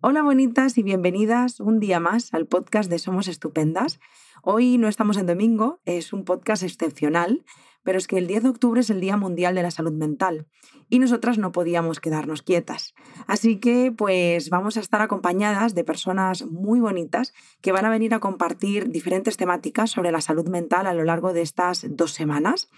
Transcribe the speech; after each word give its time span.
Hola 0.00 0.22
bonitas 0.22 0.78
y 0.78 0.84
bienvenidas 0.84 1.58
un 1.58 1.80
día 1.80 1.98
más 1.98 2.32
al 2.32 2.46
podcast 2.46 2.88
de 2.88 3.00
Somos 3.00 3.26
Estupendas. 3.26 3.98
Hoy 4.44 4.78
no 4.78 4.86
estamos 4.86 5.16
en 5.16 5.26
domingo, 5.26 5.80
es 5.86 6.12
un 6.12 6.24
podcast 6.24 6.62
excepcional, 6.62 7.44
pero 7.88 7.96
es 7.96 8.06
que 8.06 8.18
el 8.18 8.26
10 8.26 8.42
de 8.42 8.48
octubre 8.50 8.82
es 8.82 8.90
el 8.90 9.00
Día 9.00 9.16
Mundial 9.16 9.54
de 9.54 9.62
la 9.62 9.70
Salud 9.70 9.94
Mental 9.94 10.46
y 10.90 10.98
nosotras 10.98 11.38
no 11.38 11.52
podíamos 11.52 12.00
quedarnos 12.00 12.42
quietas. 12.42 12.94
Así 13.26 13.60
que 13.60 13.94
pues 13.96 14.50
vamos 14.50 14.76
a 14.76 14.80
estar 14.80 15.00
acompañadas 15.00 15.74
de 15.74 15.84
personas 15.84 16.44
muy 16.44 16.80
bonitas 16.80 17.32
que 17.62 17.72
van 17.72 17.86
a 17.86 17.88
venir 17.88 18.12
a 18.12 18.20
compartir 18.20 18.90
diferentes 18.90 19.38
temáticas 19.38 19.90
sobre 19.90 20.12
la 20.12 20.20
salud 20.20 20.46
mental 20.50 20.86
a 20.86 20.92
lo 20.92 21.02
largo 21.02 21.32
de 21.32 21.40
estas 21.40 21.86
dos 21.88 22.12
semanas. 22.12 22.68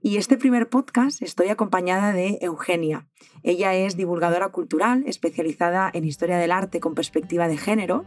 Y 0.00 0.16
este 0.16 0.36
primer 0.36 0.68
podcast 0.68 1.22
estoy 1.22 1.48
acompañada 1.48 2.12
de 2.12 2.38
Eugenia. 2.40 3.08
Ella 3.42 3.74
es 3.74 3.96
divulgadora 3.96 4.50
cultural 4.50 5.02
especializada 5.08 5.90
en 5.92 6.04
historia 6.04 6.38
del 6.38 6.52
arte 6.52 6.78
con 6.78 6.94
perspectiva 6.94 7.48
de 7.48 7.56
género 7.56 8.04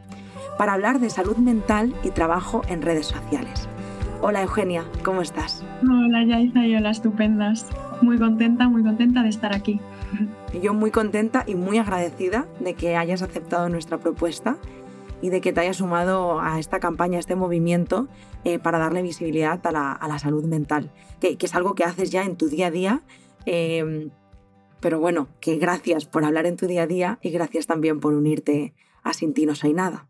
para 0.57 0.71
hablar 0.71 1.01
de 1.01 1.09
salud 1.09 1.35
mental 1.35 1.93
y 2.01 2.11
trabajo 2.11 2.61
en 2.69 2.81
redes 2.81 3.07
sociales. 3.07 3.67
Hola 4.21 4.41
Eugenia, 4.41 4.85
¿cómo 5.03 5.21
estás? 5.21 5.63
Hola 5.83 6.23
Yaiza 6.23 6.65
y 6.65 6.75
hola 6.75 6.89
estupendas. 6.89 7.67
Muy 8.01 8.17
contenta, 8.17 8.67
muy 8.67 8.83
contenta 8.83 9.21
de 9.21 9.29
estar 9.29 9.53
aquí. 9.53 9.79
Yo 10.61 10.73
muy 10.73 10.91
contenta 10.91 11.43
y 11.45 11.55
muy 11.55 11.77
agradecida 11.77 12.47
de 12.59 12.73
que 12.73 12.95
hayas 12.95 13.21
aceptado 13.21 13.69
nuestra 13.69 13.99
propuesta 13.99 14.57
y 15.21 15.29
de 15.29 15.41
que 15.41 15.53
te 15.53 15.61
hayas 15.61 15.77
sumado 15.77 16.39
a 16.39 16.59
esta 16.59 16.79
campaña, 16.79 17.17
a 17.17 17.19
este 17.19 17.35
movimiento 17.35 18.07
eh, 18.43 18.57
para 18.57 18.79
darle 18.79 19.01
visibilidad 19.01 19.59
a 19.65 19.71
la, 20.07 20.19
salud 20.19 20.45
mental, 20.45 20.91
que, 21.19 21.37
es 21.39 21.55
algo 21.55 21.75
que 21.75 21.83
haces 21.83 22.09
ya 22.09 22.23
en 22.23 22.35
tu 22.35 22.47
día 22.47 22.67
a 22.67 22.71
día. 22.71 23.01
Em, 23.45 24.11
pero 24.79 24.99
bueno, 24.99 25.27
que 25.39 25.57
gracias 25.57 26.05
por 26.05 26.25
hablar 26.25 26.45
en 26.45 26.57
tu 26.57 26.67
día 26.67 26.83
a 26.83 26.87
día 26.87 27.19
y 27.21 27.29
gracias 27.31 27.67
también 27.67 27.99
por 27.99 28.13
unirte 28.13 28.73
a 29.03 29.13
Sin 29.13 29.33
ti 29.33 29.45
no 29.45 29.55
soy 29.55 29.73
nada. 29.73 30.07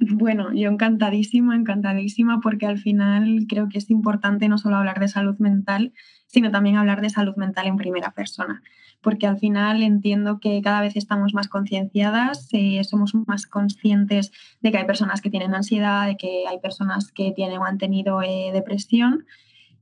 Bueno, 0.00 0.52
yo 0.52 0.70
encantadísima, 0.70 1.56
encantadísima, 1.56 2.40
porque 2.40 2.66
al 2.66 2.78
final 2.78 3.46
creo 3.48 3.68
que 3.68 3.78
es 3.78 3.90
importante 3.90 4.48
no 4.48 4.56
solo 4.56 4.76
hablar 4.76 5.00
de 5.00 5.08
salud 5.08 5.36
mental, 5.38 5.92
sino 6.28 6.52
también 6.52 6.76
hablar 6.76 7.00
de 7.00 7.10
salud 7.10 7.34
mental 7.36 7.66
en 7.66 7.76
primera 7.76 8.12
persona, 8.12 8.62
porque 9.02 9.26
al 9.26 9.38
final 9.38 9.82
entiendo 9.82 10.38
que 10.38 10.60
cada 10.62 10.82
vez 10.82 10.94
estamos 10.94 11.34
más 11.34 11.48
concienciadas, 11.48 12.48
eh, 12.52 12.82
somos 12.84 13.12
más 13.26 13.48
conscientes 13.48 14.30
de 14.60 14.70
que 14.70 14.78
hay 14.78 14.84
personas 14.84 15.20
que 15.20 15.30
tienen 15.30 15.54
ansiedad, 15.54 16.06
de 16.06 16.16
que 16.16 16.44
hay 16.48 16.60
personas 16.60 17.10
que 17.10 17.32
tienen 17.32 17.58
o 17.58 17.64
han 17.64 17.78
tenido 17.78 18.22
eh, 18.22 18.50
depresión, 18.52 19.26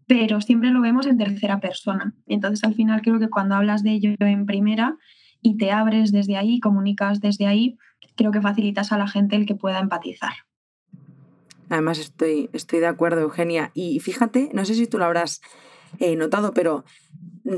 pero 0.07 0.41
siempre 0.41 0.71
lo 0.71 0.81
vemos 0.81 1.07
en 1.07 1.19
tercera 1.19 1.61
persona. 1.61 2.15
Entonces 2.27 2.65
al 2.65 2.75
final 2.75 3.03
creo 3.03 3.19
que 3.19 3.29
cuando 3.29 3.55
hablas 3.55 3.83
de 3.83 3.91
ello 3.91 4.15
en 4.21 4.47
primera 4.47 4.97
y 5.43 5.59
te 5.59 5.73
abres 5.73 6.11
desde 6.11 6.39
ahí, 6.39 6.59
comunicas 6.59 7.21
desde 7.21 7.47
ahí, 7.47 7.77
creo 8.17 8.33
que 8.33 8.41
facilitas 8.41 8.93
a 8.93 8.99
la 8.99 9.09
gente 9.09 9.37
el 9.37 9.47
que 9.47 9.55
pueda 9.55 9.79
empatizar. 9.79 10.33
Además, 11.69 11.99
estoy, 11.99 12.49
estoy 12.53 12.81
de 12.81 12.87
acuerdo, 12.87 13.21
Eugenia. 13.21 13.71
Y 13.75 13.99
fíjate, 14.01 14.51
no 14.53 14.65
sé 14.65 14.75
si 14.75 14.87
tú 14.87 14.99
lo 14.99 15.05
habrás 15.05 15.41
he 15.99 16.17
notado, 16.17 16.53
pero 16.53 16.85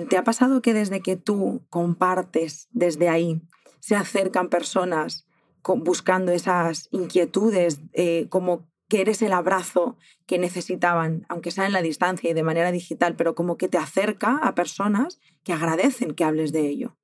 ¿te 0.08 0.16
ha 0.16 0.24
pasado 0.24 0.62
que 0.62 0.74
desde 0.74 1.00
que 1.00 1.16
tú 1.16 1.62
compartes 1.70 2.68
desde 2.70 3.08
ahí 3.08 3.42
se 3.80 3.96
acercan 3.96 4.48
personas 4.48 5.26
buscando 5.62 6.32
esas 6.32 6.88
inquietudes, 6.92 7.80
eh, 7.92 8.26
como 8.30 8.68
que 8.88 9.02
eres 9.02 9.20
el 9.20 9.32
abrazo 9.32 9.98
que 10.26 10.38
necesitaban, 10.38 11.26
aunque 11.28 11.50
sea 11.50 11.66
en 11.66 11.72
la 11.72 11.82
distancia 11.82 12.30
y 12.30 12.34
de 12.34 12.42
manera 12.42 12.72
digital, 12.72 13.16
pero 13.16 13.34
como 13.34 13.58
que 13.58 13.68
te 13.68 13.76
acerca 13.76 14.38
a 14.38 14.54
personas 14.54 15.20
que 15.44 15.52
agradecen 15.52 16.14
que 16.14 16.24
hables 16.24 16.52
de 16.52 16.66
ello? 16.68 16.96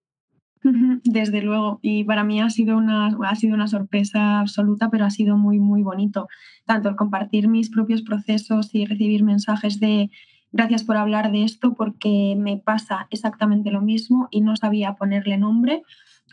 Desde 1.05 1.43
luego, 1.43 1.79
y 1.83 2.05
para 2.05 2.25
mí 2.25 2.41
ha 2.41 2.49
sido, 2.49 2.79
una, 2.79 3.09
ha 3.09 3.35
sido 3.37 3.55
una 3.55 3.69
sorpresa 3.69 4.41
absoluta, 4.41 4.89
pero 4.89 5.05
ha 5.05 5.11
sido 5.11 5.37
muy, 5.37 5.59
muy 5.59 5.83
bonito. 5.83 6.27
Tanto 6.65 6.89
el 6.89 6.97
compartir 6.97 7.49
mis 7.49 7.69
propios 7.69 8.01
procesos 8.01 8.75
y 8.75 8.87
recibir 8.87 9.23
mensajes 9.25 9.79
de 9.79 10.11
gracias 10.53 10.83
por 10.83 10.97
hablar 10.97 11.33
de 11.33 11.45
esto 11.45 11.75
porque 11.75 12.35
me 12.39 12.57
pasa 12.57 13.09
exactamente 13.11 13.71
lo 13.71 13.83
mismo 13.83 14.29
y 14.31 14.41
no 14.41 14.57
sabía 14.57 14.95
ponerle 14.95 15.37
nombre. 15.37 15.83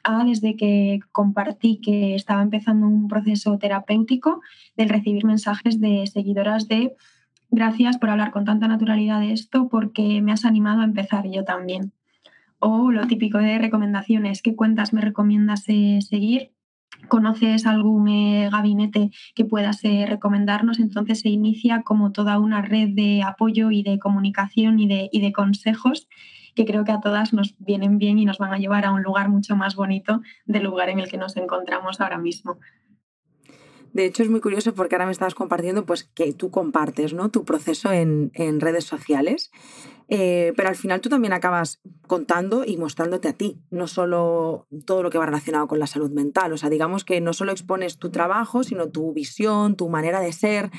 A 0.03 0.23
desde 0.23 0.55
que 0.55 0.99
compartí 1.11 1.81
que 1.81 2.15
estaba 2.15 2.41
empezando 2.41 2.87
un 2.87 3.07
proceso 3.07 3.57
terapéutico, 3.57 4.41
del 4.77 4.89
recibir 4.89 5.25
mensajes 5.25 5.79
de 5.81 6.07
seguidoras 6.07 6.67
de 6.67 6.95
gracias 7.49 7.97
por 7.97 8.09
hablar 8.09 8.31
con 8.31 8.45
tanta 8.45 8.67
naturalidad 8.67 9.19
de 9.19 9.33
esto 9.33 9.67
porque 9.67 10.21
me 10.21 10.31
has 10.31 10.45
animado 10.45 10.81
a 10.81 10.85
empezar 10.85 11.29
yo 11.29 11.43
también. 11.43 11.91
O 12.63 12.91
lo 12.91 13.07
típico 13.07 13.39
de 13.39 13.57
recomendaciones, 13.57 14.41
¿qué 14.41 14.55
cuentas 14.55 14.93
me 14.93 15.01
recomiendas 15.01 15.63
seguir? 15.63 16.51
conoces 17.07 17.65
algún 17.65 18.07
eh, 18.09 18.49
gabinete 18.51 19.09
que 19.33 19.43
puedas 19.43 19.83
eh, 19.83 20.05
recomendarnos, 20.07 20.77
entonces 20.77 21.21
se 21.21 21.29
inicia 21.29 21.81
como 21.81 22.11
toda 22.11 22.37
una 22.37 22.61
red 22.61 22.89
de 22.89 23.23
apoyo 23.23 23.71
y 23.71 23.81
de 23.81 23.97
comunicación 23.97 24.79
y 24.79 24.87
de 24.87 25.31
consejos 25.33 26.07
que 26.55 26.65
creo 26.65 26.83
que 26.83 26.91
a 26.91 26.99
todas 26.99 27.33
nos 27.33 27.55
vienen 27.57 27.97
bien 27.97 28.19
y 28.19 28.25
nos 28.25 28.37
van 28.37 28.53
a 28.53 28.57
llevar 28.57 28.85
a 28.85 28.91
un 28.91 29.03
lugar 29.03 29.29
mucho 29.29 29.55
más 29.55 29.75
bonito 29.75 30.21
del 30.45 30.63
lugar 30.63 30.89
en 30.89 30.99
el 30.99 31.09
que 31.09 31.17
nos 31.17 31.37
encontramos 31.37 32.01
ahora 32.01 32.17
mismo. 32.17 32.59
De 33.93 34.05
hecho, 34.05 34.23
es 34.23 34.29
muy 34.29 34.39
curioso 34.39 34.73
porque 34.73 34.95
ahora 34.95 35.05
me 35.05 35.11
estabas 35.11 35.35
compartiendo 35.35 35.85
pues, 35.85 36.05
que 36.05 36.33
tú 36.33 36.49
compartes 36.49 37.13
¿no? 37.13 37.29
tu 37.29 37.43
proceso 37.43 37.91
en, 37.91 38.31
en 38.35 38.61
redes 38.61 38.85
sociales, 38.85 39.51
eh, 40.07 40.53
pero 40.55 40.69
al 40.69 40.75
final 40.75 41.01
tú 41.01 41.09
también 41.09 41.33
acabas 41.33 41.81
contando 42.07 42.63
y 42.65 42.77
mostrándote 42.77 43.27
a 43.29 43.33
ti, 43.33 43.61
no 43.69 43.87
solo 43.87 44.67
todo 44.85 45.03
lo 45.03 45.09
que 45.09 45.17
va 45.17 45.25
relacionado 45.25 45.67
con 45.67 45.79
la 45.79 45.87
salud 45.87 46.11
mental. 46.11 46.51
O 46.53 46.57
sea, 46.57 46.69
digamos 46.69 47.05
que 47.05 47.21
no 47.21 47.33
solo 47.33 47.51
expones 47.51 47.97
tu 47.97 48.11
trabajo, 48.11 48.63
sino 48.63 48.89
tu 48.89 49.13
visión, 49.13 49.75
tu 49.75 49.89
manera 49.89 50.19
de 50.19 50.33
ser, 50.33 50.69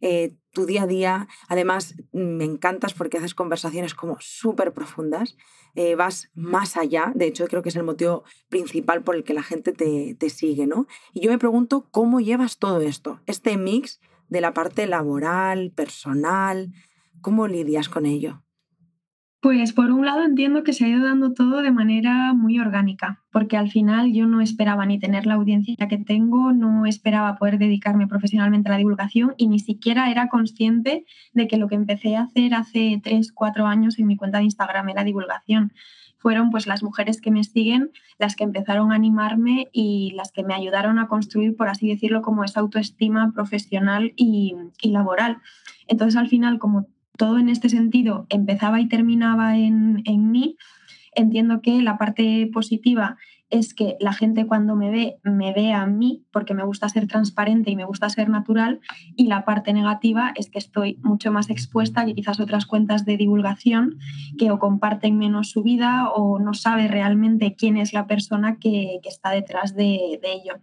eh, 0.00 0.34
tu 0.52 0.66
día 0.66 0.82
a 0.82 0.86
día. 0.86 1.28
Además, 1.48 1.94
me 2.12 2.44
encantas 2.44 2.94
porque 2.94 3.18
haces 3.18 3.34
conversaciones 3.34 3.94
como 3.94 4.16
súper 4.20 4.72
profundas, 4.72 5.36
eh, 5.74 5.94
vas 5.94 6.30
más 6.34 6.76
allá, 6.76 7.12
de 7.14 7.26
hecho 7.26 7.46
creo 7.46 7.62
que 7.62 7.68
es 7.68 7.76
el 7.76 7.82
motivo 7.82 8.24
principal 8.48 9.02
por 9.02 9.14
el 9.14 9.24
que 9.24 9.34
la 9.34 9.42
gente 9.42 9.72
te, 9.72 10.14
te 10.14 10.30
sigue, 10.30 10.66
¿no? 10.66 10.86
Y 11.12 11.20
yo 11.20 11.30
me 11.30 11.38
pregunto 11.38 11.86
cómo 11.90 12.20
llevas 12.20 12.58
todo 12.58 12.80
esto, 12.80 13.20
este 13.26 13.56
mix 13.58 14.00
de 14.28 14.40
la 14.40 14.54
parte 14.54 14.86
laboral, 14.86 15.72
personal, 15.72 16.72
¿cómo 17.20 17.46
lidias 17.46 17.88
con 17.88 18.06
ello? 18.06 18.42
Pues 19.40 19.74
por 19.74 19.92
un 19.92 20.06
lado 20.06 20.24
entiendo 20.24 20.64
que 20.64 20.72
se 20.72 20.84
ha 20.84 20.88
ido 20.88 21.04
dando 21.04 21.32
todo 21.32 21.60
de 21.60 21.70
manera 21.70 22.32
muy 22.32 22.58
orgánica, 22.58 23.22
porque 23.30 23.56
al 23.56 23.70
final 23.70 24.12
yo 24.12 24.26
no 24.26 24.40
esperaba 24.40 24.86
ni 24.86 24.98
tener 24.98 25.26
la 25.26 25.34
audiencia 25.34 25.76
que 25.88 25.98
tengo, 25.98 26.52
no 26.52 26.86
esperaba 26.86 27.36
poder 27.36 27.58
dedicarme 27.58 28.08
profesionalmente 28.08 28.68
a 28.68 28.72
la 28.72 28.78
divulgación 28.78 29.34
y 29.36 29.48
ni 29.48 29.58
siquiera 29.58 30.10
era 30.10 30.28
consciente 30.28 31.04
de 31.32 31.46
que 31.46 31.58
lo 31.58 31.68
que 31.68 31.74
empecé 31.74 32.16
a 32.16 32.22
hacer 32.22 32.54
hace 32.54 32.98
tres, 33.04 33.30
cuatro 33.30 33.66
años 33.66 33.98
en 33.98 34.06
mi 34.06 34.16
cuenta 34.16 34.38
de 34.38 34.44
Instagram 34.44 34.88
era 34.88 35.04
divulgación. 35.04 35.72
Fueron 36.16 36.50
pues 36.50 36.66
las 36.66 36.82
mujeres 36.82 37.20
que 37.20 37.30
me 37.30 37.44
siguen 37.44 37.90
las 38.18 38.36
que 38.36 38.44
empezaron 38.44 38.90
a 38.90 38.94
animarme 38.94 39.68
y 39.70 40.12
las 40.16 40.32
que 40.32 40.44
me 40.44 40.54
ayudaron 40.54 40.98
a 40.98 41.08
construir, 41.08 41.54
por 41.54 41.68
así 41.68 41.88
decirlo, 41.88 42.22
como 42.22 42.42
esa 42.42 42.60
autoestima 42.60 43.30
profesional 43.32 44.14
y 44.16 44.56
laboral. 44.82 45.42
Entonces 45.86 46.16
al 46.16 46.28
final, 46.28 46.58
como 46.58 46.88
todo 47.16 47.38
en 47.38 47.48
este 47.48 47.68
sentido 47.68 48.26
empezaba 48.28 48.80
y 48.80 48.88
terminaba 48.88 49.56
en, 49.56 50.02
mí, 50.30 50.56
entiendo 51.14 51.60
que 51.62 51.82
la 51.82 51.98
parte 51.98 52.48
positiva 52.52 53.16
es 53.48 53.74
que 53.74 53.96
la 54.00 54.12
gente 54.12 54.46
cuando 54.46 54.74
me 54.74 54.90
ve, 54.90 55.18
me 55.22 55.52
ve 55.52 55.72
a 55.72 55.86
mí 55.86 56.24
porque 56.32 56.52
me 56.52 56.64
gusta 56.64 56.88
ser 56.88 57.06
transparente 57.06 57.70
y 57.70 57.76
me 57.76 57.84
gusta 57.84 58.08
ser 58.08 58.28
natural. 58.28 58.80
Y 59.14 59.28
la 59.28 59.44
parte 59.44 59.72
negativa 59.72 60.32
es 60.34 60.50
que 60.50 60.58
estoy 60.58 60.98
mucho 61.02 61.30
más 61.30 61.48
expuesta 61.48 62.04
que 62.04 62.14
quizás 62.14 62.40
otras 62.40 62.66
cuentas 62.66 63.04
de 63.04 63.16
divulgación 63.16 63.98
que 64.36 64.50
o 64.50 64.58
comparten 64.58 65.16
menos 65.16 65.50
su 65.50 65.62
vida 65.62 66.10
o 66.10 66.40
no 66.40 66.54
sabe 66.54 66.88
realmente 66.88 67.54
quién 67.54 67.76
es 67.76 67.92
la 67.92 68.08
persona 68.08 68.58
que, 68.58 68.98
está 69.04 69.30
detrás 69.30 69.76
de, 69.76 70.18
de 70.20 70.32
ello. 70.32 70.54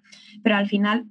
Pero 0.44 0.58
al 0.58 0.68
final 0.68 1.08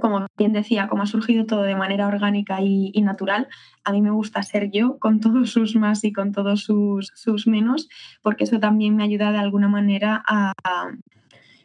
como 0.00 0.26
bien 0.36 0.52
decía, 0.52 0.88
como 0.88 1.02
ha 1.02 1.06
surgido 1.06 1.46
todo 1.46 1.62
de 1.62 1.76
manera 1.76 2.06
orgánica 2.06 2.60
y, 2.60 2.90
natural, 3.02 3.48
a 3.84 3.92
mí 3.92 4.02
me 4.02 4.10
gusta 4.10 4.42
ser 4.42 4.70
yo 4.70 4.98
con 4.98 5.20
todos 5.20 5.50
sus 5.50 5.76
más 5.76 6.04
y 6.04 6.12
con 6.12 6.32
todos 6.32 6.62
sus, 6.62 7.12
sus 7.14 7.46
menos, 7.46 7.88
porque 8.22 8.44
eso 8.44 8.60
también 8.60 8.96
me 8.96 9.04
ayuda 9.04 9.32
de 9.32 9.38
alguna 9.38 9.68
manera 9.68 10.22
a, 10.26 10.52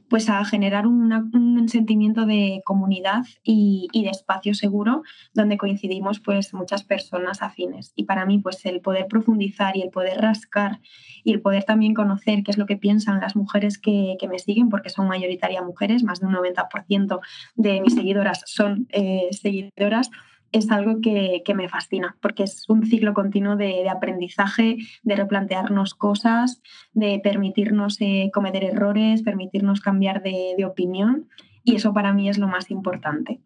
pues 0.09 0.29
a 0.29 0.43
generar 0.45 0.87
un 0.87 1.69
sentimiento 1.69 2.25
de 2.25 2.61
comunidad 2.65 3.23
y, 3.43 3.87
de 3.93 4.09
espacio 4.09 4.53
seguro 4.53 5.03
donde 5.33 5.57
coincidimos 5.57 6.19
pues 6.19 6.53
muchas 6.53 6.83
personas 6.83 7.41
afines. 7.41 7.93
Y 7.95 8.05
para 8.05 8.25
mí 8.25 8.39
pues 8.39 8.65
el 8.65 8.81
poder 8.81 9.07
profundizar 9.07 9.77
y 9.77 9.81
el 9.81 9.89
poder 9.89 10.21
rascar 10.21 10.79
y 11.23 11.33
el 11.33 11.41
poder 11.41 11.63
también 11.63 11.93
conocer 11.93 12.43
qué 12.43 12.51
es 12.51 12.57
lo 12.57 12.65
que 12.65 12.77
piensan 12.77 13.19
las 13.19 13.35
mujeres 13.35 13.77
que, 13.77 14.17
me 14.29 14.39
siguen, 14.39 14.69
porque 14.69 14.89
son 14.89 15.07
mayoritaria 15.07 15.61
mujeres, 15.63 16.03
más 16.03 16.19
de 16.19 16.27
un 16.27 16.33
90% 16.35 17.19
de 17.55 17.81
mis 17.81 17.95
seguidoras 17.95 18.43
son 18.45 18.87
eh, 18.91 19.27
seguidoras, 19.31 20.11
es 20.51 20.71
algo 20.71 21.01
que, 21.01 21.43
me 21.55 21.69
fascina, 21.69 22.17
porque 22.21 22.43
es 22.43 22.67
un 22.69 22.85
ciclo 22.85 23.13
continuo 23.13 23.55
de, 23.55 23.89
aprendizaje, 23.89 24.77
de 25.03 25.15
replantearnos 25.15 25.93
cosas, 25.93 26.61
de 26.93 27.19
permitirnos 27.23 27.97
eh, 28.01 28.29
cometer 28.33 28.63
errores, 28.63 29.23
permitirnos 29.23 29.81
cambiar 29.81 30.21
de, 30.23 30.65
opinión 30.65 31.27
y 31.63 31.75
eso 31.75 31.93
para 31.93 32.13
mí 32.13 32.29
es 32.29 32.37
lo 32.37 32.47
más 32.47 32.69
importante. 32.71 33.41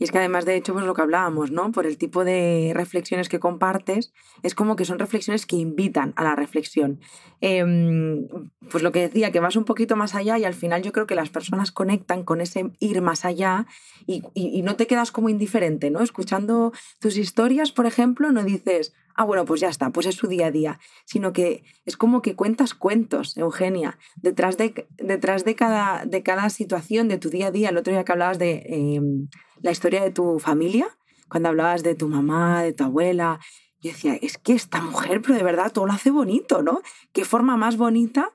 Y 0.00 0.04
es 0.04 0.10
que 0.10 0.18
además, 0.18 0.46
de 0.46 0.56
hecho, 0.56 0.72
pues 0.72 0.86
lo 0.86 0.94
que 0.94 1.02
hablábamos, 1.02 1.50
¿no? 1.50 1.72
Por 1.72 1.84
el 1.84 1.98
tipo 1.98 2.24
de 2.24 2.72
reflexiones 2.74 3.28
que 3.28 3.38
compartes, 3.38 4.14
es 4.42 4.54
como 4.54 4.74
que 4.74 4.86
son 4.86 4.98
reflexiones 4.98 5.44
que 5.44 5.56
invitan 5.56 6.14
a 6.16 6.24
la 6.24 6.34
reflexión. 6.34 7.00
Em, 7.42 8.26
pues 8.70 8.82
lo 8.82 8.92
que 8.92 9.00
decía, 9.00 9.30
que 9.30 9.40
vas 9.40 9.56
un 9.56 9.66
poquito 9.66 9.96
más 9.96 10.14
allá 10.14 10.38
y 10.38 10.46
al 10.46 10.54
final 10.54 10.82
yo 10.82 10.92
creo 10.92 11.06
que 11.06 11.14
las 11.14 11.28
personas 11.28 11.70
conectan 11.70 12.24
con 12.24 12.40
ese 12.40 12.72
ir 12.80 13.02
más 13.02 13.26
allá 13.26 13.66
y, 14.06 14.22
y 14.32 14.62
no 14.62 14.74
te 14.76 14.86
quedas 14.86 15.12
como 15.12 15.28
indiferente, 15.28 15.90
¿no? 15.90 16.00
Escuchando 16.00 16.72
tus 16.98 17.18
historias, 17.18 17.70
por 17.70 17.84
ejemplo, 17.84 18.32
no 18.32 18.42
dices, 18.42 18.94
ah, 19.14 19.24
bueno, 19.24 19.44
pues 19.44 19.60
ya 19.60 19.68
está, 19.68 19.90
pues 19.90 20.06
es 20.06 20.14
su 20.14 20.26
día 20.26 20.46
a 20.46 20.50
día, 20.50 20.78
sino 21.04 21.32
que 21.32 21.64
es 21.84 21.96
como 21.96 22.22
que 22.22 22.34
cuentas 22.34 22.74
cuentos, 22.74 23.36
Eugenia, 23.36 23.98
detrás 24.16 24.56
de, 24.56 24.88
detrás 24.98 25.44
de, 25.44 25.54
cada, 25.54 26.04
de 26.04 26.22
cada 26.22 26.50
situación 26.50 27.08
de 27.08 27.18
tu 27.18 27.30
día 27.30 27.48
a 27.48 27.50
día. 27.50 27.70
El 27.70 27.76
otro 27.76 27.92
día 27.92 28.04
que 28.04 28.12
hablabas 28.12 28.38
de 28.38 28.62
em, 28.66 29.28
la 29.60 29.70
historia 29.70 30.02
de 30.02 30.10
tu 30.10 30.38
familia, 30.38 30.86
cuando 31.28 31.48
hablabas 31.48 31.82
de 31.82 31.94
tu 31.94 32.08
mamá, 32.08 32.62
de 32.62 32.72
tu 32.72 32.84
abuela, 32.84 33.40
yo 33.82 33.90
decía, 33.92 34.14
es 34.20 34.36
que 34.36 34.52
esta 34.52 34.82
mujer, 34.82 35.22
pero 35.22 35.34
de 35.34 35.42
verdad, 35.42 35.72
todo 35.72 35.86
lo 35.86 35.92
hace 35.92 36.10
bonito, 36.10 36.62
¿no? 36.62 36.82
Qué 37.12 37.24
forma 37.24 37.56
más 37.56 37.76
bonita, 37.76 38.34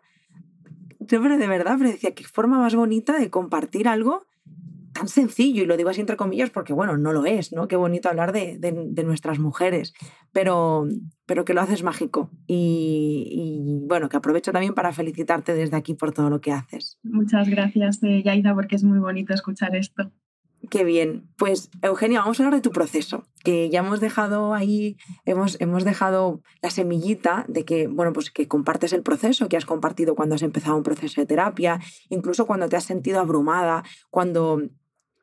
yo 1.00 1.21
pero 1.21 1.38
de 1.38 1.48
verdad, 1.48 1.75
pero 1.78 1.92
decía, 1.92 2.16
qué 2.16 2.24
forma 2.24 2.57
más 2.57 2.74
bonita 2.74 3.18
de 3.19 3.30
compartir 3.30 3.88
algo 3.88 4.25
tan 4.95 5.09
sencillo, 5.09 5.63
y 5.63 5.65
lo 5.65 5.75
digo 5.75 5.89
así 5.89 6.00
entre 6.00 6.15
comillas 6.15 6.50
porque, 6.50 6.71
bueno, 6.71 6.97
no 6.97 7.12
lo 7.12 7.25
es, 7.25 7.51
¿no? 7.51 7.68
Qué 7.68 7.75
bonito 7.75 8.07
hablar 8.07 8.31
de, 8.31 8.57
de, 8.57 9.03
nuestras 9.03 9.39
mujeres, 9.39 9.94
pero, 10.31 10.88
pero 11.25 11.44
que 11.44 11.53
lo 11.53 11.62
haces 11.62 11.83
mágico. 11.83 12.31
Y, 12.47 13.81
bueno, 13.83 14.07
que 14.07 14.15
aprovecho 14.15 14.53
también 14.53 14.74
para 14.74 14.94
felicitarte 14.94 15.53
desde 15.53 15.75
aquí 15.75 15.95
por 15.95 16.13
todo 16.13 16.30
lo 16.30 16.39
que 16.39 16.53
haces. 16.53 16.97
Muchas 17.03 17.50
gracias, 17.50 18.01
eh, 18.03 18.24
Yaida, 18.24 18.56
porque 18.56 18.77
es 18.77 18.86
muy 18.86 19.00
bonito 19.00 19.33
escuchar 19.33 19.75
esto. 19.75 20.12
Qué 20.69 20.86
bien. 20.86 21.27
Pues 21.38 21.69
Eugenia, 21.81 22.21
vamos 22.21 22.39
a 22.39 22.44
hablar 22.44 22.59
de 22.59 22.63
tu 22.63 22.71
proceso, 22.71 23.27
que 23.44 23.69
ya 23.69 23.80
hemos 23.80 24.00
dejado 24.00 24.53
ahí, 24.53 24.95
hemos, 25.25 25.59
hemos 25.59 25.83
dejado 25.83 26.42
la 26.62 26.69
semillita 26.69 27.45
de 27.50 27.65
que, 27.65 27.88
bueno, 27.88 28.13
pues 28.13 28.31
que 28.31 28.47
compartes 28.47 28.94
el 28.94 29.03
proceso 29.03 29.50
que 29.50 29.57
has 29.57 29.65
compartido 29.65 30.15
cuando 30.15 30.36
has 30.36 30.42
empezado 30.42 30.77
un 30.77 30.83
proceso 30.83 31.21
de 31.21 31.27
terapia, 31.27 31.80
incluso 32.09 32.47
cuando 32.47 32.69
te 32.69 32.77
has 32.77 32.86
sentido 32.86 33.19
abrumada, 33.19 33.83
cuando 34.09 34.62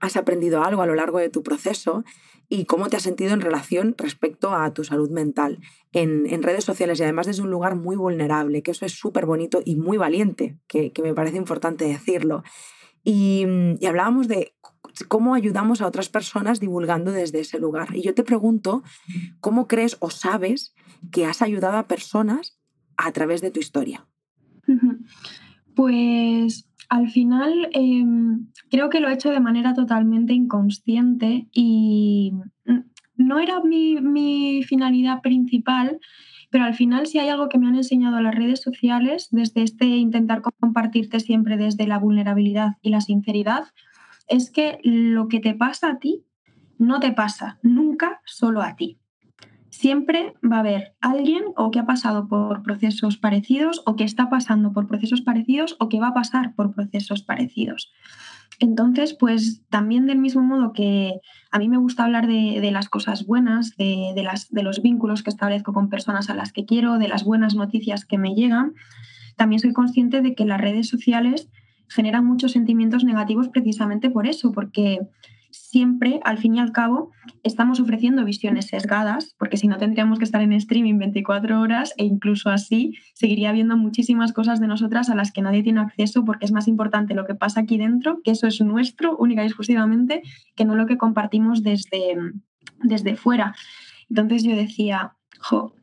has 0.03 0.17
aprendido 0.17 0.63
algo 0.63 0.83
a 0.83 0.87
lo 0.87 0.97
largo 0.97 1.19
de 1.19 1.31
tu 1.31 1.43
proceso 1.43 2.05
y 2.49 2.65
cómo 2.67 2.89
te 2.89 2.97
has 2.97 3.05
sentido 3.05 3.33
en 3.33 3.41
relación 3.41 3.95
respecto 3.97 4.53
a 4.53 4.75
tu 4.75 4.83
salud 4.83 5.11
mental 5.11 5.61
en, 5.93 6.43
redes 6.43 6.65
sociales 6.65 6.99
y 6.99 7.05
además 7.05 7.29
desde 7.29 7.43
un 7.43 7.51
lugar 7.51 7.77
muy 7.77 7.95
vulnerable, 7.97 8.63
que 8.63 8.73
eso 8.73 8.85
es 8.85 8.93
súper 8.93 9.27
bonito 9.27 9.63
y 9.65 9.77
muy 9.77 9.97
valiente, 9.97 10.59
que, 10.67 10.93
me 11.03 11.15
parece 11.15 11.37
importante 11.37 11.85
decirlo. 11.85 12.43
Y, 13.05 13.47
y, 13.81 13.87
hablábamos 13.87 14.27
de 14.27 14.55
cómo 15.07 15.35
ayudamos 15.35 15.81
a 15.81 15.87
otras 15.87 16.09
personas 16.09 16.59
divulgando 16.59 17.13
desde 17.13 17.39
ese 17.39 17.61
lugar. 17.61 17.97
Y 17.97 18.03
yo 18.03 18.13
te 18.13 18.25
pregunto, 18.25 18.83
¿cómo 19.41 19.69
crees 19.69 19.97
o 20.01 20.11
sabes 20.11 20.75
que 21.13 21.27
has 21.27 21.43
ayudado 21.43 21.77
a 21.77 21.87
personas 21.87 22.59
a 22.97 23.13
través 23.13 23.41
de 23.41 23.53
tu 23.53 23.61
historia? 23.61 24.09
Pues 25.77 26.69
al 26.93 27.09
final 27.09 27.71
em, 27.73 28.49
creo 28.71 28.91
que 28.91 29.01
lo 29.01 29.09
he 29.09 29.15
hecho 29.15 29.31
de 29.31 29.41
manera 29.41 29.73
totalmente 29.73 30.35
inconsciente 30.35 31.49
y 31.51 32.35
no 33.17 33.39
era 33.39 33.63
mi, 33.63 34.63
finalidad 34.65 35.23
principal, 35.23 36.01
pero 36.51 36.65
al 36.65 36.75
final 36.75 37.07
si 37.07 37.19
hay 37.19 37.31
algo 37.31 37.49
que 37.49 37.57
me 37.57 37.67
han 37.67 37.77
enseñado 37.77 38.21
las 38.21 38.35
redes 38.35 38.61
sociales, 38.61 39.29
desde 39.31 39.63
este 39.63 39.87
intentar 39.87 40.43
compartirte 40.43 41.19
siempre 41.21 41.57
desde 41.57 41.87
la 41.87 41.99
vulnerabilidad 41.99 42.77
y 42.83 42.91
la 42.91 43.01
sinceridad, 43.01 43.65
es 44.29 44.51
que 44.51 44.79
lo 44.83 45.29
que 45.29 45.41
te 45.41 45.55
pasa 45.55 45.93
a 45.93 45.99
ti 45.99 46.27
no 46.77 47.01
te 47.01 47.13
pasa 47.13 47.59
nunca 47.63 48.21
solo 48.27 48.61
a 48.61 48.77
ti 48.77 48.99
siempre 49.83 50.35
va 50.49 50.59
a 50.59 50.61
haber 50.61 50.95
alguien 51.01 51.43
o 51.57 51.73
que 51.73 51.81
ha 51.81 51.87
pasado 51.87 52.29
por 52.29 52.63
procesos 52.63 53.17
parecidos 53.17 53.83
o 53.85 53.97
que 53.97 54.05
está 54.05 54.31
pasando 54.31 54.73
por 54.73 54.87
procesos 54.87 55.23
parecidos 55.23 55.75
o 55.81 55.89
que 55.89 55.99
va 55.99 56.09
a 56.09 56.15
pasar 56.15 56.55
por 56.55 56.73
procesos 56.73 57.25
parecidos. 57.25 57.93
Entonces, 58.61 59.13
pues 59.13 59.63
también 59.71 60.07
del 60.07 60.19
mismo 60.19 60.41
modo 60.41 60.73
que 60.73 61.15
a 61.51 61.59
mí 61.59 61.69
me 61.69 61.79
gusta 61.79 62.05
hablar 62.05 62.29
de, 62.29 62.71
las 62.71 62.89
cosas 62.89 63.27
buenas, 63.27 63.77
de, 63.77 64.15
las, 64.23 64.53
de 64.53 64.63
los 64.63 64.83
vínculos 64.83 65.25
que 65.25 65.31
establezco 65.31 65.73
con 65.73 65.89
personas 65.89 66.31
a 66.31 66.35
las 66.35 66.53
que 66.53 66.65
quiero, 66.65 66.99
de 66.99 67.09
las 67.09 67.25
buenas 67.25 67.57
noticias 67.57 68.05
que 68.05 68.19
me 68.19 68.37
llegan, 68.37 68.75
también 69.35 69.59
soy 69.59 69.73
consciente 69.73 70.23
de 70.23 70.37
que 70.37 70.45
las 70.45 70.61
redes 70.61 70.89
sociales 70.89 71.49
generan 71.89 72.25
muchos 72.25 72.53
sentimientos 72.53 73.03
negativos 73.03 73.49
precisamente 73.49 74.11
por 74.11 74.29
eso, 74.29 74.53
porque 74.53 75.01
siempre, 75.73 76.21
al 76.23 76.37
fin 76.37 76.55
y 76.55 76.61
al 76.61 76.71
cabo, 76.71 77.13
estamos 77.43 77.81
ofreciendo 77.81 78.27
visiones 78.27 78.67
sesgadas, 78.67 79.35
porque 79.39 79.57
si 79.57 79.69
no 79.69 79.79
tendríamos 79.79 80.19
que 80.19 80.25
estar 80.27 80.43
en 80.43 80.53
streaming 80.53 80.99
24 80.99 81.59
horas 81.59 81.95
e 81.97 82.05
incluso 82.05 82.51
así 82.51 82.93
seguiría 83.15 83.49
habiendo 83.49 83.79
muchísimas 83.79 84.35
cosas 84.35 84.61
de 84.61 84.67
nosotras 84.67 85.09
a 85.09 85.15
las 85.15 85.33
que 85.33 85.41
nadie 85.41 85.63
tiene 85.63 85.81
acceso 85.81 86.27
porque 86.27 86.45
es 86.45 86.53
más 86.53 86.69
importante 86.69 87.15
lo 87.15 87.25
que 87.25 87.35
pasa 87.35 87.61
aquí 87.61 87.79
dentro, 87.79 88.21
que 88.23 88.33
eso 88.33 88.47
es 88.47 88.61
nuestro 88.61 89.17
única 89.17 89.43
y 89.43 89.47
exclusivamente, 89.47 90.21
que 90.55 90.67
no 90.67 90.75
lo 90.75 90.85
que 90.85 90.99
compartimos 90.99 91.63
desde, 91.63 92.19
desde 92.83 93.17
fuera. 93.17 93.55
Entonces 94.11 94.45
yo 94.45 94.55
decía, 94.55 95.15
jo, 95.41 95.75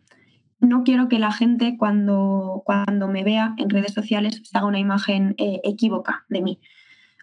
no 0.59 0.83
quiero 0.83 1.07
que 1.07 1.18
la 1.18 1.31
gente 1.31 1.77
cuando, 1.80 2.62
cuando 2.63 3.07
me 3.07 3.24
vea 3.24 3.56
en 3.57 3.71
redes 3.71 3.94
sociales 3.95 4.39
se 4.44 4.56
haga 4.56 4.68
una 4.68 4.80
imagen 4.80 5.33
eh, 5.39 5.62
equívoca 5.63 6.25
de 6.30 6.44
mí 6.44 6.59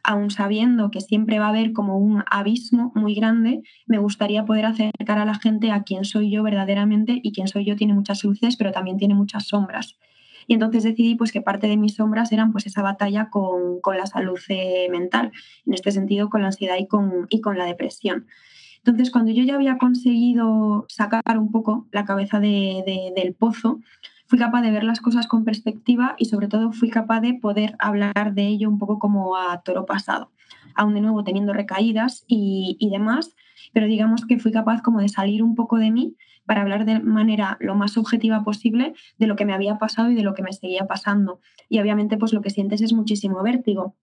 aun 0.06 0.30
sabiendo 0.30 0.90
que 0.92 1.00
siempre 1.00 1.40
va 1.40 1.46
a 1.46 1.48
haber 1.48 1.72
como 1.72 1.98
un 1.98 2.22
abismo 2.30 2.92
muy 2.94 3.14
grande, 3.14 3.62
me 3.86 3.98
gustaría 3.98 4.44
poder 4.44 4.64
acercar 4.64 5.18
a 5.18 5.24
la 5.24 5.34
gente 5.34 5.72
a 5.72 5.82
quién 5.82 6.04
soy 6.04 6.30
yo 6.30 6.44
verdaderamente 6.44 7.20
y 7.20 7.32
quién 7.32 7.48
soy 7.48 7.64
yo 7.64 7.74
tiene 7.74 7.92
muchas 7.92 8.22
luces, 8.22 8.56
pero 8.56 8.70
también 8.70 8.98
tiene 8.98 9.14
muchas 9.14 9.48
sombras. 9.48 9.98
Y 10.46 10.54
entonces 10.54 10.84
decidí 10.84 11.16
pues, 11.16 11.32
que 11.32 11.42
parte 11.42 11.66
de 11.66 11.76
mis 11.76 11.96
sombras 11.96 12.30
eran 12.30 12.52
pues, 12.52 12.66
esa 12.66 12.82
batalla 12.82 13.30
con, 13.30 13.80
la 13.98 14.06
salud 14.06 14.38
eh, 14.48 14.86
mental, 14.92 15.32
en 15.66 15.74
este 15.74 15.90
sentido 15.90 16.30
con 16.30 16.42
la 16.42 16.48
ansiedad 16.48 16.76
y 16.78 16.86
con, 16.86 17.26
y 17.28 17.40
con 17.40 17.58
la 17.58 17.64
depresión. 17.64 18.26
Entonces, 18.78 19.10
cuando 19.10 19.32
yo 19.32 19.42
ya 19.42 19.56
había 19.56 19.78
conseguido 19.78 20.86
sacar 20.88 21.36
un 21.36 21.50
poco 21.50 21.88
la 21.90 22.04
cabeza 22.04 22.38
del 22.38 23.34
pozo, 23.36 23.80
fui 24.26 24.38
capaz 24.38 24.62
de 24.62 24.70
ver 24.70 24.84
las 24.84 25.00
cosas 25.00 25.26
con 25.26 25.44
perspectiva 25.44 26.14
y 26.18 26.26
sobre 26.26 26.48
todo 26.48 26.72
fui 26.72 26.90
capaz 26.90 27.20
de 27.20 27.34
poder 27.34 27.76
hablar 27.78 28.34
de 28.34 28.46
ello 28.46 28.68
un 28.68 28.78
poco 28.78 28.98
como 28.98 29.36
a 29.36 29.60
toro 29.62 29.86
pasado, 29.86 30.30
aún 30.74 30.94
de 30.94 31.00
nuevo 31.00 31.24
teniendo 31.24 31.52
recaídas 31.52 32.24
y, 32.26 32.76
demás, 32.90 33.34
pero 33.72 33.86
digamos 33.86 34.26
que 34.26 34.38
fui 34.38 34.52
capaz 34.52 34.82
como 34.82 35.00
de 35.00 35.08
salir 35.08 35.42
un 35.42 35.54
poco 35.54 35.78
de 35.78 35.90
mí 35.90 36.16
para 36.44 36.62
hablar 36.62 36.84
de 36.84 37.00
manera 37.00 37.56
lo 37.60 37.74
más 37.74 37.96
objetiva 37.96 38.44
posible 38.44 38.94
de 39.18 39.26
lo 39.26 39.36
que 39.36 39.44
me 39.44 39.52
había 39.52 39.78
pasado 39.78 40.10
y 40.10 40.14
de 40.14 40.22
lo 40.22 40.34
que 40.34 40.42
me 40.42 40.52
seguía 40.52 40.86
pasando. 40.86 41.40
Y 41.68 41.80
obviamente 41.80 42.16
pues 42.16 42.32
lo 42.32 42.40
que 42.40 42.50
sientes 42.50 42.80
es 42.82 42.92
muchísimo 42.92 43.42
vértigo, 43.42 43.96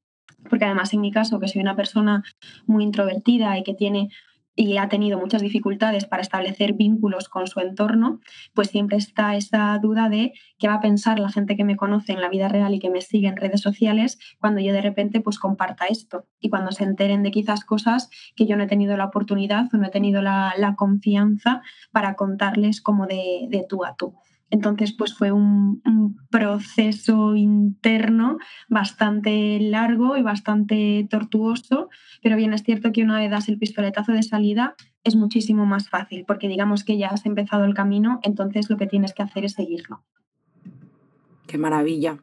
porque 0.50 0.65
además 0.65 0.94
en 0.94 1.01
mi 1.01 1.12
caso, 1.12 1.39
que 1.39 1.48
soy 1.48 1.62
una 1.62 1.75
persona 1.75 2.24
muy 2.65 2.84
introvertida 2.84 3.58
y 3.58 3.63
que 3.63 3.74
tiene 3.74 4.10
y 4.55 4.77
ha 4.77 4.89
tenido 4.89 5.19
muchas 5.19 5.41
dificultades 5.41 6.05
para 6.05 6.22
establecer 6.22 6.74
vínculos 6.74 7.29
con 7.29 7.48
su 7.48 7.60
entorno, 7.60 8.19
pues 8.53 8.69
siempre 8.69 8.98
está 8.98 9.36
esa 9.36 9.77
duda 9.79 10.10
de 10.10 10.33
qué 10.60 10.67
va 10.67 10.75
a 10.75 10.81
pensar 10.81 11.19
la 11.19 11.29
gente 11.29 11.55
que 11.55 11.63
me 11.63 11.75
conoce 11.75 12.13
en 12.13 12.22
la 12.22 12.29
vida 12.29 12.48
real 12.48 12.74
y 12.74 12.79
que 12.79 12.89
me 12.89 13.01
sigue 13.01 13.27
en 13.27 13.38
redes 13.38 13.62
sociales 13.62 14.19
cuando 14.39 14.62
yo 14.62 14.74
de 14.74 14.81
repente 14.81 15.22
pues 15.22 15.39
comparta 15.39 15.86
esto 15.88 16.27
y 16.39 16.50
cuando 16.50 16.72
se 16.72 16.83
enteren 16.83 17.24
de 17.24 17.31
quizás 17.31 17.65
cosas 17.65 18.10
que 18.36 18.45
yo 18.45 18.55
no 18.55 18.63
he 18.63 18.67
tenido 18.67 18.95
la 18.98 19.05
oportunidad 19.05 19.65
o 19.74 19.77
no 19.77 19.88
he 19.88 19.91
tenido 19.91 20.22
la, 20.22 20.51
confianza 20.77 21.62
para 21.91 22.15
contarles 22.15 22.81
como 22.81 23.05
de, 23.05 23.48
de 23.50 23.65
tú 23.67 23.86
a 23.86 23.95
tú. 23.95 24.15
Entonces, 24.53 24.93
pues 24.93 25.15
fue 25.15 25.31
un, 25.31 25.81
proceso 26.29 27.36
interno 27.36 28.38
bastante 28.69 29.60
largo 29.60 30.15
y 30.15 30.22
bastante 30.22 31.07
tortuoso, 31.10 31.89
pero 32.22 32.36
bien 32.36 32.53
es 32.53 32.62
cierto 32.62 32.91
que 32.91 33.01
una 33.01 33.19
vez 33.19 33.31
das 33.31 33.50
el 33.50 33.57
pistoletazo 33.57 34.12
de 34.12 34.22
salida 34.22 34.75
es 35.03 35.15
muchísimo 35.15 35.65
más 35.65 35.89
fácil, 35.89 36.24
porque 36.27 36.48
digamos 36.48 36.83
que 36.83 37.00
ya 37.00 37.07
has 37.07 37.25
empezado 37.25 37.65
el 37.65 37.74
camino, 37.74 38.19
entonces 38.22 38.69
lo 38.69 38.77
que 38.77 38.86
tienes 38.86 39.13
que 39.13 39.24
hacer 39.24 39.43
es 39.43 39.53
seguirlo. 39.53 40.03
Qué 41.48 41.57
maravilla. 41.57 42.19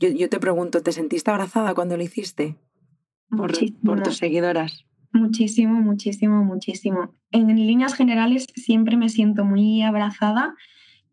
Yo, 0.00 0.28
te 0.28 0.40
pregunto, 0.40 0.82
¿te 0.82 0.90
sentiste 0.90 1.30
abrazada 1.30 1.74
cuando 1.74 1.96
lo 1.96 2.02
hiciste? 2.02 2.56
Por, 3.28 3.52
por 3.84 4.02
tus 4.02 4.16
seguidoras. 4.16 4.86
Muchísimo, 5.12 5.80
muchísimo, 5.80 6.44
muchísimo. 6.44 7.14
En 7.30 7.46
líneas 7.46 7.94
generales 7.94 8.46
siempre 8.56 8.96
me 8.96 9.08
siento 9.08 9.44
muy 9.44 9.82
abrazada 9.82 10.56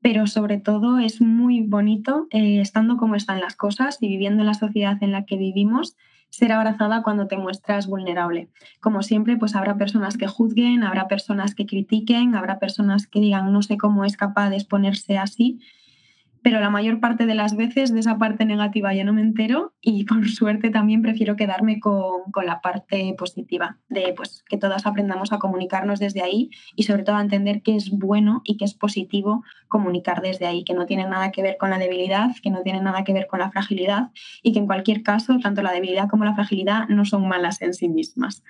pero 0.07 0.25
sobre 0.25 0.57
todo 0.57 0.99
es 0.99 1.19
muy 1.19 1.59
bonito, 1.59 2.27
eh, 2.31 2.61
estando 2.61 2.95
como 2.95 3.15
están 3.15 3.41
las 3.41 3.57
cosas 3.57 3.97
y 3.99 4.07
viviendo 4.07 4.39
en 4.41 4.47
la 4.47 4.53
sociedad 4.53 4.95
en 5.01 5.11
la 5.11 5.25
que 5.25 5.35
vivimos, 5.35 5.97
ser 6.29 6.53
abrazada 6.53 7.03
cuando 7.03 7.27
te 7.27 7.35
muestras 7.35 7.87
vulnerable. 7.87 8.47
Como 8.79 9.03
siempre, 9.03 9.35
pues 9.35 9.53
habrá 9.53 9.75
personas 9.75 10.15
que 10.15 10.25
juzguen, 10.25 10.85
habrá 10.85 11.09
personas 11.09 11.55
que 11.55 11.65
critiquen, 11.65 12.35
habrá 12.35 12.57
personas 12.57 13.05
que 13.05 13.19
digan 13.19 13.51
no 13.51 13.61
sé 13.61 13.75
cómo 13.75 14.05
es 14.05 14.15
capaz 14.15 14.49
de 14.49 14.55
exponerse 14.55 15.17
así, 15.17 15.59
pero 16.41 16.60
la 16.60 16.70
mayor 16.70 17.00
parte 17.00 17.25
de 17.25 17.36
las 17.36 17.56
veces 17.56 17.94
de 17.94 18.00
esa 18.00 18.17
parte 18.17 18.46
negativa 18.46 18.94
ya 18.94 19.03
no 19.03 19.13
me 19.13 19.22
entero 19.22 19.74
y 19.82 20.06
por 20.06 20.27
suerte 20.29 20.70
también 20.70 21.01
prefiero 21.01 21.36
quedarme 21.36 21.79
con, 21.79 22.24
la 22.46 22.62
parte 22.62 23.15
positiva, 23.17 23.77
de 23.89 24.13
pues, 24.15 24.44
que 24.48 24.58
todas 24.58 24.86
aprendamos 24.86 25.34
a 25.34 25.39
comunicarnos 25.39 26.00
desde 26.00 26.22
ahí 26.22 26.51
y 26.75 26.84
sobre 26.84 27.03
todo 27.03 27.15
a 27.15 27.22
entender 27.22 27.62
que 27.62 27.75
es 27.75 27.89
bueno 27.89 28.41
y 28.44 28.58
que 28.58 28.65
es 28.65 28.74
positivo 28.74 29.44
comunicar 29.67 30.22
desde 30.22 30.46
ahí, 30.46 30.63
que 30.63 30.74
no 30.74 30.86
tiene 30.86 31.06
nada 31.06 31.32
que 31.32 31.41
ver 31.41 31.58
con 31.58 31.70
la 31.72 31.79
debilidad, 31.79 32.29
que 32.41 32.51
no 32.51 32.62
tiene 32.62 32.82
nada 32.82 33.03
que 33.03 33.13
ver 33.13 33.27
con 33.27 33.39
la 33.39 33.50
fragilidad 33.50 34.12
y 34.44 34.53
que 34.53 34.60
en 34.60 34.67
cualquier 34.67 35.03
caso 35.03 35.38
tanto 35.39 35.62
la 35.62 35.72
debilidad 35.72 36.08
como 36.08 36.25
la 36.25 36.36
fragilidad 36.36 36.88
no 36.89 37.06
son 37.06 37.27
malas 37.27 37.62
en 37.62 37.74
sí 37.74 37.89
mismas 37.89 38.44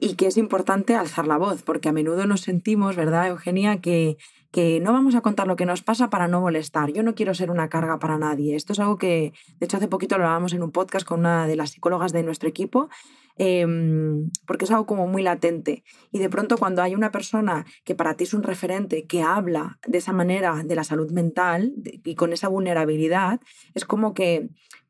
y 0.00 0.14
que 0.14 0.26
es 0.26 0.36
importante 0.36 0.94
alzar 0.94 1.26
la 1.26 1.38
voz, 1.38 1.62
porque 1.62 1.88
a 1.88 1.92
menudo 1.92 2.26
nos 2.26 2.42
sentimos, 2.42 2.96
¿verdad, 2.96 3.28
Eugenia?, 3.28 3.80
que 3.80 4.16
que 4.50 4.80
no 4.80 4.92
vamos 4.92 5.14
a 5.14 5.20
contar 5.20 5.46
lo 5.46 5.56
que 5.56 5.66
nos 5.66 5.82
pasa 5.82 6.08
para 6.08 6.26
no 6.26 6.40
molestar. 6.40 6.90
Yo 6.92 7.02
no 7.02 7.14
quiero 7.14 7.34
ser 7.34 7.50
una 7.50 7.68
carga 7.68 7.98
para 7.98 8.18
nadie. 8.18 8.56
Esto 8.56 8.72
es 8.72 8.80
algo 8.80 8.96
que, 8.96 9.32
de 9.58 9.66
hecho, 9.66 9.76
hace 9.76 9.88
poquito 9.88 10.16
lo 10.16 10.24
hablábamos 10.24 10.54
en 10.54 10.62
un 10.62 10.72
podcast 10.72 11.06
con 11.06 11.20
una 11.20 11.46
de 11.46 11.56
las 11.56 11.70
psicólogas 11.70 12.12
de 12.12 12.22
nuestro 12.22 12.48
equipo, 12.48 12.88
em, 13.36 14.30
porque 14.46 14.64
es 14.64 14.70
algo 14.70 14.86
como 14.86 15.06
muy 15.06 15.22
latente. 15.22 15.84
Y 16.12 16.18
de 16.18 16.30
pronto 16.30 16.56
cuando 16.56 16.82
hay 16.82 16.94
una 16.94 17.10
persona 17.10 17.66
que 17.84 17.94
para 17.94 18.14
ti 18.14 18.24
es 18.24 18.34
un 18.34 18.42
referente, 18.42 19.06
que 19.06 19.22
habla 19.22 19.78
de 19.86 19.98
esa 19.98 20.12
manera 20.12 20.62
de 20.64 20.74
la 20.74 20.84
salud 20.84 21.10
mental 21.12 21.74
y 21.84 22.14
con 22.14 22.32
esa 22.32 22.48
vulnerabilidad, 22.48 23.40
es 23.74 23.84
como 23.84 24.14
que 24.14 24.48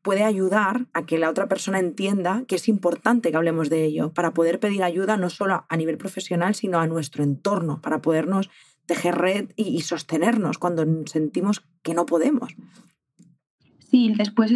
puede 0.09 0.23
ayudar 0.23 0.87
a 0.95 1.05
que 1.05 1.19
la 1.19 1.29
otra 1.29 1.47
persona 1.47 1.77
entienda 1.77 2.43
que 2.47 2.55
es 2.55 2.67
importante 2.67 3.29
que 3.29 3.37
hablemos 3.37 3.69
de 3.69 3.85
ello, 3.85 4.11
para 4.11 4.33
poder 4.33 4.59
pedir 4.59 4.81
ayuda 4.81 5.17
no 5.17 5.29
solo 5.29 5.65
a 5.69 5.77
nivel 5.77 5.99
profesional, 5.99 6.55
sino 6.55 6.79
a 6.79 6.87
nuestro 6.87 7.23
entorno, 7.23 7.79
para 7.79 8.01
podernos 8.01 8.49
tejer 8.87 9.19
red 9.19 9.49
y, 9.55 9.79
sostenernos 9.81 10.57
cuando 10.57 10.83
sentimos 11.05 11.63
que 11.83 11.93
no 11.93 12.07
podemos. 12.07 12.55
Sí, 13.89 14.13
después 14.15 14.51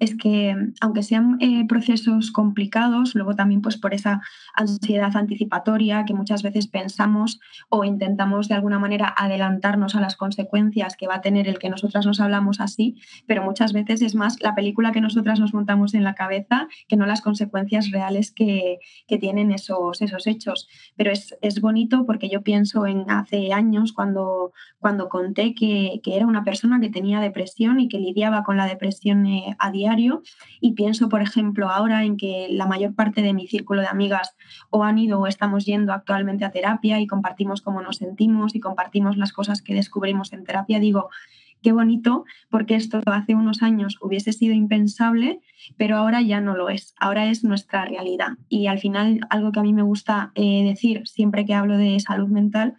es 0.00 0.16
que 0.16 0.56
aunque 0.80 1.04
sean 1.04 1.36
eh, 1.40 1.64
procesos 1.68 2.32
complicados, 2.32 3.14
luego 3.14 3.36
también 3.36 3.62
pues 3.62 3.76
por 3.76 3.94
esa 3.94 4.22
ansiedad 4.54 5.16
anticipatoria 5.16 6.04
que 6.04 6.14
muchas 6.14 6.42
veces 6.42 6.66
pensamos 6.66 7.38
o 7.68 7.84
intentamos 7.84 8.48
de 8.48 8.56
alguna 8.56 8.80
manera 8.80 9.14
adelantarnos 9.16 9.94
a 9.94 10.00
las 10.00 10.16
consecuencias 10.16 10.96
que 10.96 11.06
va 11.06 11.16
a 11.16 11.20
tener 11.20 11.46
el 11.46 11.60
que 11.60 11.70
nosotras 11.70 12.06
nos 12.06 12.18
hablamos 12.18 12.58
así, 12.58 13.00
pero 13.28 13.44
muchas 13.44 13.72
veces 13.72 14.02
es 14.02 14.16
más 14.16 14.42
la 14.42 14.56
película 14.56 14.90
que 14.90 15.00
nosotras 15.00 15.38
nos 15.38 15.54
montamos 15.54 15.94
en 15.94 16.02
la 16.02 16.16
cabeza 16.16 16.66
que 16.88 16.96
no 16.96 17.06
las 17.06 17.20
consecuencias 17.20 17.92
reales 17.92 18.32
que, 18.32 18.80
que 19.06 19.18
tienen 19.18 19.52
esos, 19.52 20.02
esos 20.02 20.26
hechos. 20.26 20.68
Pero 20.96 21.12
es, 21.12 21.36
es, 21.40 21.60
bonito 21.60 22.04
porque 22.04 22.28
yo 22.28 22.42
pienso 22.42 22.86
en 22.86 23.08
hace 23.08 23.52
años 23.52 23.92
cuando, 23.92 24.52
cuando 24.80 25.08
conté 25.08 25.54
que, 25.54 26.00
que 26.02 26.16
era 26.16 26.26
una 26.26 26.42
persona 26.42 26.80
que 26.80 26.90
tenía 26.90 27.20
depresión 27.20 27.78
y 27.78 27.88
que 27.88 28.00
lidiaba 28.00 28.42
con 28.42 28.56
la 28.56 28.71
depresión 28.72 29.26
eh, 29.26 29.56
a 29.58 29.70
diario 29.70 30.22
y 30.60 30.72
pienso, 30.72 31.08
por 31.08 31.22
ejemplo, 31.22 31.68
ahora 31.68 32.04
en 32.04 32.16
que 32.16 32.48
la 32.50 32.66
mayor 32.66 32.94
parte 32.94 33.22
de 33.22 33.32
mi 33.32 33.46
círculo 33.46 33.80
de 33.80 33.88
amigas 33.88 34.36
o 34.70 34.84
han 34.84 34.98
ido 34.98 35.20
o 35.20 35.26
estamos 35.26 35.64
yendo 35.64 35.92
actualmente 35.92 36.44
a 36.44 36.50
terapia 36.50 37.00
y 37.00 37.06
compartimos 37.06 37.62
cómo 37.62 37.82
nos 37.82 37.96
sentimos 37.96 38.54
y 38.54 38.60
compartimos 38.60 39.16
las 39.16 39.32
cosas 39.32 39.62
que 39.62 39.74
descubrimos 39.74 40.32
en 40.32 40.44
terapia, 40.44 40.80
digo, 40.80 41.08
qué 41.62 41.72
bonito, 41.72 42.24
porque 42.50 42.74
esto 42.74 43.00
hace 43.06 43.34
unos 43.34 43.62
años 43.62 43.96
hubiese 44.00 44.32
sido 44.32 44.52
impensable, 44.52 45.40
pero 45.76 45.96
ahora 45.96 46.20
ya 46.20 46.40
no 46.40 46.56
lo 46.56 46.68
es, 46.68 46.94
ahora 46.98 47.26
es 47.26 47.44
nuestra 47.44 47.84
realidad. 47.84 48.32
Y 48.48 48.66
al 48.66 48.78
final, 48.78 49.20
algo 49.30 49.52
que 49.52 49.60
a 49.60 49.62
mí 49.62 49.72
me 49.72 49.82
gusta 49.82 50.32
eh, 50.34 50.64
decir 50.64 51.02
siempre 51.06 51.44
que 51.44 51.54
hablo 51.54 51.76
de 51.76 52.00
salud 52.00 52.28
mental 52.28 52.76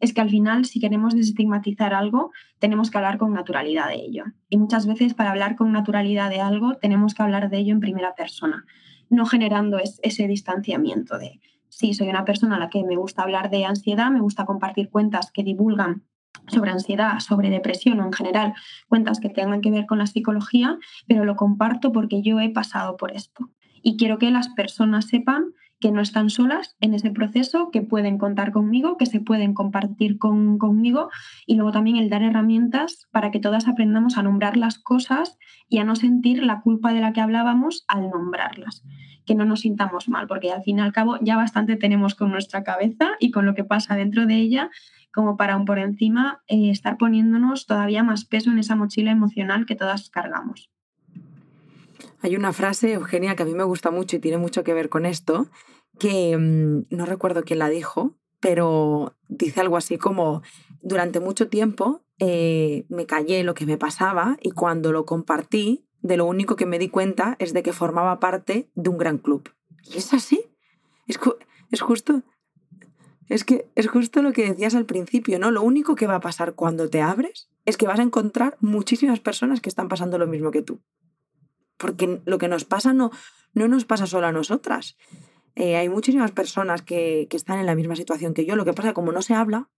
es 0.00 0.14
que 0.14 0.20
al 0.20 0.30
final, 0.30 0.64
si 0.64 0.80
queremos 0.80 1.14
desestigmatizar 1.14 1.94
algo, 1.94 2.32
tenemos 2.58 2.90
que 2.90 2.98
hablar 2.98 3.18
con 3.18 3.32
naturalidad 3.32 3.88
de 3.88 3.96
ello. 3.96 4.24
Y 4.48 4.56
muchas 4.56 4.86
veces 4.86 5.14
para 5.14 5.30
hablar 5.30 5.56
con 5.56 5.72
naturalidad 5.72 6.30
de 6.30 6.40
algo, 6.40 6.76
tenemos 6.76 7.14
que 7.14 7.22
hablar 7.22 7.50
de 7.50 7.58
ello 7.58 7.72
en 7.72 7.80
primera 7.80 8.14
persona, 8.14 8.64
no 9.10 9.26
generando 9.26 9.78
ese 9.78 10.26
distanciamiento 10.26 11.18
de, 11.18 11.40
sí, 11.68 11.94
soy 11.94 12.08
una 12.08 12.24
persona 12.24 12.56
a 12.56 12.58
la 12.58 12.70
que 12.70 12.82
me 12.82 12.96
gusta 12.96 13.22
hablar 13.22 13.50
de 13.50 13.64
ansiedad, 13.64 14.10
me 14.10 14.20
gusta 14.20 14.46
compartir 14.46 14.90
cuentas 14.90 15.30
que 15.30 15.44
divulgan 15.44 16.04
sobre 16.48 16.70
ansiedad, 16.70 17.18
sobre 17.20 17.50
depresión 17.50 18.00
o 18.00 18.06
en 18.06 18.12
general 18.12 18.54
cuentas 18.88 19.20
que 19.20 19.28
tengan 19.28 19.60
que 19.60 19.70
ver 19.70 19.86
con 19.86 19.98
la 19.98 20.06
psicología, 20.06 20.78
pero 21.06 21.24
lo 21.24 21.36
comparto 21.36 21.92
porque 21.92 22.22
yo 22.22 22.40
he 22.40 22.50
pasado 22.50 22.96
por 22.96 23.12
esto. 23.12 23.50
Y 23.82 23.96
quiero 23.96 24.18
que 24.18 24.30
las 24.30 24.48
personas 24.48 25.06
sepan 25.06 25.54
que 25.80 25.90
no 25.90 26.00
están 26.00 26.30
solas 26.30 26.76
en 26.80 26.94
ese 26.94 27.10
proceso, 27.10 27.70
que 27.70 27.80
pueden 27.82 28.18
contar 28.18 28.52
conmigo, 28.52 28.96
que 28.96 29.06
se 29.06 29.20
pueden 29.20 29.54
compartir 29.54 30.18
con, 30.18 30.58
conmigo 30.58 31.08
y 31.46 31.56
luego 31.56 31.72
también 31.72 31.96
el 31.96 32.10
dar 32.10 32.22
herramientas 32.22 33.08
para 33.10 33.30
que 33.30 33.40
todas 33.40 33.66
aprendamos 33.66 34.18
a 34.18 34.22
nombrar 34.22 34.56
las 34.56 34.78
cosas 34.78 35.38
y 35.68 35.78
a 35.78 35.84
no 35.84 35.96
sentir 35.96 36.42
la 36.42 36.60
culpa 36.60 36.92
de 36.92 37.00
la 37.00 37.12
que 37.12 37.22
hablábamos 37.22 37.84
al 37.88 38.10
nombrarlas, 38.10 38.84
que 39.24 39.34
no 39.34 39.44
nos 39.44 39.60
sintamos 39.60 40.08
mal, 40.08 40.26
porque 40.26 40.52
al 40.52 40.62
fin 40.62 40.78
y 40.78 40.82
al 40.82 40.92
cabo 40.92 41.18
ya 41.22 41.36
bastante 41.36 41.76
tenemos 41.76 42.14
con 42.14 42.30
nuestra 42.30 42.62
cabeza 42.62 43.12
y 43.18 43.30
con 43.30 43.46
lo 43.46 43.54
que 43.54 43.64
pasa 43.64 43.96
dentro 43.96 44.26
de 44.26 44.36
ella 44.36 44.70
como 45.12 45.36
para 45.36 45.54
aún 45.54 45.64
por 45.64 45.78
encima 45.78 46.42
eh, 46.46 46.70
estar 46.70 46.96
poniéndonos 46.96 47.66
todavía 47.66 48.04
más 48.04 48.24
peso 48.24 48.50
en 48.50 48.58
esa 48.58 48.76
mochila 48.76 49.10
emocional 49.10 49.66
que 49.66 49.74
todas 49.74 50.08
cargamos. 50.10 50.70
Hay 52.20 52.36
una 52.36 52.52
frase, 52.52 52.92
Eugenia, 52.92 53.36
que 53.36 53.42
a 53.42 53.46
mí 53.46 53.54
me 53.54 53.64
gusta 53.64 53.90
mucho 53.90 54.16
y 54.16 54.20
tiene 54.20 54.38
mucho 54.38 54.64
que 54.64 54.74
ver 54.74 54.88
con 54.88 55.06
esto, 55.06 55.48
que 55.98 56.36
mm, 56.36 56.94
no 56.94 57.06
recuerdo 57.06 57.44
quién 57.44 57.58
la 57.58 57.68
dijo, 57.68 58.16
pero 58.40 59.16
dice 59.28 59.60
algo 59.60 59.76
así 59.76 59.98
como, 59.98 60.42
durante 60.82 61.20
mucho 61.20 61.48
tiempo 61.48 62.02
eh, 62.18 62.86
me 62.88 63.06
callé 63.06 63.44
lo 63.44 63.54
que 63.54 63.66
me 63.66 63.78
pasaba 63.78 64.36
y 64.40 64.50
cuando 64.50 64.92
lo 64.92 65.04
compartí, 65.04 65.86
de 66.02 66.16
lo 66.16 66.24
único 66.24 66.56
que 66.56 66.66
me 66.66 66.78
di 66.78 66.88
cuenta 66.88 67.36
es 67.38 67.52
de 67.52 67.62
que 67.62 67.74
formaba 67.74 68.20
parte 68.20 68.70
de 68.74 68.88
un 68.88 68.96
gran 68.96 69.18
club. 69.18 69.50
Y 69.84 69.98
es 69.98 70.14
así. 70.14 70.40
Es, 71.06 71.18
es 71.70 71.80
justo. 71.82 72.22
Es 73.28 73.44
que 73.44 73.70
es 73.74 73.86
justo 73.86 74.22
lo 74.22 74.32
que 74.32 74.48
decías 74.48 74.74
al 74.74 74.86
principio, 74.86 75.38
¿no? 75.38 75.50
Lo 75.50 75.62
único 75.62 75.94
que 75.94 76.06
va 76.06 76.16
a 76.16 76.20
pasar 76.20 76.54
cuando 76.54 76.88
te 76.88 77.02
abres 77.02 77.50
es 77.66 77.76
que 77.76 77.86
vas 77.86 78.00
a 78.00 78.02
encontrar 78.02 78.56
muchísimas 78.60 79.20
personas 79.20 79.60
que 79.60 79.68
están 79.68 79.88
pasando 79.88 80.16
lo 80.16 80.26
mismo 80.26 80.50
que 80.50 80.62
tú 80.62 80.80
porque 81.80 82.20
lo 82.26 82.38
que 82.38 82.46
nos 82.46 82.64
pasa 82.64 82.92
no, 82.92 83.10
no 83.54 83.66
nos 83.66 83.84
pasa 83.84 84.06
solo 84.06 84.26
a 84.26 84.32
nosotras. 84.32 84.96
Eh, 85.56 85.76
hay 85.76 85.88
muchísimas 85.88 86.30
personas 86.30 86.82
que, 86.82 87.26
están 87.30 87.58
en 87.58 87.66
la 87.66 87.74
misma 87.74 87.96
situación 87.96 88.34
que 88.34 88.44
yo. 88.44 88.54
Lo 88.54 88.64
que 88.64 88.72
pasa 88.72 88.88
es 88.88 88.92
que 88.92 88.96
como 88.96 89.12
no 89.12 89.22
se 89.22 89.34
habla, 89.34 89.70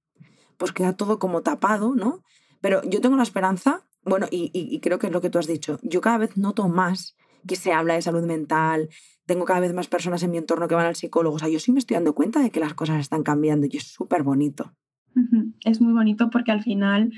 pues 0.58 0.72
queda 0.72 0.94
todo 0.94 1.18
como 1.18 1.42
tapado, 1.42 1.94
¿no? 1.94 2.22
Pero 2.60 2.82
yo 2.82 3.00
tengo 3.00 3.16
la 3.16 3.22
esperanza, 3.22 3.86
bueno, 4.04 4.26
y, 4.30 4.50
y, 4.52 4.80
creo 4.80 4.98
que 4.98 5.06
es 5.06 5.12
lo 5.12 5.20
que 5.20 5.30
tú 5.30 5.38
has 5.38 5.46
dicho, 5.46 5.78
yo 5.82 6.00
cada 6.00 6.18
vez 6.18 6.36
noto 6.36 6.68
más 6.68 7.16
que 7.46 7.56
se 7.56 7.72
habla 7.72 7.94
de 7.94 8.02
salud 8.02 8.24
mental, 8.24 8.88
tengo 9.26 9.44
cada 9.44 9.60
vez 9.60 9.72
más 9.72 9.88
personas 9.88 10.22
en 10.22 10.30
mi 10.30 10.38
entorno 10.38 10.68
que 10.68 10.74
van 10.74 10.86
al 10.86 10.96
psicólogo. 10.96 11.36
O 11.36 11.38
sea, 11.38 11.48
yo 11.48 11.58
sí 11.58 11.72
me 11.72 11.78
estoy 11.78 11.94
dando 11.94 12.14
cuenta 12.14 12.40
de 12.40 12.50
que 12.50 12.60
las 12.60 12.74
cosas 12.74 13.00
están 13.00 13.22
cambiando 13.22 13.66
y 13.68 13.76
es 13.76 13.84
súper 13.84 14.22
bonito. 14.22 14.74
Es 15.64 15.80
muy 15.80 15.92
bonito 15.92 16.30
porque 16.30 16.52
al 16.52 16.62
final 16.62 17.12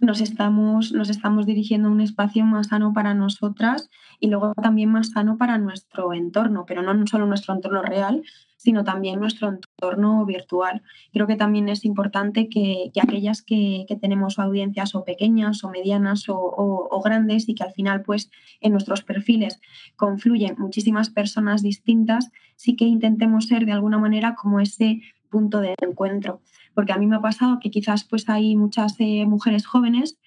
nos 0.00 0.20
estamos, 0.20 0.92
nos 0.92 1.10
estamos 1.10 1.46
dirigiendo 1.46 1.88
a 1.88 1.92
un 1.92 2.00
espacio 2.00 2.44
más 2.44 2.68
sano 2.68 2.92
para 2.92 3.14
nosotras 3.14 3.90
y 4.18 4.28
luego 4.28 4.54
también 4.54 4.90
más 4.90 5.10
sano 5.10 5.36
para 5.36 5.58
nuestro 5.58 6.14
entorno, 6.14 6.64
pero 6.66 6.82
no 6.82 7.06
solo 7.06 7.26
nuestro 7.26 7.54
entorno 7.54 7.82
real, 7.82 8.22
sino 8.56 8.84
también 8.84 9.20
nuestro 9.20 9.48
entorno 9.48 10.24
virtual. 10.26 10.82
Creo 11.12 11.26
que 11.26 11.36
también 11.36 11.68
es 11.68 11.84
importante 11.84 12.48
que, 12.48 12.90
aquellas 13.00 13.42
que, 13.42 13.86
tenemos 14.00 14.38
audiencias 14.38 14.94
o 14.94 15.04
pequeñas 15.04 15.64
o 15.64 15.70
medianas 15.70 16.28
o, 16.28 16.36
o, 16.38 17.02
grandes 17.02 17.48
y 17.48 17.54
que 17.54 17.62
al 17.62 17.72
final 17.72 18.02
pues 18.02 18.30
en 18.60 18.72
nuestros 18.72 19.02
perfiles 19.02 19.60
confluyen 19.96 20.56
muchísimas 20.58 21.10
personas 21.10 21.62
distintas, 21.62 22.30
sí 22.56 22.76
que 22.76 22.84
intentemos 22.84 23.46
ser 23.46 23.64
de 23.64 23.72
alguna 23.72 23.98
manera 23.98 24.34
como 24.34 24.60
ese 24.60 25.00
punto 25.30 25.60
de 25.60 25.74
encuentro 25.80 26.40
porque 26.74 26.92
a 26.92 26.98
mí 26.98 27.06
me 27.06 27.16
ha 27.16 27.20
pasado 27.20 27.58
que 27.60 27.70
quizás 27.70 28.04
pues 28.04 28.28
hay 28.28 28.56
muchas 28.56 28.96
eh, 28.98 29.26
mujeres 29.26 29.66
jóvenes 29.66 30.18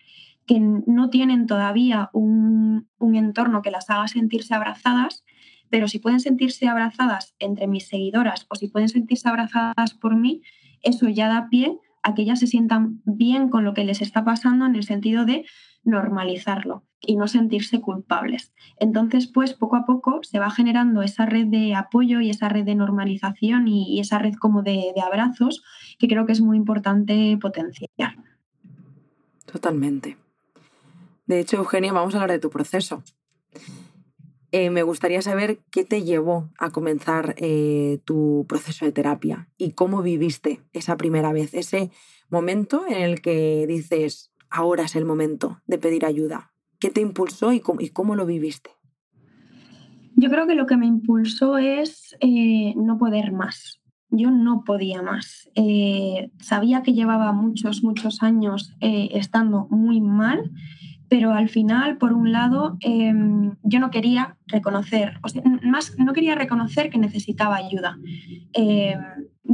que 0.46 0.60
no 0.60 1.10
tienen 1.10 1.48
todavía 1.48 2.10
un, 2.14 2.88
entorno 3.00 3.62
que 3.62 3.72
las 3.72 3.90
haga 3.90 4.08
sentirse 4.08 4.54
abrazadas, 4.54 5.24
pero 5.70 5.88
si 5.88 6.00
pueden 6.00 6.20
sentirse 6.20 6.68
abrazadas 6.68 7.36
entre 7.40 7.68
mis 7.68 7.88
seguidoras 7.88 8.46
o 8.50 8.56
si 8.56 8.68
pueden 8.68 8.90
sentirse 8.90 9.30
abrazadas 9.30 9.94
por 9.94 10.16
mí, 10.16 10.42
eso 10.82 11.08
ya 11.08 11.28
da 11.28 11.48
pie 11.50 11.78
a 12.02 12.14
que 12.14 12.24
ellas 12.24 12.40
se 12.40 12.48
sientan 12.48 13.02
bien 13.06 13.50
con 13.50 13.64
lo 13.64 13.74
que 13.74 13.86
les 13.86 14.02
está 14.02 14.26
pasando 14.26 14.66
en 14.66 14.76
el 14.76 14.84
sentido 14.84 15.26
de 15.26 15.46
normalizarlo 15.84 16.84
y 17.06 17.16
no 17.16 17.28
sentirse 17.28 17.82
culpables. 17.82 18.54
Entonces, 18.80 19.28
pues 19.28 19.54
poco 19.54 19.76
a 19.76 19.86
poco 19.86 20.22
se 20.24 20.40
va 20.40 20.50
generando 20.50 21.02
esa 21.02 21.26
red 21.26 21.48
de 21.48 21.76
apoyo 21.76 22.22
y 22.22 22.30
esa 22.30 22.50
red 22.50 22.64
de 22.64 22.76
normalización 22.76 23.68
y, 23.68 24.00
esa 24.00 24.20
red 24.20 24.34
como 24.36 24.64
de, 24.64 24.94
abrazos 25.04 25.64
que 26.00 26.08
creo 26.08 26.26
que 26.26 26.32
es 26.32 26.42
muy 26.42 26.58
importante 26.58 27.38
potenciar. 27.42 28.16
Totalmente. 29.52 30.18
De 31.26 31.40
hecho, 31.40 31.58
Eugenia, 31.58 31.94
vamos 31.94 32.16
a 32.16 32.18
hablar 32.18 32.32
de 32.32 32.40
tu 32.40 32.50
proceso. 32.50 33.04
Eh, 34.52 34.70
me 34.70 34.84
gustaría 34.84 35.22
saber 35.22 35.60
qué 35.72 35.84
te 35.84 36.04
llevó 36.04 36.50
a 36.60 36.70
comenzar 36.70 37.34
eh, 37.38 38.00
tu 38.06 38.46
proceso 38.48 38.86
de 38.86 38.92
terapia 38.92 39.50
y 39.58 39.72
cómo 39.72 40.04
viviste 40.04 40.62
esa 40.74 40.96
primera 40.96 41.34
vez, 41.34 41.54
ese 41.54 41.90
momento 42.30 42.86
en 42.88 43.02
el 43.02 43.22
que 43.22 43.66
dices, 43.68 44.33
ahora 44.54 44.84
es 44.84 44.96
el 44.96 45.04
momento 45.04 45.60
de 45.68 45.78
pedir 45.78 46.06
ayuda? 46.06 46.54
¿Qué 46.80 46.90
te 46.90 47.02
impulsó 47.02 47.52
y 47.52 47.60
cómo, 47.60 48.16
lo 48.16 48.26
viviste? 48.26 48.70
Yo 50.16 50.30
creo 50.30 50.48
que 50.48 50.56
lo 50.56 50.68
que 50.68 50.78
me 50.78 50.86
impulsó 50.86 51.58
es 51.58 52.16
eh, 52.22 52.74
no 52.76 52.98
poder 52.98 53.32
más. 53.32 53.82
Yo 54.10 54.30
no 54.30 54.64
podía 54.64 55.02
más. 55.02 55.50
Eh, 55.56 56.30
sabía 56.40 56.84
que 56.84 56.94
llevaba 56.94 57.32
muchos, 57.32 57.84
muchos 57.84 58.22
años 58.22 58.76
eh, 58.80 59.10
estando 59.14 59.68
muy 59.70 60.02
mal 60.02 60.52
pero 61.14 61.32
al 61.32 61.48
final, 61.48 61.98
por 62.00 62.12
un 62.12 62.32
lado, 62.32 62.76
em, 62.80 63.56
yo 63.62 63.80
no 63.80 63.92
quería 63.92 64.36
reconocer, 64.48 65.20
más 65.62 65.96
no 66.00 66.12
quería 66.12 66.34
reconocer 66.34 66.90
que 66.90 66.98
necesitaba 66.98 67.58
ayuda. 67.58 68.00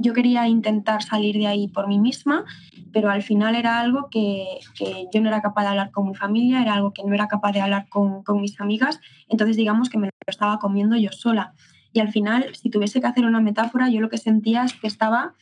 Yo 0.01 0.13
quería 0.13 0.47
intentar 0.47 1.03
salir 1.03 1.35
de 1.35 1.47
ahí 1.47 1.67
por 1.67 1.87
mí 1.87 1.99
misma, 1.99 2.45
pero 2.91 3.09
al 3.09 3.21
final 3.21 3.55
era 3.55 3.79
algo 3.79 4.09
que, 4.09 4.45
yo 5.13 5.21
no 5.21 5.27
era 5.27 5.41
capaz 5.41 5.63
de 5.63 5.69
hablar 5.69 5.91
con 5.91 6.07
mi 6.07 6.15
familia, 6.15 6.61
era 6.61 6.73
algo 6.73 6.93
que 6.93 7.03
no 7.03 7.13
era 7.13 7.27
capaz 7.27 7.51
de 7.51 7.61
hablar 7.61 7.87
con, 7.89 8.23
con 8.23 8.41
mis 8.41 8.59
amigas, 8.61 8.99
entonces 9.27 9.57
digamos 9.57 9.89
que 9.89 9.97
me 9.97 10.07
lo 10.07 10.11
estaba 10.27 10.59
comiendo 10.59 10.95
yo 10.95 11.11
sola. 11.11 11.53
Y 11.91 11.99
al 11.99 12.09
final, 12.09 12.55
si 12.55 12.69
tuviese 12.69 13.01
que 13.01 13.07
hacer 13.07 13.25
una 13.25 13.41
metáfora, 13.41 13.89
yo 13.89 13.99
lo 13.99 14.09
que 14.09 14.17
sentía 14.17 14.63
es 14.63 14.73
que 14.73 14.87
estaba 14.87 15.33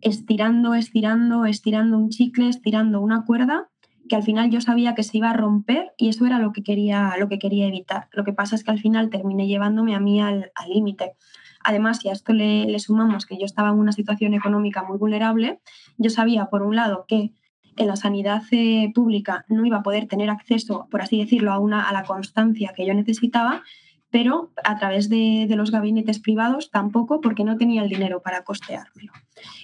estirando, 0.00 0.74
estirando, 0.74 1.46
estirando 1.46 1.96
un 1.96 2.10
chicle, 2.10 2.48
estirando 2.48 3.00
una 3.00 3.24
cuerda 3.24 3.68
que 4.08 4.16
al 4.16 4.22
final 4.22 4.50
yo 4.50 4.60
sabía 4.60 4.94
que 4.94 5.04
se 5.04 5.18
iba 5.18 5.30
a 5.30 5.32
romper 5.32 5.92
y 5.96 6.08
eso 6.08 6.26
era 6.26 6.38
lo 6.38 6.52
que 6.52 6.62
quería, 6.62 7.14
lo 7.18 7.28
que 7.28 7.38
quería 7.38 7.66
evitar. 7.66 8.08
Lo 8.12 8.24
que 8.24 8.32
pasa 8.32 8.56
es 8.56 8.64
que 8.64 8.70
al 8.70 8.80
final 8.80 9.10
terminé 9.10 9.46
llevándome 9.46 9.94
a 9.94 10.00
mí 10.00 10.20
al 10.20 10.50
límite. 10.68 11.14
Además, 11.64 11.98
si 11.98 12.08
a 12.08 12.12
esto 12.12 12.32
le, 12.32 12.78
sumamos 12.78 13.26
que 13.26 13.38
yo 13.38 13.44
estaba 13.44 13.70
en 13.70 13.78
una 13.78 13.92
situación 13.92 14.34
económica 14.34 14.82
muy 14.82 14.98
vulnerable, 14.98 15.60
yo 15.98 16.10
sabía, 16.10 16.46
por 16.46 16.62
un 16.62 16.76
lado, 16.76 17.04
que 17.06 17.32
en 17.76 17.86
la 17.86 17.96
sanidad 17.96 18.42
eh, 18.50 18.92
pública 18.94 19.44
no 19.48 19.64
iba 19.64 19.78
a 19.78 19.82
poder 19.82 20.06
tener 20.06 20.30
acceso, 20.30 20.86
por 20.90 21.02
así 21.02 21.18
decirlo, 21.18 21.52
a, 21.52 21.58
una, 21.58 21.88
a 21.88 21.92
la 21.92 22.04
constancia 22.04 22.72
que 22.76 22.86
yo 22.86 22.94
necesitaba, 22.94 23.62
pero 24.10 24.50
a 24.62 24.76
través 24.76 25.08
de, 25.08 25.46
de, 25.48 25.56
los 25.56 25.70
gabinetes 25.70 26.18
privados 26.18 26.70
tampoco, 26.70 27.22
porque 27.22 27.44
no 27.44 27.56
tenía 27.56 27.82
el 27.82 27.88
dinero 27.88 28.20
para 28.20 28.44
costeármelo. 28.44 29.12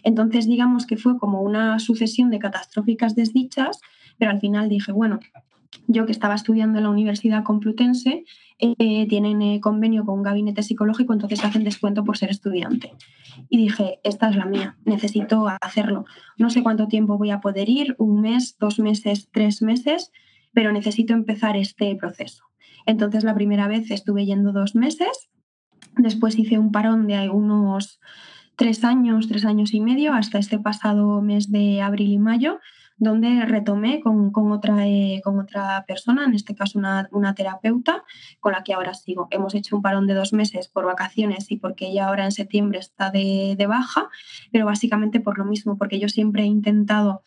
Entonces, 0.02 0.46
digamos 0.46 0.86
que 0.86 0.96
fue 0.96 1.18
como 1.18 1.42
una 1.42 1.78
sucesión 1.78 2.30
de 2.30 2.38
catastróficas 2.38 3.14
desdichas 3.14 3.80
pero 4.18 4.32
al 4.32 4.40
final 4.40 4.68
dije, 4.68 4.92
bueno, 4.92 5.20
yo 5.86 6.06
que 6.06 6.12
estaba 6.12 6.34
estudiando 6.34 6.78
en 6.78 6.84
la 6.84 6.90
Universidad 6.90 7.44
Complutense, 7.44 8.24
eh, 8.58 9.06
tienen 9.08 9.40
eh, 9.42 9.60
convenio 9.60 10.04
con 10.04 10.16
un 10.16 10.22
gabinete 10.22 10.62
psicológico, 10.62 11.12
entonces 11.12 11.44
hacen 11.44 11.64
descuento 11.64 12.04
por 12.04 12.18
ser 12.18 12.30
estudiante. 12.30 12.92
Y 13.48 13.58
dije, 13.58 14.00
esta 14.02 14.28
es 14.28 14.36
la 14.36 14.46
mía, 14.46 14.76
necesito 14.84 15.46
hacerlo. 15.60 16.04
No 16.36 16.50
sé 16.50 16.62
cuánto 16.62 16.88
tiempo 16.88 17.18
voy 17.18 17.30
a 17.30 17.40
poder 17.40 17.68
ir, 17.68 17.94
un 17.98 18.20
mes, 18.20 18.56
dos 18.58 18.78
meses, 18.78 19.28
tres 19.32 19.62
meses, 19.62 20.10
pero 20.52 20.72
necesito 20.72 21.12
empezar 21.12 21.56
este 21.56 21.94
proceso. 21.96 22.44
Entonces 22.84 23.24
la 23.24 23.34
primera 23.34 23.68
vez 23.68 23.90
estuve 23.90 24.26
yendo 24.26 24.52
dos 24.52 24.74
meses, 24.74 25.28
después 25.96 26.38
hice 26.38 26.58
un 26.58 26.72
parón 26.72 27.06
de 27.06 27.28
unos 27.28 28.00
tres 28.56 28.82
años, 28.82 29.28
tres 29.28 29.44
años 29.44 29.72
y 29.72 29.80
medio, 29.80 30.14
hasta 30.14 30.38
este 30.38 30.58
pasado 30.58 31.22
mes 31.22 31.52
de 31.52 31.80
abril 31.80 32.12
y 32.12 32.18
mayo, 32.18 32.58
donde 32.98 33.44
retomé 33.46 34.00
con, 34.00 34.32
otra, 34.52 34.86
eh, 34.86 35.20
con 35.22 35.38
otra 35.38 35.84
persona, 35.86 36.24
en 36.24 36.34
este 36.34 36.54
caso 36.54 36.78
una, 36.78 37.34
terapeuta, 37.34 38.04
con 38.40 38.52
la 38.52 38.64
que 38.64 38.74
ahora 38.74 38.94
sigo. 38.94 39.28
Hemos 39.30 39.54
hecho 39.54 39.76
un 39.76 39.82
parón 39.82 40.06
de 40.06 40.14
dos 40.14 40.32
meses 40.32 40.68
por 40.68 40.84
vacaciones 40.84 41.50
y 41.50 41.56
porque 41.56 41.88
ella 41.88 42.08
ahora 42.08 42.24
en 42.24 42.32
septiembre 42.32 42.78
está 42.78 43.10
de, 43.10 43.54
de 43.56 43.66
baja, 43.66 44.08
pero 44.50 44.66
básicamente 44.66 45.20
por 45.20 45.38
lo 45.38 45.44
mismo, 45.44 45.78
porque 45.78 45.98
yo 45.98 46.08
siempre 46.08 46.42
he 46.42 46.46
intentado 46.46 47.22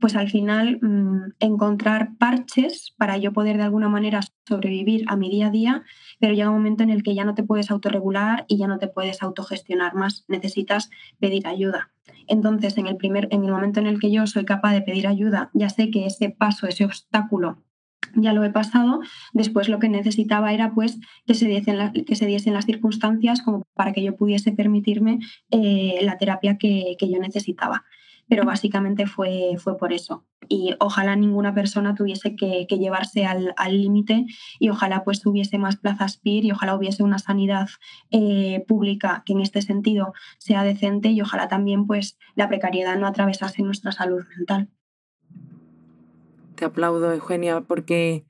pues 0.00 0.16
al 0.16 0.30
final 0.30 0.78
mm, 0.80 1.34
encontrar 1.40 2.16
parches 2.18 2.94
para 2.96 3.16
yo 3.16 3.32
poder 3.32 3.56
de 3.56 3.64
alguna 3.64 3.88
manera 3.88 4.20
sobrevivir 4.46 5.04
a 5.08 5.16
mi 5.16 5.30
día 5.30 5.48
a 5.48 5.50
día, 5.50 5.82
pero 6.20 6.34
llega 6.34 6.50
un 6.50 6.56
momento 6.56 6.82
en 6.82 6.90
el 6.90 7.02
que 7.02 7.14
ya 7.14 7.24
no 7.24 7.34
te 7.34 7.42
puedes 7.42 7.70
autorregular 7.70 8.44
y 8.48 8.58
ya 8.58 8.66
no 8.66 8.78
te 8.78 8.88
puedes 8.88 9.22
autogestionar 9.22 9.94
más, 9.94 10.24
necesitas 10.28 10.90
pedir 11.18 11.46
ayuda. 11.46 11.90
Entonces, 12.26 12.78
en 12.78 12.86
el, 12.86 12.96
primer, 12.96 13.28
en 13.30 13.44
el 13.44 13.50
momento 13.50 13.80
en 13.80 13.86
el 13.86 13.98
que 13.98 14.10
yo 14.10 14.26
soy 14.26 14.44
capaz 14.44 14.72
de 14.72 14.82
pedir 14.82 15.06
ayuda, 15.06 15.50
ya 15.54 15.68
sé 15.68 15.90
que 15.90 16.06
ese 16.06 16.30
paso, 16.30 16.66
ese 16.66 16.84
obstáculo 16.84 17.62
ya 18.14 18.32
lo 18.32 18.44
he 18.44 18.50
pasado, 18.50 19.00
después 19.32 19.68
lo 19.68 19.78
que 19.78 19.88
necesitaba 19.88 20.52
era 20.52 20.72
pues 20.72 20.98
que 21.26 21.34
se 21.34 21.46
diesen, 21.46 22.54
las 22.54 22.64
circunstancias 22.64 23.42
como 23.42 23.64
para 23.74 23.92
que 23.92 24.02
yo 24.02 24.16
pudiese 24.16 24.52
permitirme 24.52 25.18
eh, 25.50 25.98
la 26.02 26.16
terapia 26.16 26.56
que, 26.56 26.96
que, 26.98 27.10
yo 27.10 27.18
necesitaba 27.18 27.84
pero 28.28 28.44
básicamente 28.44 29.06
fue, 29.06 29.56
fue 29.58 29.76
por 29.76 29.92
eso. 29.92 30.24
Y 30.48 30.74
ojalá 30.80 31.16
ninguna 31.16 31.54
persona 31.54 31.94
tuviese 31.94 32.36
que, 32.36 32.66
llevarse 32.68 33.26
al 33.26 33.54
límite 33.70 34.26
y 34.58 34.70
ojalá 34.70 35.04
pues 35.04 35.24
hubiese 35.26 35.58
más 35.58 35.76
plazas 35.76 36.18
PIR 36.18 36.44
y 36.44 36.52
ojalá 36.52 36.74
hubiese 36.74 37.02
una 37.02 37.18
sanidad 37.18 37.68
eh, 38.10 38.64
pública 38.68 39.22
que 39.26 39.32
en 39.32 39.40
este 39.40 39.62
sentido 39.62 40.12
sea 40.38 40.62
decente 40.62 41.08
y 41.10 41.20
ojalá 41.20 41.48
también 41.48 41.86
pues 41.86 42.18
la 42.34 42.48
precariedad 42.48 42.96
no 42.96 43.06
atravesase 43.06 43.62
nuestra 43.62 43.92
salud 43.92 44.22
mental. 44.36 44.68
Te 46.54 46.64
aplaudo, 46.64 47.12
Eugenia, 47.12 47.60
porque 47.60 48.24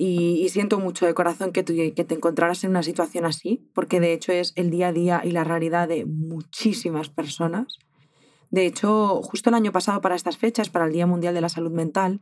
y, 0.00 0.48
siento 0.50 0.78
mucho 0.78 1.06
de 1.06 1.14
corazón 1.14 1.50
que, 1.50 1.64
tú, 1.64 1.74
que 1.74 2.04
te 2.04 2.14
encontraras 2.14 2.62
en 2.62 2.70
una 2.70 2.84
situación 2.84 3.24
así, 3.24 3.68
porque 3.74 3.98
de 3.98 4.12
hecho 4.12 4.30
es 4.30 4.52
el 4.54 4.70
día 4.70 4.88
a 4.88 4.92
día 4.92 5.22
y 5.24 5.32
la 5.32 5.42
realidad 5.42 5.88
de 5.88 6.06
muchísimas 6.06 7.08
personas. 7.08 7.78
De 8.50 8.66
hecho, 8.66 9.22
justo 9.22 9.50
el 9.50 9.54
año 9.54 9.72
pasado 9.72 10.00
para 10.00 10.14
estas 10.14 10.38
fechas, 10.38 10.70
para 10.70 10.86
el 10.86 10.92
Día 10.92 11.06
Mundial 11.06 11.34
de 11.34 11.40
la 11.40 11.48
Salud 11.48 11.70
Mental, 11.70 12.20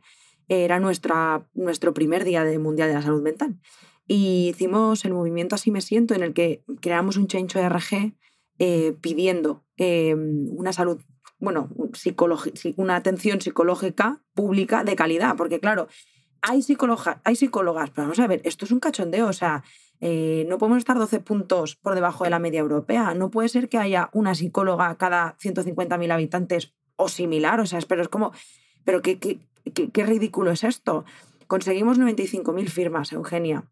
era 0.49 0.79
nuestra, 0.79 1.47
nuestro 1.53 1.93
primer 1.93 2.23
Día 2.23 2.43
de 2.43 2.59
Mundial 2.59 2.89
de 2.89 2.95
la 2.95 3.01
Salud 3.01 3.21
Mental. 3.21 3.59
Y 4.07 4.49
hicimos 4.49 5.03
el 5.03 5.13
movimiento 5.13 5.55
Así 5.55 5.71
me 5.71 5.81
siento, 5.81 6.13
en 6.15 6.23
el 6.23 6.33
que 6.33 6.63
creamos 6.81 7.17
un 7.17 7.27
Change.org 7.27 8.13
eh, 8.59 8.95
pidiendo 9.01 9.65
eh, 9.77 10.15
una 10.15 10.73
salud, 10.73 11.01
bueno, 11.39 11.69
una 12.77 12.95
atención 12.95 13.41
psicológica 13.41 14.23
pública 14.33 14.83
de 14.83 14.95
calidad, 14.95 15.35
porque 15.35 15.59
claro, 15.59 15.87
hay, 16.41 16.65
hay 17.23 17.35
psicólogas, 17.35 17.89
pero 17.91 18.07
vamos 18.07 18.19
a 18.19 18.27
ver, 18.27 18.41
esto 18.45 18.65
es 18.65 18.71
un 18.71 18.79
cachondeo, 18.79 19.27
o 19.27 19.33
sea, 19.33 19.63
eh, 19.99 20.45
no 20.47 20.57
podemos 20.57 20.77
estar 20.77 20.97
12 20.97 21.19
puntos 21.19 21.75
por 21.75 21.95
debajo 21.95 22.23
de 22.23 22.29
la 22.29 22.39
media 22.39 22.59
europea. 22.59 23.13
No 23.13 23.31
puede 23.31 23.49
ser 23.49 23.69
que 23.69 23.77
haya 23.77 24.09
una 24.13 24.35
psicóloga 24.35 24.95
cada 24.97 25.37
150.000 25.37 26.11
habitantes 26.11 26.73
o 26.95 27.09
similar. 27.09 27.59
O 27.59 27.65
sea, 27.65 27.79
pero 27.87 28.01
es 28.01 28.09
como, 28.09 28.31
pero 28.83 29.01
qué, 29.01 29.17
qué, 29.19 29.39
qué, 29.73 30.05
ridículo 30.05 30.51
es 30.51 30.63
esto. 30.63 31.05
Conseguimos 31.47 31.99
95.000 31.99 32.67
firmas, 32.67 33.11
Eugenia. 33.11 33.65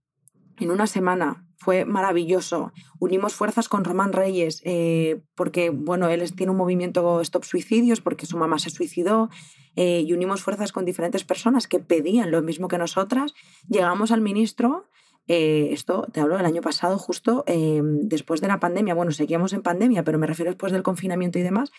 En 0.58 0.72
una 0.72 0.88
semana 0.88 1.46
fue 1.58 1.86
maravilloso. 1.86 2.72
Unimos 3.00 3.34
fuerzas 3.36 3.68
con 3.68 3.84
Román 3.84 4.14
Reyes, 4.14 4.62
eh, 4.64 5.22
porque 5.36 5.70
bueno, 5.70 6.08
él 6.08 6.34
tiene 6.34 6.52
un 6.52 6.58
movimiento 6.58 7.20
Stop 7.22 7.44
Suicidios, 7.44 8.02
porque 8.02 8.26
su 8.26 8.38
mamá 8.38 8.58
se 8.60 8.70
suicidó, 8.70 9.30
eh, 9.76 10.04
y 10.06 10.14
unimos 10.14 10.42
fuerzas 10.42 10.72
con 10.72 10.86
diferentes 10.86 11.26
personas 11.26 11.68
que 11.68 11.80
pedían 11.80 12.32
lo 12.32 12.42
mismo 12.42 12.70
que 12.70 12.78
nosotras. 12.78 13.34
Llegamos 13.68 14.12
al 14.12 14.22
ministro 14.22 14.86
eh, 15.28 15.70
esto 15.72 16.08
te 16.12 16.22
hablo 16.22 16.38
del 16.38 16.46
año 16.46 16.62
pasado, 16.62 16.98
justo 16.98 17.44
eh, 17.48 17.82
después 17.84 18.42
de 18.42 18.48
la 18.48 18.60
pandemia. 18.60 18.94
Bueno, 18.94 19.12
seguíamos 19.12 19.54
en 19.54 19.62
pandemia, 19.62 20.04
pero 20.04 20.20
me 20.20 20.28
refiero 20.28 20.52
después 20.52 20.72
del 20.72 20.84
confinamiento 20.84 21.40
y 21.40 21.42
demás. 21.42 21.72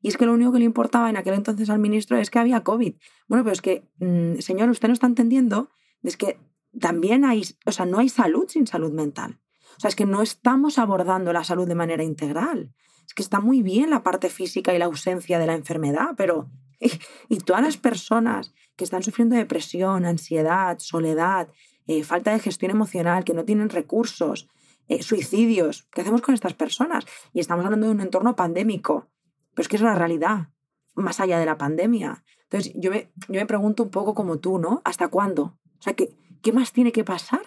Y 0.00 0.08
es 0.08 0.16
que 0.16 0.26
lo 0.26 0.32
único 0.32 0.52
que 0.52 0.58
le 0.58 0.64
importaba 0.64 1.10
en 1.10 1.16
aquel 1.16 1.34
entonces 1.34 1.70
al 1.70 1.78
ministro 1.78 2.16
es 2.16 2.30
que 2.30 2.38
había 2.38 2.62
COVID. 2.62 2.94
Bueno, 3.28 3.44
pero 3.44 3.52
es 3.52 3.62
que, 3.62 3.88
mm, 3.98 4.38
señor, 4.38 4.68
usted 4.68 4.88
no 4.88 4.94
está 4.94 5.06
entendiendo, 5.06 5.70
es 6.02 6.16
que 6.16 6.38
también 6.78 7.24
hay, 7.24 7.42
o 7.66 7.72
sea, 7.72 7.86
no 7.86 7.98
hay 7.98 8.08
salud 8.08 8.46
sin 8.48 8.66
salud 8.66 8.92
mental. 8.92 9.40
O 9.76 9.80
sea, 9.80 9.88
es 9.88 9.96
que 9.96 10.06
no 10.06 10.22
estamos 10.22 10.78
abordando 10.78 11.32
la 11.32 11.44
salud 11.44 11.66
de 11.66 11.74
manera 11.74 12.02
integral. 12.02 12.74
Es 13.06 13.14
que 13.14 13.22
está 13.22 13.40
muy 13.40 13.62
bien 13.62 13.90
la 13.90 14.02
parte 14.02 14.28
física 14.28 14.74
y 14.74 14.78
la 14.78 14.86
ausencia 14.86 15.38
de 15.38 15.46
la 15.46 15.54
enfermedad, 15.54 16.10
pero 16.16 16.50
y 17.28 17.38
todas 17.38 17.62
las 17.62 17.76
personas 17.76 18.54
que 18.76 18.84
están 18.84 19.02
sufriendo 19.02 19.36
depresión, 19.36 20.04
ansiedad, 20.04 20.78
soledad, 20.78 21.48
eh, 21.86 22.04
falta 22.04 22.32
de 22.32 22.38
gestión 22.38 22.70
emocional, 22.70 23.24
que 23.24 23.34
no 23.34 23.44
tienen 23.44 23.68
recursos, 23.68 24.48
eh, 24.88 25.02
suicidios. 25.02 25.88
¿Qué 25.92 26.00
hacemos 26.00 26.22
con 26.22 26.34
estas 26.34 26.54
personas? 26.54 27.04
Y 27.32 27.40
estamos 27.40 27.64
hablando 27.64 27.86
de 27.86 27.92
un 27.92 28.00
entorno 28.00 28.36
pandémico, 28.36 29.08
pero 29.54 29.62
es 29.62 29.68
que 29.68 29.76
es 29.76 29.82
la 29.82 29.94
realidad, 29.94 30.48
más 30.94 31.20
allá 31.20 31.38
de 31.38 31.46
la 31.46 31.58
pandemia. 31.58 32.24
Entonces, 32.44 32.72
yo 32.76 32.90
me, 32.90 33.10
yo 33.28 33.40
me 33.40 33.46
pregunto 33.46 33.82
un 33.82 33.90
poco 33.90 34.14
como 34.14 34.38
tú, 34.38 34.58
¿no? 34.58 34.82
¿Hasta 34.84 35.08
cuándo? 35.08 35.58
O 35.78 35.82
sea, 35.82 35.94
¿qué, 35.94 36.14
¿qué 36.42 36.52
más 36.52 36.72
tiene 36.72 36.92
que 36.92 37.04
pasar 37.04 37.42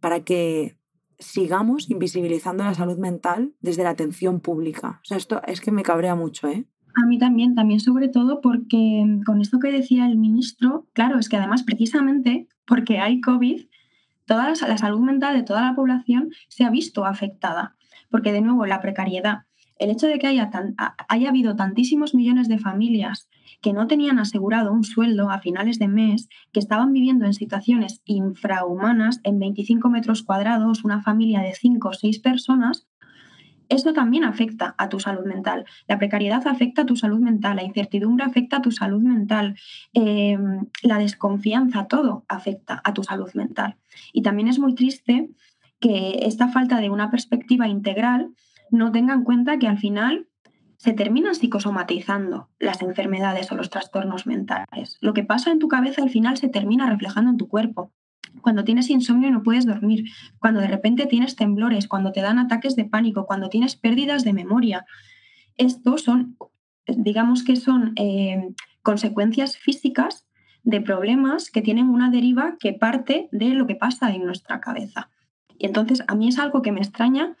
para 0.00 0.20
que 0.20 0.78
sigamos 1.18 1.90
invisibilizando 1.90 2.64
la 2.64 2.74
salud 2.74 2.98
mental 2.98 3.54
desde 3.60 3.84
la 3.84 3.90
atención 3.90 4.40
pública? 4.40 5.00
O 5.02 5.04
sea, 5.04 5.16
esto 5.16 5.42
es 5.46 5.60
que 5.60 5.70
me 5.70 5.82
cabrea 5.82 6.14
mucho, 6.14 6.48
¿eh? 6.48 6.66
A 7.00 7.06
mí 7.06 7.18
también, 7.18 7.54
también 7.54 7.80
sobre 7.80 8.08
todo 8.08 8.40
porque 8.42 9.04
con 9.24 9.40
esto 9.40 9.58
que 9.58 9.72
decía 9.72 10.06
el 10.06 10.18
ministro, 10.18 10.86
claro, 10.92 11.18
es 11.18 11.30
que 11.30 11.36
además 11.36 11.62
precisamente 11.62 12.46
porque 12.66 12.98
hay 12.98 13.22
COVID, 13.22 13.66
toda 14.26 14.50
la 14.50 14.78
salud 14.78 15.00
mental 15.00 15.34
de 15.34 15.42
toda 15.42 15.62
la 15.62 15.74
población 15.74 16.30
se 16.48 16.64
ha 16.64 16.70
visto 16.70 17.06
afectada, 17.06 17.74
porque 18.10 18.32
de 18.32 18.42
nuevo 18.42 18.66
la 18.66 18.82
precariedad, 18.82 19.44
el 19.78 19.88
hecho 19.88 20.08
de 20.08 20.18
que 20.18 20.26
haya, 20.26 20.50
haya 21.08 21.28
habido 21.30 21.56
tantísimos 21.56 22.14
millones 22.14 22.48
de 22.48 22.58
familias 22.58 23.30
que 23.62 23.72
no 23.72 23.86
tenían 23.86 24.18
asegurado 24.18 24.72
un 24.72 24.84
sueldo 24.84 25.30
a 25.30 25.38
finales 25.38 25.78
de 25.78 25.88
mes, 25.88 26.28
que 26.52 26.60
estaban 26.60 26.92
viviendo 26.92 27.24
en 27.24 27.32
situaciones 27.32 28.02
infrahumanas 28.04 29.20
en 29.24 29.38
25 29.38 29.88
metros 29.88 30.22
cuadrados, 30.22 30.84
una 30.84 31.02
familia 31.02 31.40
de 31.40 31.54
5 31.54 31.88
o 31.88 31.92
6 31.94 32.18
personas, 32.20 32.86
esto 33.70 33.92
también 33.92 34.24
afecta 34.24 34.74
a 34.76 34.88
tu 34.88 35.00
salud 35.00 35.24
mental. 35.24 35.64
La 35.86 35.98
precariedad 35.98 36.46
afecta 36.46 36.82
a 36.82 36.86
tu 36.86 36.96
salud 36.96 37.20
mental, 37.20 37.56
la 37.56 37.62
incertidumbre 37.62 38.24
afecta 38.24 38.58
a 38.58 38.62
tu 38.62 38.72
salud 38.72 39.00
mental, 39.00 39.56
em, 39.94 40.66
la 40.82 40.98
desconfianza, 40.98 41.86
todo 41.86 42.24
afecta 42.28 42.80
a 42.84 42.92
tu 42.92 43.02
salud 43.02 43.30
mental. 43.34 43.76
Y 44.12 44.22
también 44.22 44.48
es 44.48 44.58
muy 44.58 44.74
triste 44.74 45.30
que 45.78 46.20
esta 46.22 46.48
falta 46.48 46.80
de 46.80 46.90
una 46.90 47.10
perspectiva 47.10 47.68
integral 47.68 48.34
no 48.70 48.92
tenga 48.92 49.14
en 49.14 49.24
cuenta 49.24 49.58
que 49.58 49.68
al 49.68 49.78
final 49.78 50.26
se 50.76 50.92
terminan 50.92 51.34
psicosomatizando 51.34 52.48
las 52.58 52.82
enfermedades 52.82 53.52
o 53.52 53.54
los 53.54 53.70
trastornos 53.70 54.26
mentales. 54.26 54.96
Lo 55.00 55.12
que 55.12 55.24
pasa 55.24 55.50
en 55.50 55.58
tu 55.58 55.68
cabeza 55.68 56.02
al 56.02 56.10
final 56.10 56.38
se 56.38 56.48
termina 56.48 56.88
reflejando 56.88 57.30
en 57.30 57.36
tu 57.36 57.48
cuerpo. 57.48 57.92
Cuando 58.42 58.64
tienes 58.64 58.90
insomnio 58.90 59.30
no 59.30 59.42
puedes 59.42 59.66
dormir, 59.66 60.04
cuando 60.38 60.60
de 60.60 60.68
repente 60.68 61.06
tienes 61.06 61.36
temblores, 61.36 61.88
cuando 61.88 62.12
te 62.12 62.20
dan 62.20 62.38
ataques 62.38 62.76
de 62.76 62.84
pánico, 62.84 63.26
cuando 63.26 63.48
tienes 63.48 63.76
pérdidas 63.76 64.24
de 64.24 64.32
memoria. 64.32 64.86
Estos 65.56 66.02
son, 66.02 66.36
digamos 66.86 67.44
que 67.44 67.56
son 67.56 67.92
eh, 67.96 68.54
consecuencias 68.82 69.58
físicas 69.58 70.26
de 70.62 70.80
problemas 70.80 71.50
que 71.50 71.62
tienen 71.62 71.88
una 71.88 72.10
deriva 72.10 72.56
que 72.58 72.72
parte 72.72 73.28
de 73.32 73.50
lo 73.50 73.66
que 73.66 73.76
pasa 73.76 74.14
en 74.14 74.24
nuestra 74.24 74.60
cabeza. 74.60 75.10
Y 75.58 75.66
entonces 75.66 76.02
a 76.08 76.14
mí 76.14 76.28
es 76.28 76.38
algo 76.38 76.62
que 76.62 76.72
me 76.72 76.80
extraña 76.80 77.36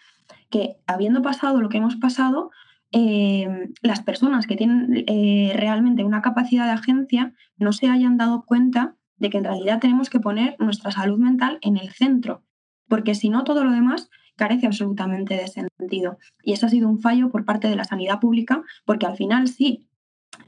que 0.50 0.76
habiendo 0.86 1.22
pasado 1.22 1.60
lo 1.60 1.68
que 1.68 1.78
hemos 1.78 1.96
pasado, 1.96 2.50
Em, 2.92 3.72
las 3.82 4.02
personas 4.02 4.48
que 4.48 4.56
tienen 4.56 5.04
eh, 5.06 5.52
realmente 5.54 6.02
una 6.02 6.22
capacidad 6.22 6.64
de 6.64 6.72
agencia 6.72 7.32
no 7.56 7.72
se 7.72 7.88
hayan 7.88 8.16
dado 8.16 8.44
cuenta 8.44 8.96
de 9.20 9.30
que 9.30 9.38
en 9.38 9.44
realidad 9.44 9.78
tenemos 9.78 10.10
que 10.10 10.18
poner 10.18 10.56
nuestra 10.58 10.90
salud 10.90 11.18
mental 11.18 11.58
en 11.62 11.76
el 11.76 11.90
centro, 11.90 12.42
porque 12.88 13.14
si 13.14 13.28
no 13.28 13.44
todo 13.44 13.64
lo 13.64 13.70
demás 13.70 14.10
carece 14.34 14.66
absolutamente 14.66 15.36
de 15.36 15.46
sentido. 15.46 16.18
Y 16.42 16.54
eso 16.54 16.66
ha 16.66 16.70
sido 16.70 16.88
un 16.88 16.98
fallo 16.98 17.30
por 17.30 17.44
parte 17.44 17.68
de 17.68 17.76
la 17.76 17.84
sanidad 17.84 18.18
pública, 18.18 18.62
porque 18.84 19.06
al 19.06 19.16
final 19.16 19.46
sí, 19.46 19.86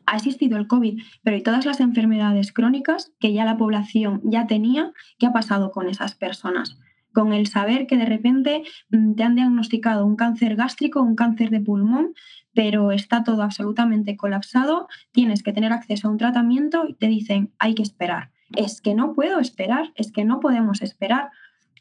ha 0.06 0.16
existido 0.16 0.56
el 0.56 0.66
COVID, 0.66 1.00
pero 1.22 1.37
y 1.37 1.42
todas 1.42 1.66
las 1.66 1.80
enfermedades 1.80 2.52
crónicas 2.52 3.12
que 3.20 3.32
ya 3.32 3.44
la 3.44 3.56
población 3.56 4.20
ya 4.24 4.46
tenía, 4.46 4.92
¿qué 5.18 5.26
ha 5.26 5.32
pasado 5.32 5.70
con 5.70 5.88
esas 5.88 6.14
personas? 6.14 6.78
con 7.12 7.32
el 7.32 7.46
saber 7.46 7.87
que 7.87 7.96
de 7.96 8.06
repente 8.06 8.62
mm, 8.90 9.14
te 9.14 9.22
han 9.22 9.35
diagnosticado 9.35 10.06
un 10.06 10.16
cáncer 10.16 10.56
gástrico, 10.56 11.02
un 11.02 11.14
cáncer 11.14 11.50
de 11.50 11.61
pulmón, 11.61 12.14
pero 12.54 12.92
está 12.92 13.24
todo 13.24 13.42
absolutamente 13.42 14.16
colapsado, 14.16 14.88
tienes 15.11 15.42
que 15.42 15.52
tener 15.52 15.72
acceso 15.72 16.08
a 16.08 16.11
un 16.11 16.18
tratamiento 16.18 16.87
y 16.88 16.94
te 16.94 17.08
dicen, 17.08 17.52
hay 17.58 17.74
que 17.74 17.82
esperar. 17.82 18.30
Es 18.56 18.80
que 18.80 18.94
no 18.94 19.12
puedo 19.12 19.38
esperar, 19.38 19.92
es 19.96 20.12
que 20.12 20.24
no 20.24 20.40
podemos 20.40 20.82
esperar. 20.82 21.30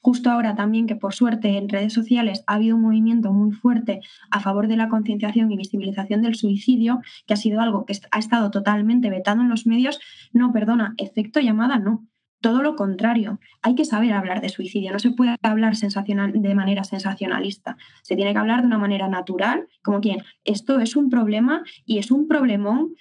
Justo 0.03 0.31
ahora 0.31 0.55
también 0.55 0.87
que 0.87 0.95
por 0.95 1.13
suerte 1.13 1.57
en 1.57 1.69
redes 1.69 1.93
sociales 1.93 2.43
ha 2.47 2.55
habido 2.55 2.75
un 2.75 2.81
movimiento 2.81 3.31
muy 3.31 3.51
fuerte 3.51 4.01
a 4.31 4.39
favor 4.39 4.67
de 4.67 4.75
la 4.75 4.89
concienciación 4.89 5.51
y 5.51 5.57
visibilización 5.57 6.23
del 6.23 6.33
suicidio, 6.35 7.01
que 7.27 7.35
ha 7.35 7.37
sido 7.37 7.61
algo 7.61 7.85
que 7.85 7.95
ha 8.09 8.17
estado 8.17 8.49
totalmente 8.49 9.11
vetado 9.11 9.41
en 9.41 9.49
los 9.49 9.67
medios, 9.67 9.99
no, 10.33 10.51
perdona, 10.51 10.95
efecto 10.97 11.39
llamada 11.39 11.77
no. 11.77 12.07
Todo 12.41 12.63
lo 12.63 12.75
contrario, 12.75 13.39
hay 13.61 13.75
que 13.75 13.85
saber 13.85 14.13
hablar 14.13 14.41
de 14.41 14.49
suicidio, 14.49 14.91
no 14.91 14.97
se 14.97 15.11
puede 15.11 15.35
hablar 15.43 15.75
sensacional, 15.75 16.31
de 16.33 16.55
manera 16.55 16.83
sensacionalista, 16.83 17.77
se 18.01 18.15
tiene 18.15 18.33
que 18.33 18.39
hablar 18.39 18.61
de 18.61 18.67
una 18.67 18.79
manera 18.79 19.07
natural, 19.07 19.67
como 19.83 20.01
quien, 20.01 20.23
esto 20.43 20.79
es 20.79 20.95
un 20.95 21.11
problema 21.11 21.61
y 21.85 21.99
es 21.99 22.09
un 22.09 22.27
problemón 22.27 22.95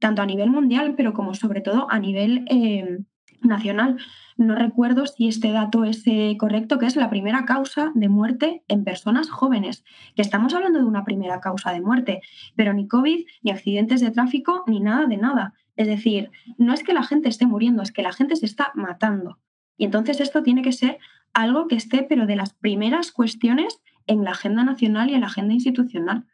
tanto 0.00 0.22
a 0.22 0.26
nivel 0.26 0.50
mundial, 0.50 0.94
pero 0.96 1.12
como 1.12 1.34
sobre 1.34 1.60
todo 1.60 1.86
a 1.88 2.00
nivel 2.00 2.44
eh, 2.50 2.98
nacional. 3.42 3.98
No 4.36 4.54
recuerdo 4.54 5.06
si 5.06 5.28
este 5.28 5.52
dato 5.52 5.84
es 5.84 6.06
eh, 6.06 6.36
correcto, 6.38 6.78
que 6.78 6.86
es 6.86 6.96
la 6.96 7.10
primera 7.10 7.44
causa 7.44 7.92
de 7.94 8.08
muerte 8.08 8.62
en 8.68 8.84
personas 8.84 9.28
jóvenes, 9.30 9.84
que 10.16 10.22
estamos 10.22 10.54
hablando 10.54 10.78
de 10.78 10.84
una 10.84 11.04
primera 11.04 11.40
causa 11.40 11.72
de 11.72 11.80
muerte, 11.80 12.20
pero 12.56 12.72
ni 12.72 12.88
COVID, 12.88 13.26
ni 13.42 13.50
accidentes 13.50 14.00
de 14.00 14.10
tráfico, 14.10 14.64
ni 14.66 14.80
nada 14.80 15.06
de 15.06 15.16
nada. 15.16 15.54
Es 15.76 15.86
decir, 15.86 16.30
no 16.58 16.72
es 16.72 16.82
que 16.82 16.92
la 16.92 17.02
gente 17.02 17.28
esté 17.28 17.46
muriendo, 17.46 17.82
es 17.82 17.92
que 17.92 18.02
la 18.02 18.12
gente 18.12 18.36
se 18.36 18.46
está 18.46 18.72
matando. 18.74 19.38
Y 19.76 19.84
entonces 19.84 20.20
esto 20.20 20.42
tiene 20.42 20.62
que 20.62 20.72
ser 20.72 20.98
algo 21.32 21.68
que 21.68 21.76
esté, 21.76 22.02
pero 22.02 22.26
de 22.26 22.36
las 22.36 22.52
primeras 22.54 23.12
cuestiones 23.12 23.80
en 24.06 24.24
la 24.24 24.32
agenda 24.32 24.64
nacional 24.64 25.10
y 25.10 25.14
en 25.14 25.20
la 25.20 25.28
agenda 25.28 25.54
institucional. 25.54 26.26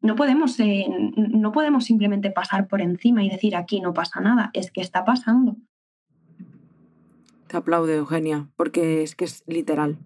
No 0.00 0.14
podemos, 0.14 0.58
eh, 0.60 0.86
no 1.16 1.52
podemos 1.52 1.84
simplemente 1.84 2.30
pasar 2.30 2.68
por 2.68 2.80
encima 2.80 3.24
y 3.24 3.30
decir 3.30 3.56
aquí 3.56 3.80
no 3.80 3.92
pasa 3.92 4.20
nada, 4.20 4.50
es 4.52 4.70
que 4.70 4.80
está 4.80 5.04
pasando. 5.04 5.56
Te 7.48 7.56
aplaudo, 7.56 7.92
Eugenia, 7.92 8.48
porque 8.56 9.02
es 9.02 9.14
que 9.14 9.24
es 9.24 9.42
literal. 9.46 9.98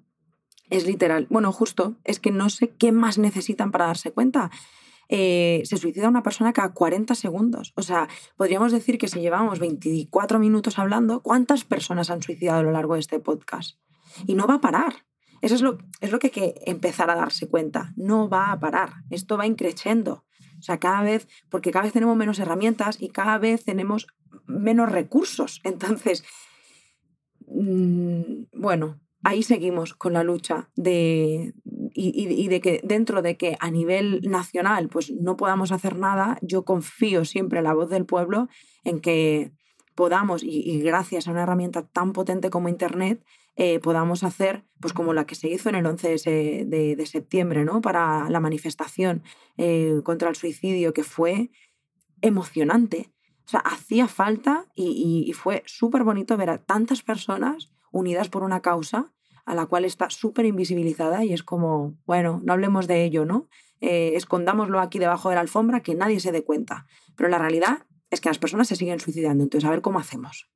Es 0.70 0.86
literal. 0.86 1.26
Bueno, 1.28 1.52
justo, 1.52 1.96
es 2.04 2.20
que 2.20 2.30
no 2.30 2.48
sé 2.48 2.68
qué 2.68 2.92
más 2.92 3.18
necesitan 3.18 3.72
para 3.72 3.86
darse 3.86 4.12
cuenta. 4.12 4.50
Eh, 5.08 5.62
se 5.64 5.76
suicida 5.76 6.08
una 6.08 6.22
persona 6.22 6.52
cada 6.52 6.72
40 6.72 7.14
segundos. 7.14 7.72
O 7.76 7.82
sea, 7.82 8.08
podríamos 8.36 8.72
decir 8.72 8.96
que 8.96 9.08
si 9.08 9.20
llevamos 9.20 9.58
24 9.58 10.38
minutos 10.38 10.78
hablando, 10.78 11.20
¿cuántas 11.20 11.64
personas 11.64 12.10
han 12.10 12.22
suicidado 12.22 12.60
a 12.60 12.62
lo 12.62 12.70
largo 12.70 12.94
de 12.94 13.00
este 13.00 13.18
podcast? 13.18 13.76
Y 14.26 14.34
no 14.34 14.46
va 14.46 14.54
a 14.54 14.60
parar. 14.60 15.04
Eso 15.42 15.56
es 15.56 15.62
lo, 15.62 15.78
es 16.00 16.12
lo 16.12 16.20
que 16.20 16.28
hay 16.28 16.30
que 16.30 16.54
empezar 16.66 17.10
a 17.10 17.16
darse 17.16 17.48
cuenta. 17.48 17.92
No 17.96 18.28
va 18.28 18.52
a 18.52 18.60
parar. 18.60 19.02
Esto 19.10 19.36
va 19.36 19.46
increciendo. 19.46 20.24
O 20.60 20.62
sea, 20.62 20.78
cada 20.78 21.02
vez, 21.02 21.26
porque 21.50 21.72
cada 21.72 21.82
vez 21.82 21.92
tenemos 21.92 22.16
menos 22.16 22.38
herramientas 22.38 23.02
y 23.02 23.08
cada 23.08 23.36
vez 23.38 23.64
tenemos 23.64 24.06
menos 24.46 24.92
recursos. 24.92 25.60
Entonces, 25.64 26.24
bueno, 28.52 29.00
ahí 29.22 29.42
seguimos 29.42 29.94
con 29.94 30.14
la 30.14 30.24
lucha 30.24 30.70
de, 30.76 31.54
y, 31.94 32.48
de 32.48 32.60
que 32.60 32.80
dentro 32.82 33.22
de 33.22 33.36
que 33.36 33.56
a 33.60 33.70
nivel 33.70 34.20
nacional 34.22 34.88
pues 34.88 35.10
no 35.10 35.36
podamos 35.36 35.72
hacer 35.72 35.96
nada, 35.96 36.38
yo 36.42 36.64
confío 36.64 37.24
siempre 37.24 37.58
en 37.58 37.64
la 37.64 37.74
voz 37.74 37.90
del 37.90 38.06
pueblo 38.06 38.48
en 38.84 39.00
que 39.00 39.52
podamos, 39.94 40.42
y, 40.42 40.80
gracias 40.80 41.28
a 41.28 41.32
una 41.32 41.42
herramienta 41.42 41.86
tan 41.86 42.12
potente 42.12 42.50
como 42.50 42.68
Internet, 42.68 43.22
eh, 43.56 43.80
podamos 43.80 44.24
hacer, 44.24 44.64
pues 44.80 44.94
como 44.94 45.12
la 45.12 45.26
que 45.26 45.34
se 45.34 45.48
hizo 45.48 45.68
en 45.68 45.74
el 45.74 45.86
11 45.86 46.08
de, 46.64 47.06
septiembre, 47.06 47.64
¿no? 47.64 47.82
Para 47.82 48.30
la 48.30 48.40
manifestación 48.40 49.22
eh, 49.58 50.00
contra 50.04 50.30
el 50.30 50.36
suicidio, 50.36 50.94
que 50.94 51.04
fue 51.04 51.50
emocionante. 52.22 53.12
O 53.46 53.48
sea, 53.48 53.60
hacía 53.60 54.08
falta 54.08 54.66
y, 54.74 55.32
fue 55.34 55.62
súper 55.66 56.04
bonito 56.04 56.36
ver 56.36 56.50
a 56.50 56.58
tantas 56.58 57.02
personas 57.02 57.70
unidas 57.90 58.28
por 58.28 58.42
una 58.42 58.60
causa 58.60 59.12
a 59.44 59.54
la 59.54 59.66
cual 59.66 59.84
está 59.84 60.08
súper 60.10 60.46
invisibilizada 60.46 61.24
y 61.24 61.32
es 61.32 61.42
como, 61.42 61.96
bueno, 62.06 62.40
no 62.44 62.52
hablemos 62.52 62.86
de 62.86 63.04
ello, 63.04 63.24
¿no? 63.24 63.48
Eh, 63.80 64.12
escondámoslo 64.14 64.78
aquí 64.80 65.00
debajo 65.00 65.28
de 65.28 65.34
la 65.34 65.40
alfombra, 65.40 65.80
que 65.80 65.96
nadie 65.96 66.20
se 66.20 66.30
dé 66.30 66.44
cuenta. 66.44 66.86
Pero 67.16 67.28
la 67.28 67.38
realidad 67.38 67.86
es 68.10 68.20
que 68.20 68.28
las 68.28 68.38
personas 68.38 68.68
se 68.68 68.76
siguen 68.76 69.00
suicidando, 69.00 69.42
entonces 69.42 69.66
a 69.66 69.70
ver 69.70 69.82
cómo 69.82 69.98
hacemos. 69.98 70.48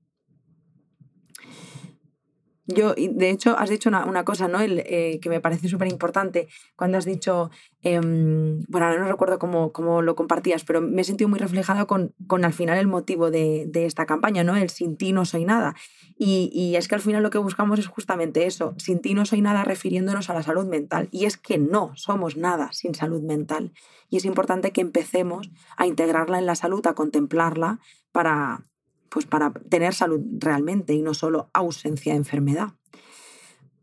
Yo, 2.69 2.95
de 2.95 3.31
hecho, 3.31 3.57
has 3.57 3.71
dicho 3.71 3.89
una, 3.89 4.25
cosa, 4.25 4.49
¿no? 4.49 4.61
El, 4.61 4.81
eh, 4.87 5.21
que 5.23 5.29
me 5.29 5.41
parece 5.41 5.69
súper 5.69 5.87
importante 5.89 6.49
cuando 6.75 6.99
has 6.99 7.05
dicho, 7.05 7.51
em, 7.83 8.65
bueno, 8.69 8.87
ahora 8.87 8.99
no 9.01 9.09
recuerdo 9.09 9.39
cómo, 9.39 9.73
cómo, 9.73 10.03
lo 10.03 10.17
compartías, 10.17 10.65
pero 10.65 10.81
me 10.81 11.03
he 11.03 11.05
sentido 11.05 11.29
muy 11.29 11.39
reflejada 11.39 11.85
con, 11.87 12.13
con 12.27 12.45
al 12.45 12.53
final 12.53 12.79
el 12.79 12.89
motivo 12.89 13.31
de, 13.31 13.67
de, 13.69 13.87
esta 13.87 14.05
campaña, 14.05 14.43
¿no? 14.43 14.57
El 14.57 14.71
sin 14.71 14.97
ti 14.97 15.13
no 15.13 15.25
soy 15.25 15.45
nada. 15.45 15.77
Y, 16.19 16.51
y, 16.53 16.75
es 16.75 16.89
que 16.89 16.97
al 16.97 17.01
final 17.01 17.23
lo 17.23 17.31
que 17.31 17.39
buscamos 17.39 17.79
es 17.79 17.87
justamente 17.87 18.47
eso, 18.47 18.75
sin 18.79 19.01
ti 19.01 19.15
no 19.15 19.27
soy 19.27 19.43
nada 19.43 19.63
refiriéndonos 19.63 20.29
a 20.29 20.35
la 20.35 20.43
salud 20.43 20.67
mental. 20.67 21.09
Y 21.13 21.27
es 21.27 21.37
que 21.37 21.59
no 21.59 21.93
somos 21.95 22.37
nada 22.37 22.73
sin 22.73 22.95
salud 22.97 23.23
mental. 23.23 23.73
Y 24.11 24.17
es 24.17 24.25
importante 24.25 24.73
que 24.73 24.81
empecemos 24.81 25.51
a 25.77 25.87
integrarla 25.87 26.39
en 26.39 26.47
la 26.47 26.57
salud, 26.57 26.85
a 26.87 26.95
contemplarla 26.95 27.79
para, 28.11 28.65
pues 29.17 29.25
para 29.25 29.51
tener 29.51 29.95
salud 29.95 30.21
realmente 30.41 30.93
y 30.93 31.01
no 31.01 31.15
solo 31.15 31.49
ausencia 31.55 32.13
de 32.13 32.19
enfermedad. 32.19 32.75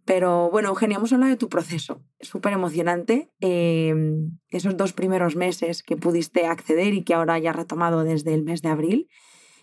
Pero 0.05 0.51
bueno, 0.51 0.69
Eugenia, 0.69 0.97
hemos 0.97 1.11
hablado 1.11 1.31
de 1.31 1.37
tu 1.37 1.49
proceso. 1.49 2.03
Es 2.19 2.27
súper 2.27 2.53
emocionante. 2.53 3.31
Em, 3.39 4.37
esos 4.49 4.77
dos 4.77 4.93
primeros 4.93 5.35
meses 5.35 5.81
que 5.81 5.97
pudiste 5.97 6.45
acceder 6.45 6.93
y 6.93 7.03
que 7.03 7.15
ahora 7.15 7.39
ya 7.39 7.49
has 7.49 7.55
retomado 7.55 8.03
desde 8.03 8.35
el 8.35 8.43
mes 8.43 8.61
de 8.61 8.69
abril. 8.69 9.09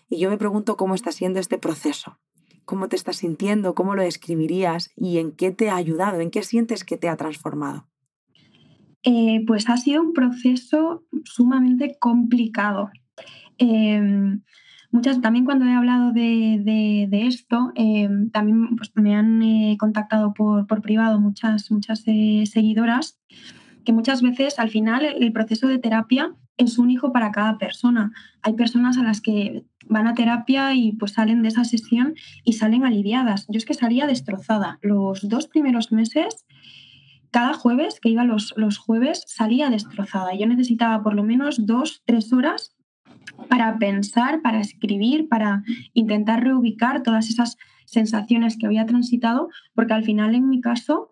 Y 0.09 0.19
yo 0.19 0.29
me 0.29 0.37
pregunto 0.37 0.75
cómo 0.75 0.93
está 0.93 1.13
siendo 1.13 1.39
este 1.39 1.57
proceso. 1.57 2.19
¿Cómo 2.65 2.89
te 2.89 2.97
estás 2.97 3.15
sintiendo? 3.15 3.73
¿Cómo 3.73 3.95
lo 3.95 4.03
describirías? 4.03 4.91
¿Y 4.97 5.19
en 5.19 5.31
qué 5.31 5.51
te 5.51 5.69
ha 5.69 5.77
ayudado? 5.77 6.19
¿En 6.19 6.31
qué 6.31 6.43
sientes 6.43 6.83
que 6.83 6.97
te 6.97 7.07
ha 7.07 7.15
transformado? 7.15 7.87
Eh, 9.03 9.41
pues 9.47 9.69
ha 9.69 9.77
sido 9.77 10.01
un 10.01 10.11
proceso 10.11 11.05
sumamente 11.23 11.95
complicado. 11.97 12.89
Em, 13.57 14.41
Muchas, 14.91 15.21
también 15.21 15.45
cuando 15.45 15.65
he 15.65 15.73
hablado 15.73 16.11
de, 16.11 17.07
esto, 17.11 17.71
eh, 17.75 18.09
también 18.33 18.75
pues, 18.75 18.91
me 18.95 19.15
han 19.15 19.41
eh, 19.41 19.77
contactado 19.79 20.33
por, 20.33 20.65
privado 20.81 21.19
muchas, 21.19 21.71
muchas 21.71 22.03
eh, 22.07 22.43
seguidoras 22.45 23.17
que 23.85 23.93
muchas 23.93 24.21
veces 24.21 24.59
al 24.59 24.69
final 24.69 25.05
el 25.05 25.31
proceso 25.31 25.67
de 25.67 25.79
terapia 25.79 26.35
es 26.57 26.77
único 26.77 27.11
para 27.11 27.31
cada 27.31 27.57
persona. 27.57 28.11
Hay 28.41 28.53
personas 28.53 28.97
a 28.97 29.03
las 29.03 29.21
que 29.21 29.63
van 29.87 30.07
a 30.07 30.13
terapia 30.13 30.75
y 30.75 30.91
pues 30.91 31.13
salen 31.13 31.41
de 31.41 31.47
esa 31.47 31.63
sesión 31.63 32.13
y 32.43 32.53
salen 32.53 32.85
aliviadas. 32.85 33.47
Yo 33.47 33.57
es 33.57 33.65
que 33.65 33.73
salía 33.73 34.05
destrozada. 34.05 34.77
Los 34.81 35.27
dos 35.27 35.47
primeros 35.47 35.91
meses, 35.91 36.45
cada 37.31 37.53
jueves, 37.53 37.99
que 37.99 38.09
iba 38.09 38.23
los, 38.23 38.53
los 38.57 38.77
jueves, 38.77 39.23
salía 39.25 39.69
destrozada. 39.69 40.35
Yo 40.35 40.45
necesitaba 40.45 41.01
por 41.01 41.15
lo 41.15 41.23
menos 41.23 41.65
dos, 41.65 42.03
tres 42.05 42.31
horas 42.33 42.75
para 43.49 43.77
pensar, 43.77 44.41
para 44.41 44.59
escribir, 44.59 45.27
para 45.27 45.63
intentar 45.93 46.43
reubicar 46.43 47.03
todas 47.03 47.29
esas 47.29 47.57
sensaciones 47.85 48.57
que 48.57 48.65
había 48.65 48.85
transitado, 48.85 49.49
porque 49.73 49.93
al 49.93 50.03
final 50.03 50.35
en 50.35 50.49
mi 50.49 50.61
caso, 50.61 51.09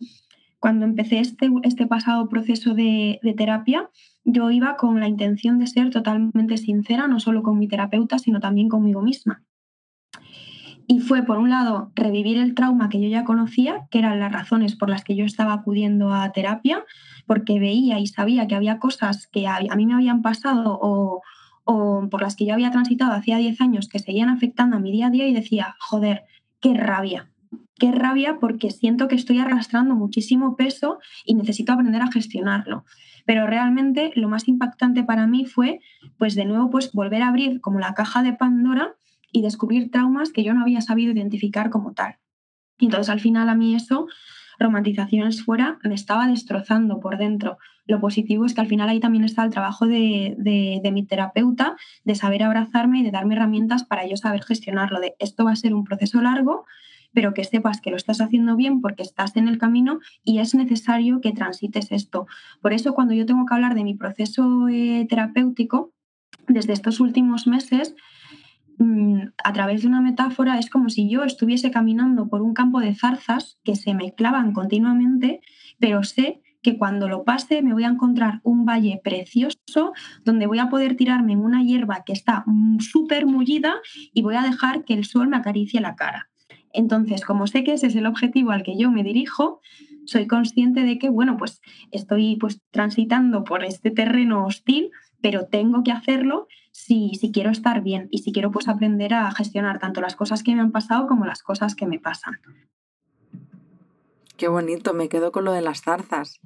cuando 0.59 0.85
empecé 0.85 1.19
este, 1.19 1.49
este 1.63 1.87
pasado 1.87 2.29
proceso 2.29 2.73
de, 2.73 3.19
de 3.21 3.33
terapia, 3.33 3.89
yo 4.23 4.51
iba 4.51 4.77
con 4.77 4.99
la 4.99 5.07
intención 5.07 5.59
de 5.59 5.67
ser 5.67 5.89
totalmente 5.89 6.57
sincera, 6.57 7.07
no 7.07 7.19
solo 7.19 7.43
con 7.43 7.57
mi 7.57 7.67
terapeuta, 7.67 8.19
sino 8.19 8.39
también 8.39 8.69
conmigo 8.69 9.01
misma. 9.01 9.43
Y 10.91 11.01
fue, 11.01 11.21
por 11.21 11.37
un 11.37 11.51
lado, 11.51 11.91
revivir 11.93 12.39
el 12.39 12.55
trauma 12.55 12.89
que 12.89 12.99
yo 12.99 13.07
ya 13.09 13.23
conocía, 13.23 13.87
que 13.91 13.99
eran 13.99 14.19
las 14.19 14.31
razones 14.31 14.75
por 14.75 14.89
las 14.89 15.03
que 15.03 15.15
yo 15.15 15.23
estaba 15.23 15.53
acudiendo 15.53 16.11
a 16.11 16.31
terapia, 16.31 16.83
porque 17.27 17.59
veía 17.59 17.99
y 17.99 18.07
sabía 18.07 18.47
que 18.47 18.55
había 18.55 18.79
cosas 18.79 19.27
que 19.27 19.45
a, 19.45 19.59
mí 19.75 19.85
me 19.85 19.93
habían 19.93 20.23
pasado 20.23 20.79
o, 20.81 21.21
o 21.71 22.09
por 22.09 22.23
las 22.23 22.35
que 22.35 22.47
yo 22.47 22.55
había 22.55 22.71
transitado 22.71 23.13
hacía 23.13 23.37
10 23.37 23.61
años 23.61 23.87
que 23.89 23.99
seguían 23.99 24.29
afectando 24.29 24.77
a 24.77 24.79
mi 24.79 24.91
día 24.91 25.05
a 25.05 25.09
día 25.11 25.27
y 25.27 25.35
decía, 25.35 25.75
joder, 25.79 26.23
qué 26.59 26.73
rabia, 26.73 27.29
qué 27.75 27.91
rabia 27.91 28.37
porque 28.39 28.71
siento 28.71 29.07
que 29.07 29.13
estoy 29.13 29.37
arrastrando 29.37 29.93
muchísimo 29.93 30.55
peso 30.55 30.97
y 31.25 31.35
necesito 31.35 31.71
aprender 31.71 32.01
a 32.01 32.11
gestionarlo. 32.11 32.85
Pero 33.23 33.45
realmente 33.45 34.11
lo 34.15 34.29
más 34.29 34.47
impactante 34.47 35.03
para 35.03 35.27
mí 35.27 35.45
fue, 35.45 35.79
pues 36.17 36.33
de 36.33 36.45
nuevo, 36.45 36.71
pues 36.71 36.91
volver 36.91 37.21
a 37.21 37.27
abrir 37.27 37.61
como 37.61 37.77
la 37.77 37.93
caja 37.93 38.23
de 38.23 38.33
Pandora 38.33 38.95
y 39.31 39.43
descubrir 39.43 39.91
traumas 39.91 40.31
que 40.31 40.43
yo 40.43 40.55
no 40.55 40.63
había 40.63 40.81
sabido 40.81 41.11
identificar 41.11 41.69
como 41.69 41.93
tal. 41.93 42.15
Entonces 42.79 43.09
al 43.09 43.19
final 43.19 43.47
a 43.47 43.53
mí 43.53 43.75
eso, 43.75 44.07
romantizaciones 44.59 45.43
fuera, 45.43 45.79
me 45.83 45.95
estaba 45.95 46.27
destrozando 46.27 46.99
por 46.99 47.17
dentro. 47.17 47.57
Lo 47.85 47.99
positivo 47.99 48.45
es 48.45 48.53
que 48.53 48.61
al 48.61 48.67
final 48.67 48.89
ahí 48.89 48.99
también 48.99 49.23
está 49.23 49.43
el 49.43 49.49
trabajo 49.49 49.87
de, 49.87 50.35
de, 50.37 50.91
mi 50.91 51.03
terapeuta, 51.05 51.75
de 52.03 52.15
saber 52.15 52.43
abrazarme 52.43 52.99
y 52.99 53.03
de 53.03 53.11
darme 53.11 53.35
herramientas 53.35 53.83
para 53.83 54.05
yo 54.05 54.17
saber 54.17 54.43
gestionarlo, 54.43 54.99
de 54.99 55.15
esto 55.19 55.45
va 55.45 55.51
a 55.51 55.55
ser 55.55 55.73
un 55.73 55.85
proceso 55.85 56.21
largo, 56.21 56.65
pero 57.13 57.33
que 57.33 57.43
sepas 57.43 57.81
que 57.81 57.89
lo 57.89 57.97
estás 57.97 58.21
haciendo 58.21 58.55
bien 58.55 58.81
porque 58.81 59.01
estás 59.01 59.35
en 59.37 59.47
el 59.47 59.57
camino 59.57 59.99
y 60.23 60.39
es 60.39 60.53
necesario 60.53 61.21
que 61.21 61.31
transites 61.31 61.91
esto. 61.91 62.27
Por 62.61 62.73
eso 62.73 62.93
cuando 62.93 63.13
yo 63.13 63.25
tengo 63.25 63.45
que 63.45 63.53
hablar 63.55 63.73
de 63.73 63.83
mi 63.83 63.95
proceso 63.95 64.67
eh, 64.67 65.07
terapéutico, 65.09 65.93
desde 66.47 66.73
estos 66.73 66.99
últimos 66.99 67.47
meses, 67.47 67.95
a 69.43 69.53
través 69.53 69.81
de 69.81 69.87
una 69.87 70.01
metáfora, 70.01 70.57
es 70.59 70.69
como 70.69 70.89
si 70.89 71.09
yo 71.09 71.23
estuviese 71.23 71.71
caminando 71.71 72.29
por 72.29 72.41
un 72.41 72.53
campo 72.53 72.79
de 72.79 72.95
zarzas 72.95 73.59
que 73.63 73.75
se 73.75 73.93
me 73.93 74.13
clavan 74.13 74.53
continuamente, 74.53 75.41
pero 75.79 76.03
sé 76.03 76.41
que 76.61 76.77
cuando 76.77 77.07
lo 77.07 77.23
pase 77.23 77.61
me 77.61 77.73
voy 77.73 77.83
a 77.83 77.89
encontrar 77.89 78.41
un 78.43 78.65
valle 78.65 78.99
precioso 79.03 79.93
donde 80.25 80.47
voy 80.47 80.59
a 80.59 80.69
poder 80.69 80.95
tirarme 80.95 81.33
en 81.33 81.39
una 81.39 81.63
hierba 81.63 82.03
que 82.05 82.13
está 82.13 82.43
mm, 82.45 82.79
súper 82.79 83.25
mullida 83.25 83.75
y 84.13 84.21
voy 84.21 84.35
a 84.35 84.43
dejar 84.43 84.83
que 84.83 84.93
el 84.93 85.05
sol 85.05 85.27
me 85.27 85.37
acaricie 85.37 85.81
la 85.81 85.95
cara. 85.95 86.29
Entonces, 86.71 87.25
como 87.25 87.47
sé 87.47 87.63
que 87.63 87.73
ese 87.73 87.87
es 87.87 87.95
el 87.95 88.05
objetivo 88.05 88.51
al 88.51 88.63
que 88.63 88.77
yo 88.77 88.91
me 88.91 89.03
dirijo, 89.03 89.61
soy 90.09 90.27
consciente 90.27 90.83
de 90.83 90.97
que, 90.97 91.09
bueno, 91.09 91.37
pues 91.37 91.61
estoy 91.91 92.37
pues 92.37 92.61
transitando 92.71 93.43
por 93.43 93.63
este 93.63 93.91
terreno 93.91 94.45
hostil, 94.45 94.91
pero 95.21 95.47
tengo 95.47 95.83
que 95.83 95.91
hacerlo 95.91 96.47
si, 96.71 97.11
si 97.15 97.31
quiero 97.31 97.51
estar 97.51 97.81
bien 97.81 98.07
y 98.11 98.19
si 98.19 98.31
quiero 98.31 98.51
pues 98.51 98.67
aprender 98.67 99.13
a 99.13 99.31
gestionar 99.31 99.79
tanto 99.79 100.01
las 100.01 100.15
cosas 100.15 100.43
que 100.43 100.55
me 100.55 100.61
han 100.61 100.71
pasado 100.71 101.07
como 101.07 101.25
las 101.25 101.43
cosas 101.43 101.75
que 101.75 101.85
me 101.85 101.99
pasan. 101.99 102.39
Qué 104.37 104.47
bonito, 104.47 104.93
me 104.93 105.09
quedo 105.09 105.31
con 105.31 105.43
lo 105.43 105.51
de 105.51 105.61
las 105.61 105.81
zarzas. 105.81 106.39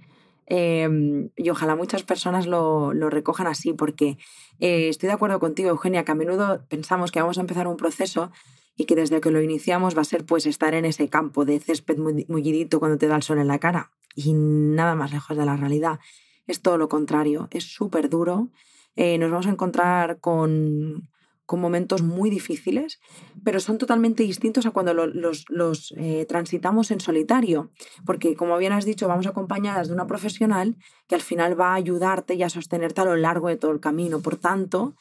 Em, 0.45 1.29
y 1.35 1.49
ojalá 1.49 1.75
muchas 1.75 2.03
personas 2.03 2.47
lo, 2.47 2.91
recojan 2.91 3.47
así, 3.47 3.73
porque 3.73 4.17
eh, 4.59 4.89
estoy 4.89 5.07
de 5.07 5.13
acuerdo 5.13 5.39
contigo, 5.39 5.69
Eugenia, 5.69 6.03
que 6.03 6.11
a 6.11 6.15
menudo 6.15 6.65
pensamos 6.67 7.11
que 7.11 7.21
vamos 7.21 7.37
a 7.37 7.41
empezar 7.41 7.67
un 7.67 7.77
proceso 7.77 8.31
y 8.75 8.85
que 8.85 8.95
desde 8.95 9.21
que 9.21 9.31
lo 9.31 9.41
iniciamos 9.41 9.95
va 9.95 10.01
a 10.01 10.05
ser 10.05 10.25
pues 10.25 10.45
estar 10.45 10.73
en 10.73 10.85
ese 10.85 11.09
campo 11.09 11.45
de 11.45 11.59
césped 11.59 11.97
mullidito 11.97 12.79
cuando 12.79 12.97
te 12.97 13.07
da 13.07 13.15
el 13.15 13.23
sol 13.23 13.39
en 13.39 13.47
la 13.47 13.59
cara 13.59 13.91
y 14.15 14.33
nada 14.33 14.95
más 14.95 15.11
lejos 15.11 15.37
de 15.37 15.45
la 15.45 15.55
realidad. 15.55 15.99
Es 16.47 16.61
todo 16.61 16.77
lo 16.77 16.89
contrario, 16.89 17.47
es 17.51 17.63
súper 17.63 18.09
duro. 18.09 18.49
Eh, 18.95 19.17
nos 19.17 19.31
vamos 19.31 19.47
a 19.47 19.51
encontrar 19.51 20.19
con, 20.19 21.09
con, 21.45 21.59
momentos 21.59 22.03
muy 22.03 22.29
difíciles, 22.29 22.99
pero 23.43 23.59
son 23.59 23.77
totalmente 23.77 24.23
distintos 24.23 24.65
a 24.65 24.71
cuando 24.71 24.93
los, 24.93 25.93
eh, 25.97 26.25
transitamos 26.27 26.91
en 26.91 26.99
solitario, 26.99 27.71
porque 28.05 28.35
como 28.35 28.57
bien 28.57 28.73
has 28.73 28.85
dicho, 28.85 29.07
vamos 29.07 29.25
acompañadas 29.25 29.87
de 29.87 29.93
una 29.93 30.05
profesional 30.05 30.75
que 31.07 31.15
al 31.15 31.21
final 31.21 31.59
va 31.59 31.69
a 31.69 31.75
ayudarte 31.75 32.35
y 32.35 32.43
a 32.43 32.49
sostenerte 32.49 33.01
a 33.01 33.05
lo 33.05 33.15
largo 33.15 33.47
de 33.47 33.57
todo 33.57 33.71
el 33.71 33.79
camino. 33.79 34.21
Por 34.21 34.35
tanto, 34.35 34.95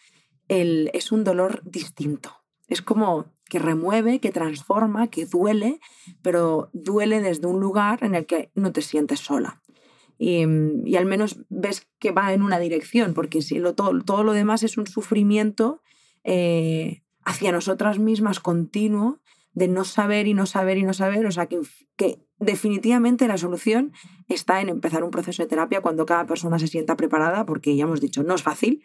el, 0.49 0.91
es 0.95 1.13
un 1.13 1.25
dolor 1.25 1.63
distinto. 1.65 2.37
Es 2.69 2.81
como 2.81 3.27
que 3.53 3.59
remueve, 3.59 4.19
que 4.19 4.33
transforma, 4.33 5.09
que 5.09 5.27
duele, 5.27 5.79
pero 6.23 6.71
duele 6.73 7.21
desde 7.21 7.47
un 7.47 7.61
lugar 7.61 8.03
en 8.03 8.15
el 8.15 8.25
que 8.25 8.51
no 8.55 8.73
te 8.73 8.81
sientes 8.81 9.21
sola. 9.21 9.61
Y, 10.17 10.43
al 10.97 11.05
menos 11.05 11.45
ves 11.51 11.87
que 11.99 12.13
va 12.13 12.33
en 12.33 12.41
una 12.41 12.59
dirección, 12.59 13.13
porque 13.13 13.43
si 13.43 13.59
lo, 13.59 13.75
todo, 13.75 14.03
todo 14.05 14.25
lo 14.25 14.33
demás 14.33 14.63
es 14.63 14.79
un 14.79 14.87
sufrimiento 14.87 15.83
eh, 16.25 17.03
hacia 17.27 17.53
nosotras 17.53 17.99
mismas 17.99 18.41
continuo 18.41 19.21
de 19.53 19.69
no 19.69 19.85
saber 19.85 20.29
y 20.29 20.33
no 20.33 20.47
saber 20.47 20.79
y 20.79 20.85
no 20.85 20.95
saber, 20.95 21.27
o 21.27 21.31
sea 21.31 21.45
que, 21.45 21.61
que 21.97 22.25
definitivamente 22.39 23.29
la 23.29 23.37
solución 23.37 23.93
está 24.29 24.63
en 24.63 24.71
empezar 24.71 25.05
un 25.05 25.11
proceso 25.11 25.43
de 25.43 25.49
terapia 25.51 25.83
cuando 25.83 26.07
cada 26.07 26.25
persona 26.25 26.59
se 26.59 26.69
sienta 26.69 26.97
preparada, 26.97 27.45
porque 27.45 27.77
ya 27.77 27.85
hemos 27.85 28.01
dicho, 28.01 28.23
no 28.23 28.35
es 28.35 28.43
fácil, 28.43 28.83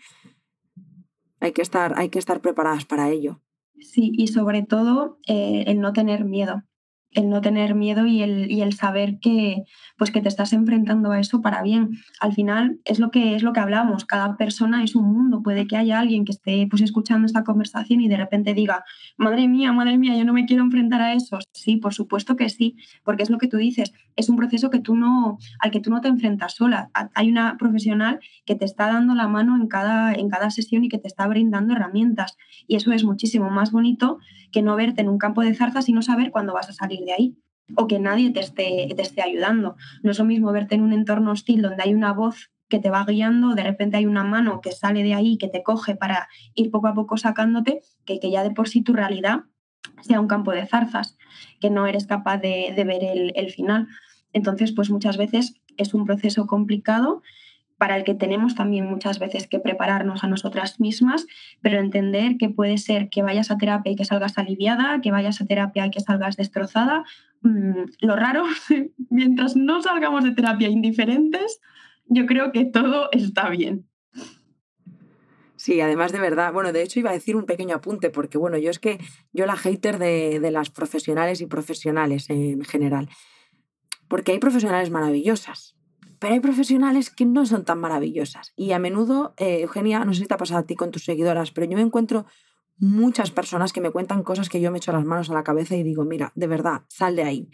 hay 1.40 1.54
que 1.54 1.62
estar, 1.62 1.98
hay 1.98 2.10
que 2.10 2.20
estar 2.20 2.42
preparadas 2.42 2.84
para 2.84 3.10
ello. 3.10 3.40
Sí, 3.80 4.12
y 4.16 4.28
sobre 4.28 4.64
todo 4.64 5.20
eh, 5.28 5.64
el 5.68 5.80
no 5.82 5.94
tener 5.94 6.26
miedo 6.26 6.64
el 7.12 7.30
no 7.30 7.42
tener 7.42 7.74
miedo 7.74 8.06
y 8.06 8.22
el, 8.22 8.52
y 8.52 8.62
el 8.62 8.74
saber 8.74 9.20
que, 9.20 9.64
pues 9.98 10.12
que 10.12 10.22
te 10.22 10.28
estás 10.28 10.54
enfrentando 10.54 11.12
a 11.12 11.20
eso 11.20 11.42
para 11.42 11.62
bien. 11.64 11.92
Al 12.20 12.34
final 12.34 12.80
es 12.86 13.00
lo 13.00 13.12
que 13.12 13.36
es 13.36 13.44
lo 13.44 13.54
que 13.54 13.60
hablamos, 13.60 14.06
cada 14.06 14.38
persona 14.38 14.84
es 14.84 14.96
un 14.96 15.12
mundo, 15.12 15.42
puede 15.42 15.68
que 15.68 15.78
haya 15.78 16.00
alguien 16.00 16.26
que 16.26 16.32
esté 16.32 16.68
pues 16.70 16.82
escuchando 16.82 17.26
esta 17.26 17.44
conversación 17.44 18.02
y 18.02 18.08
de 18.08 18.18
repente 18.18 18.54
diga, 18.54 18.84
madre 19.18 19.48
mía, 19.48 19.72
madre 19.74 19.98
mía, 19.98 20.16
yo 20.18 20.26
no 20.26 20.34
me 20.34 20.46
quiero 20.46 20.64
enfrentar 20.64 21.02
a 21.02 21.14
eso. 21.14 21.40
Sí, 21.54 21.78
por 21.78 21.94
supuesto 21.94 22.36
que 22.36 22.50
sí, 22.50 22.76
porque 23.04 23.24
es 23.24 23.30
lo 23.30 23.38
que 23.38 23.48
tú 23.48 23.58
dices, 23.58 23.94
es 24.16 24.30
un 24.30 24.36
proceso 24.36 24.70
que 24.70 24.80
tú 24.80 24.96
no 24.96 25.38
al 25.60 25.72
que 25.72 25.80
tú 25.80 25.90
no 25.90 26.02
te 26.02 26.08
enfrentas 26.10 26.56
sola. 26.56 26.90
Hay 27.14 27.30
una 27.30 27.58
profesional 27.58 28.20
que 28.46 28.56
te 28.56 28.66
está 28.66 28.88
dando 28.88 29.16
la 29.16 29.28
mano 29.28 29.56
en 29.56 29.68
cada 29.68 30.14
en 30.14 30.30
cada 30.30 30.50
sesión 30.52 30.84
y 30.84 30.90
que 30.90 30.98
te 30.98 31.08
está 31.08 31.28
brindando 31.28 31.74
herramientas 31.74 32.38
y 32.68 32.76
eso 32.76 32.92
es 32.92 33.04
muchísimo 33.04 33.50
más 33.50 33.72
bonito 33.72 34.20
que 34.52 34.62
no 34.62 34.76
verte 34.76 35.02
en 35.02 35.10
un 35.10 35.18
campo 35.18 35.42
de 35.42 35.54
zarzas 35.54 35.90
y 35.90 35.94
no 35.94 36.02
saber 36.02 36.32
cuándo 36.32 36.54
vas 36.54 36.70
a 36.70 36.74
salir 36.74 36.97
de 37.06 37.14
ahí 37.14 37.38
o 37.76 37.88
que 37.88 38.00
nadie 38.00 38.32
te 38.32 38.40
esté, 38.40 38.88
te 38.96 39.02
esté 39.02 39.22
ayudando. 39.22 39.76
No 40.04 40.12
es 40.12 40.20
lo 40.20 40.26
mismo 40.26 40.52
verte 40.52 40.76
en 40.76 40.82
un 40.82 40.94
entorno 40.94 41.32
hostil 41.32 41.62
donde 41.62 41.84
hay 41.84 41.94
una 41.94 42.14
voz 42.14 42.52
que 42.70 42.80
te 42.80 42.90
va 42.90 43.06
guiando, 43.06 43.56
de 43.56 43.64
repente 43.64 43.98
hay 43.98 44.06
una 44.06 44.24
mano 44.24 44.62
que 44.62 44.72
sale 44.72 45.04
de 45.04 45.14
ahí, 45.14 45.38
que 45.38 45.48
te 45.48 45.64
coge 45.64 45.96
para 45.96 46.28
ir 46.54 46.70
poco 46.70 46.88
a 46.88 46.94
poco 46.94 47.18
sacándote, 47.18 47.82
que, 48.06 48.20
que 48.20 48.30
ya 48.30 48.44
de 48.44 48.52
por 48.52 48.68
sí 48.68 48.82
tu 48.82 48.94
realidad 48.94 49.46
sea 50.02 50.20
un 50.20 50.28
campo 50.28 50.52
de 50.52 50.66
zarzas, 50.66 51.18
que 51.60 51.70
no 51.70 51.88
eres 51.88 52.08
capaz 52.08 52.38
de, 52.38 52.74
ver 52.76 53.04
el, 53.04 53.32
el 53.36 53.52
final. 53.52 53.88
Entonces, 54.34 54.74
pues 54.74 54.90
muchas 54.90 55.18
veces 55.18 55.56
es 55.78 55.94
un 55.94 56.06
proceso 56.06 56.46
complicado 56.46 57.22
para 57.78 57.96
el 57.96 58.04
que 58.04 58.16
tenemos 58.16 58.56
también 58.56 58.86
muchas 58.86 59.20
veces 59.20 59.48
que 59.48 59.60
prepararnos 59.60 60.24
a 60.24 60.28
nosotras 60.28 60.80
mismas, 60.80 61.28
pero 61.62 61.80
entender 61.80 62.38
que 62.38 62.50
puede 62.50 62.78
ser 62.78 63.10
que 63.10 63.22
vayas 63.22 63.52
a 63.52 63.58
terapia 63.58 63.92
y 63.92 63.96
que 63.96 64.06
salgas 64.06 64.38
aliviada, 64.38 65.00
que 65.02 65.12
vayas 65.12 65.42
a 65.42 65.46
terapia 65.46 65.86
y 65.86 65.92
que 65.92 66.00
salgas 66.00 66.38
destrozada. 66.38 67.04
Mm, 67.42 67.84
lo 68.02 68.16
raro, 68.16 68.44
mientras 69.10 69.56
no 69.56 69.82
salgamos 69.82 70.24
de 70.24 70.32
terapia 70.32 70.70
indiferentes, 70.70 71.62
yo 72.08 72.26
creo 72.26 72.52
que 72.52 72.66
todo 72.66 73.10
está 73.12 73.50
bien. 73.50 73.86
Sí, 75.56 75.82
además 75.82 76.12
de 76.12 76.20
verdad, 76.20 76.54
bueno, 76.54 76.72
de 76.72 76.84
hecho 76.84 77.00
iba 77.00 77.10
a 77.10 77.14
decir 77.14 77.36
un 77.36 77.46
pequeño 77.46 77.76
apunte, 77.76 78.10
porque 78.12 78.38
bueno, 78.38 78.58
yo 78.58 78.70
es 78.70 78.80
que 78.80 79.00
yo 79.34 79.46
la 79.46 79.56
hater 79.56 79.98
de, 79.98 80.40
de 80.40 80.52
las 80.52 80.70
profesionales 80.70 81.42
y 81.42 81.48
profesionales 81.48 82.30
en 82.30 82.64
general, 82.64 83.10
porque 84.08 84.32
hay 84.32 84.40
profesionales 84.40 84.92
maravillosas, 84.92 85.77
pero 86.20 86.34
hay 86.34 86.40
profesionales 86.40 87.10
que 87.10 87.26
no 87.26 87.46
son 87.46 87.66
tan 87.66 87.80
maravillosas. 87.80 88.54
Y 88.56 88.72
a 88.72 88.80
menudo, 88.80 89.34
eh, 89.38 89.62
Eugenia, 89.62 90.04
no 90.06 90.14
sé 90.14 90.22
si 90.22 90.28
te 90.28 90.34
ha 90.34 90.38
pasado 90.38 90.62
a 90.62 90.66
ti 90.66 90.76
con 90.76 90.92
tus 90.92 91.06
seguidoras, 91.06 91.52
pero 91.52 91.68
yo 91.68 91.78
me 91.78 91.84
encuentro 91.84 92.26
muchas 92.80 93.32
personas 93.32 93.74
que 93.74 93.82
me 93.82 93.92
cuentan 93.92 94.24
cosas 94.24 94.50
que 94.50 94.62
yo 94.62 94.72
me 94.72 94.78
echo 94.78 94.92
las 94.92 95.06
manos 95.06 95.30
a 95.30 95.34
la 95.34 95.44
cabeza 95.44 95.76
y 95.76 95.84
digo, 95.84 96.06
mira, 96.06 96.32
de 96.36 96.48
verdad, 96.48 96.84
sal 96.88 97.16
de 97.16 97.24
ahí. 97.24 97.50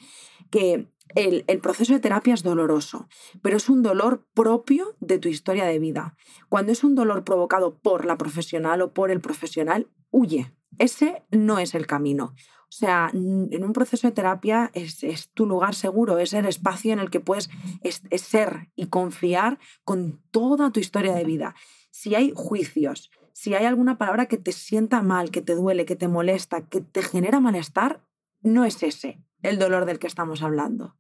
Que 0.50 0.90
el, 1.16 1.46
el, 1.48 1.60
proceso 1.60 1.94
de 1.94 2.00
terapia 2.00 2.34
es 2.34 2.44
doloroso, 2.44 3.08
pero 3.42 3.58
es 3.58 3.70
un 3.70 3.84
dolor 3.84 4.26
propio 4.34 4.96
de 5.00 5.20
tu 5.20 5.30
historia 5.30 5.66
de 5.66 5.80
vida. 5.80 6.16
Cuando 6.50 6.72
es 6.72 6.84
un 6.84 6.96
dolor 6.96 7.24
provocado 7.24 7.78
por 7.78 8.06
la 8.06 8.18
profesional 8.18 8.82
o 8.82 8.94
por 8.94 9.12
el 9.12 9.22
profesional, 9.22 9.88
huye. 10.12 10.54
Ese 10.80 11.24
no 11.30 11.60
es 11.60 11.76
el 11.76 11.86
camino. 11.86 12.34
O 12.74 12.76
sea, 12.76 13.12
en 13.14 13.64
un 13.64 13.72
proceso 13.72 14.08
de 14.08 14.14
terapia 14.14 14.72
es, 14.74 15.30
tu 15.36 15.46
lugar 15.46 15.76
seguro, 15.76 16.18
es 16.18 16.34
el 16.34 16.48
espacio 16.48 16.92
en 16.92 16.98
el 16.98 17.12
que 17.12 17.20
puedes 17.20 17.52
es, 17.84 18.02
es 18.10 18.22
ser 18.24 18.72
y 18.76 18.88
confiar 18.88 19.60
con 19.84 20.20
toda 20.32 20.72
tu 20.72 20.80
historia 20.80 21.14
de 21.14 21.24
vida. 21.24 21.54
Si 21.92 22.16
hay 22.16 22.34
juicios, 22.36 23.12
si 23.32 23.54
hay 23.54 23.66
alguna 23.66 24.00
palabra 24.00 24.26
que 24.26 24.38
te 24.38 24.52
sienta 24.52 25.04
mal, 25.04 25.30
que 25.30 25.44
te 25.44 25.54
duele, 25.54 25.86
que 25.86 25.96
te 25.96 26.08
molesta, 26.08 26.62
que 26.62 26.82
te 26.82 27.04
genera 27.04 27.40
malestar, 27.40 28.02
no 28.42 28.66
es 28.66 28.82
ese 28.82 29.22
el 29.44 29.60
dolor 29.60 29.86
del 29.86 30.00
que 30.00 30.08
estamos 30.08 30.42
hablando. 30.42 30.96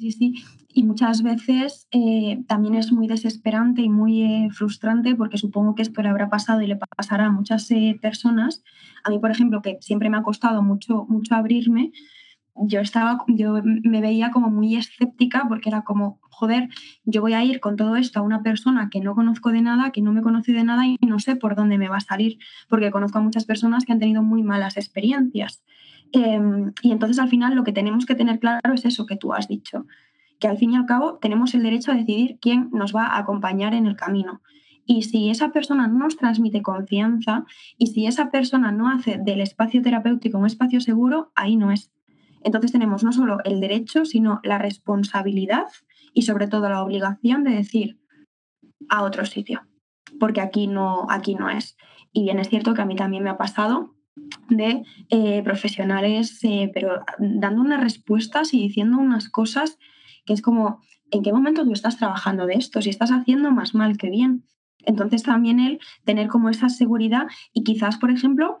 Sí, 0.00 0.12
sí. 0.12 0.34
Y 0.72 0.84
muchas 0.84 1.22
veces 1.22 1.86
eh, 1.90 2.42
también 2.48 2.74
es 2.74 2.90
muy 2.90 3.06
desesperante 3.06 3.82
y 3.82 3.90
muy 3.90 4.22
eh, 4.22 4.48
frustrante 4.50 5.14
porque 5.14 5.36
supongo 5.36 5.74
que 5.74 5.82
esto 5.82 6.00
le 6.00 6.08
habrá 6.08 6.30
pasado 6.30 6.62
y 6.62 6.66
le 6.66 6.76
pasará 6.76 7.26
a 7.26 7.30
muchas 7.30 7.70
eh, 7.70 7.98
personas. 8.00 8.62
A 9.04 9.10
mí, 9.10 9.18
por 9.18 9.30
ejemplo, 9.30 9.60
que 9.60 9.76
siempre 9.82 10.08
me 10.08 10.16
ha 10.16 10.22
costado 10.22 10.62
mucho, 10.62 11.04
mucho 11.06 11.34
abrirme, 11.34 11.92
yo, 12.54 12.80
estaba, 12.80 13.18
yo 13.28 13.60
me 13.62 14.00
veía 14.00 14.30
como 14.30 14.48
muy 14.48 14.74
escéptica 14.74 15.44
porque 15.48 15.68
era 15.68 15.82
como, 15.82 16.18
joder, 16.30 16.70
yo 17.04 17.20
voy 17.20 17.34
a 17.34 17.44
ir 17.44 17.60
con 17.60 17.76
todo 17.76 17.96
esto 17.96 18.20
a 18.20 18.22
una 18.22 18.42
persona 18.42 18.88
que 18.90 19.00
no 19.00 19.14
conozco 19.14 19.50
de 19.50 19.60
nada, 19.60 19.90
que 19.90 20.00
no 20.00 20.12
me 20.12 20.22
conoce 20.22 20.52
de 20.52 20.64
nada 20.64 20.86
y 20.86 20.96
no 21.06 21.18
sé 21.18 21.36
por 21.36 21.56
dónde 21.56 21.76
me 21.76 21.88
va 21.88 21.98
a 21.98 22.00
salir, 22.00 22.38
porque 22.68 22.90
conozco 22.90 23.18
a 23.18 23.22
muchas 23.22 23.44
personas 23.44 23.84
que 23.84 23.92
han 23.92 23.98
tenido 23.98 24.22
muy 24.22 24.42
malas 24.42 24.78
experiencias. 24.78 25.62
Em, 26.12 26.72
y 26.82 26.92
entonces 26.92 27.18
al 27.18 27.28
final 27.28 27.54
lo 27.54 27.64
que 27.64 27.72
tenemos 27.72 28.06
que 28.06 28.14
tener 28.14 28.40
claro 28.40 28.72
es 28.74 28.84
eso 28.84 29.06
que 29.06 29.16
tú 29.16 29.32
has 29.32 29.48
dicho, 29.48 29.86
que 30.38 30.48
al 30.48 30.58
fin 30.58 30.72
y 30.72 30.76
al 30.76 30.86
cabo 30.86 31.18
tenemos 31.18 31.54
el 31.54 31.62
derecho 31.62 31.92
a 31.92 31.94
decidir 31.94 32.38
quién 32.40 32.68
nos 32.72 32.94
va 32.94 33.06
a 33.06 33.18
acompañar 33.18 33.74
en 33.74 33.86
el 33.86 33.96
camino. 33.96 34.42
Y 34.86 35.02
si 35.02 35.30
esa 35.30 35.50
persona 35.52 35.86
no 35.86 35.98
nos 35.98 36.16
transmite 36.16 36.62
confianza 36.62 37.44
y 37.78 37.88
si 37.88 38.06
esa 38.06 38.30
persona 38.30 38.72
no 38.72 38.88
hace 38.90 39.18
del 39.18 39.40
espacio 39.40 39.82
terapéutico 39.82 40.38
un 40.38 40.46
espacio 40.46 40.80
seguro, 40.80 41.30
ahí 41.36 41.56
no 41.56 41.70
es. 41.70 41.92
Entonces 42.42 42.72
tenemos 42.72 43.04
no 43.04 43.12
solo 43.12 43.38
el 43.44 43.60
derecho, 43.60 44.04
sino 44.04 44.40
la 44.42 44.58
responsabilidad 44.58 45.66
y 46.12 46.22
sobre 46.22 46.48
todo 46.48 46.68
la 46.68 46.82
obligación 46.82 47.44
de 47.44 47.50
decir 47.50 48.00
a 48.88 49.02
otro 49.02 49.26
sitio, 49.26 49.60
porque 50.18 50.40
aquí 50.40 50.66
no, 50.66 51.06
aquí 51.08 51.34
no 51.34 51.50
es. 51.50 51.76
Y 52.12 52.24
bien 52.24 52.40
es 52.40 52.48
cierto 52.48 52.74
que 52.74 52.82
a 52.82 52.86
mí 52.86 52.96
también 52.96 53.22
me 53.22 53.30
ha 53.30 53.36
pasado 53.36 53.94
de 54.48 54.82
eh, 55.08 55.42
profesionales, 55.42 56.38
eh, 56.42 56.70
pero 56.74 57.04
dando 57.18 57.62
unas 57.62 57.80
respuestas 57.80 58.52
y 58.54 58.60
diciendo 58.60 58.98
unas 58.98 59.28
cosas 59.28 59.78
que 60.24 60.32
es 60.32 60.42
como, 60.42 60.80
¿en 61.10 61.22
qué 61.22 61.32
momento 61.32 61.64
tú 61.64 61.72
estás 61.72 61.96
trabajando 61.96 62.46
de 62.46 62.54
esto? 62.54 62.82
Si 62.82 62.90
estás 62.90 63.10
haciendo 63.10 63.50
más 63.50 63.74
mal 63.74 63.96
que 63.96 64.10
bien. 64.10 64.44
Entonces 64.84 65.22
también 65.22 65.60
el 65.60 65.78
tener 66.04 66.28
como 66.28 66.48
esa 66.48 66.68
seguridad 66.68 67.26
y 67.52 67.64
quizás, 67.64 67.98
por 67.98 68.10
ejemplo, 68.10 68.60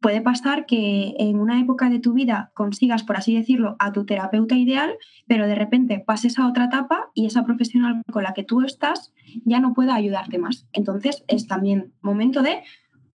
puede 0.00 0.20
pasar 0.20 0.66
que 0.66 1.14
en 1.18 1.40
una 1.40 1.58
época 1.58 1.88
de 1.88 1.98
tu 1.98 2.12
vida 2.12 2.52
consigas, 2.54 3.02
por 3.04 3.16
así 3.16 3.34
decirlo, 3.34 3.76
a 3.78 3.92
tu 3.92 4.04
terapeuta 4.04 4.54
ideal, 4.54 4.98
pero 5.26 5.46
de 5.46 5.54
repente 5.54 5.98
pases 5.98 6.38
a 6.38 6.46
otra 6.46 6.66
etapa 6.66 7.10
y 7.14 7.24
esa 7.24 7.44
profesional 7.44 8.02
con 8.12 8.22
la 8.22 8.34
que 8.34 8.44
tú 8.44 8.60
estás 8.60 9.14
ya 9.46 9.60
no 9.60 9.72
pueda 9.72 9.94
ayudarte 9.94 10.38
más. 10.38 10.68
Entonces 10.74 11.24
es 11.26 11.46
también 11.46 11.94
momento 12.02 12.42
de 12.42 12.62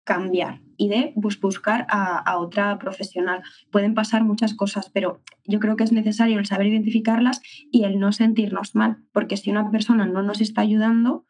cambiar 0.03 0.61
y 0.79 0.87
de 0.87 1.11
buscar 1.15 1.85
a, 1.89 2.37
otra 2.37 2.79
profesional. 2.79 3.43
Pueden 3.69 3.93
pasar 3.93 4.23
muchas 4.23 4.53
cosas, 4.53 4.89
pero 4.89 5.21
yo 5.45 5.59
creo 5.59 5.75
que 5.75 5.83
es 5.83 5.91
necesario 5.91 6.39
el 6.39 6.45
saber 6.45 6.67
identificarlas 6.67 7.41
y 7.69 7.83
el 7.83 7.99
no 7.99 8.13
sentirnos 8.13 8.75
mal, 8.75 9.03
porque 9.11 9.35
si 9.35 9.51
una 9.51 9.69
persona 9.69 10.05
no 10.05 10.23
nos 10.23 10.39
está 10.39 10.61
ayudando, 10.61 11.25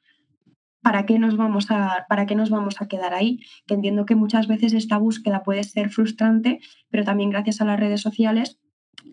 ¿para 0.83 1.07
qué 1.07 1.17
nos 1.17 1.35
vamos 1.35 1.71
a, 1.71 2.05
para 2.07 2.27
qué 2.27 2.35
nos 2.35 2.51
vamos 2.51 2.79
a 2.79 2.87
quedar 2.87 3.15
ahí? 3.15 3.39
Que 3.65 3.73
entiendo 3.73 4.05
que 4.05 4.15
muchas 4.15 4.47
veces 4.47 4.73
esta 4.73 4.99
búsqueda 4.99 5.41
puede 5.41 5.63
ser 5.63 5.89
frustrante, 5.89 6.59
pero 6.91 7.03
también 7.03 7.31
gracias 7.31 7.59
a 7.59 7.65
las 7.65 7.79
redes 7.79 8.01
sociales 8.01 8.59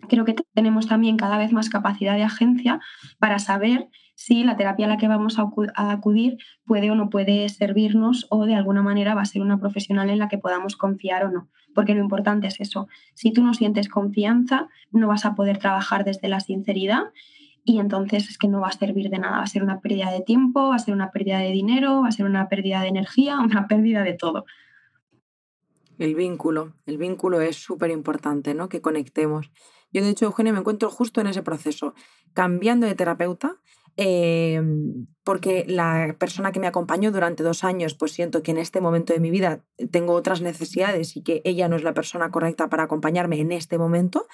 creo 0.07 0.25
que 0.25 0.35
tenemos 0.53 0.87
también 0.87 1.17
cada 1.17 1.37
vez 1.37 1.51
más 1.51 1.69
capacidad 1.69 2.15
de 2.15 2.23
agencia 2.23 2.79
para 3.19 3.39
saber 3.39 3.89
si 4.17 4.43
la 4.43 4.57
terapia 4.57 4.87
a 4.87 4.89
la 4.89 4.97
que 4.97 5.07
vamos 5.07 5.37
a 5.37 5.91
acudir 5.91 6.39
puede 6.65 6.89
o 6.89 6.95
no 6.95 7.11
puede 7.11 7.47
servirnos 7.49 8.25
o 8.31 8.47
de 8.47 8.55
alguna 8.55 8.81
manera 8.81 9.13
va 9.13 9.21
a 9.21 9.25
ser 9.25 9.43
una 9.43 9.59
profesional 9.59 10.09
en 10.09 10.17
la 10.17 10.27
que 10.27 10.39
podamos 10.39 10.75
confiar 10.75 11.23
o 11.23 11.29
no. 11.29 11.49
Porque 11.75 11.93
lo 11.93 12.01
importante 12.01 12.47
es 12.47 12.59
eso. 12.59 12.87
Si 13.13 13.31
tú 13.31 13.43
no 13.43 13.53
sientes 13.53 13.89
confianza, 13.89 14.69
no 14.91 15.07
vas 15.07 15.23
a 15.25 15.35
poder 15.35 15.59
trabajar 15.59 16.03
desde 16.03 16.29
la 16.29 16.39
sinceridad 16.39 17.11
y 17.63 17.77
entonces 17.77 18.27
es 18.27 18.39
que 18.39 18.47
no 18.47 18.59
va 18.59 18.69
a 18.69 18.71
servir 18.71 19.11
de 19.11 19.19
nada. 19.19 19.37
Va 19.37 19.43
a 19.43 19.47
ser 19.47 19.61
una 19.61 19.81
pérdida 19.81 20.09
de 20.09 20.21
tiempo, 20.21 20.69
va 20.69 20.77
a 20.77 20.79
ser 20.79 20.95
una 20.95 21.11
pérdida 21.11 21.37
de 21.37 21.51
dinero, 21.51 22.01
va 22.01 22.07
a 22.07 22.11
ser 22.11 22.25
una 22.25 22.49
pérdida 22.49 22.81
de 22.81 22.87
energía, 22.87 23.39
una 23.39 23.67
pérdida 23.67 24.01
de 24.01 24.13
todo. 24.13 24.45
El 25.99 26.15
vínculo, 26.15 26.73
el 26.87 26.97
vínculo 26.97 27.39
es 27.39 27.57
súper 27.57 27.91
importante, 27.91 28.55
¿no? 28.55 28.67
Que 28.67 28.81
conectemos. 28.81 29.51
Yo, 29.93 30.01
de 30.01 30.09
hecho, 30.09 30.25
Eugenia, 30.25 30.53
me 30.53 30.59
encuentro 30.59 30.89
justo 30.89 31.21
en 31.21 31.27
ese 31.27 31.43
proceso, 31.43 31.93
cambiando 32.33 32.87
de 32.87 32.95
terapeuta, 32.95 33.57
em, 33.97 35.07
porque 35.23 35.65
la 35.67 36.15
persona 36.17 36.51
que 36.51 36.59
me 36.59 36.67
acompañó 36.67 37.11
durante 37.11 37.43
dos 37.43 37.63
años, 37.63 37.95
pues 37.95 38.13
siento 38.13 38.43
que 38.43 38.51
en 38.51 38.57
este 38.57 38.79
momento 38.79 39.13
de 39.13 39.19
mi 39.19 39.29
vida 39.29 39.65
tengo 39.91 40.13
otras 40.13 40.41
necesidades 40.41 41.17
y 41.17 41.23
que 41.23 41.41
ella 41.43 41.67
no 41.67 41.75
es 41.75 41.83
la 41.83 41.93
persona 41.93 42.31
correcta 42.31 42.69
para 42.69 42.83
acompañarme 42.83 43.39
en 43.39 43.51
este 43.51 43.77
momento. 43.77 44.27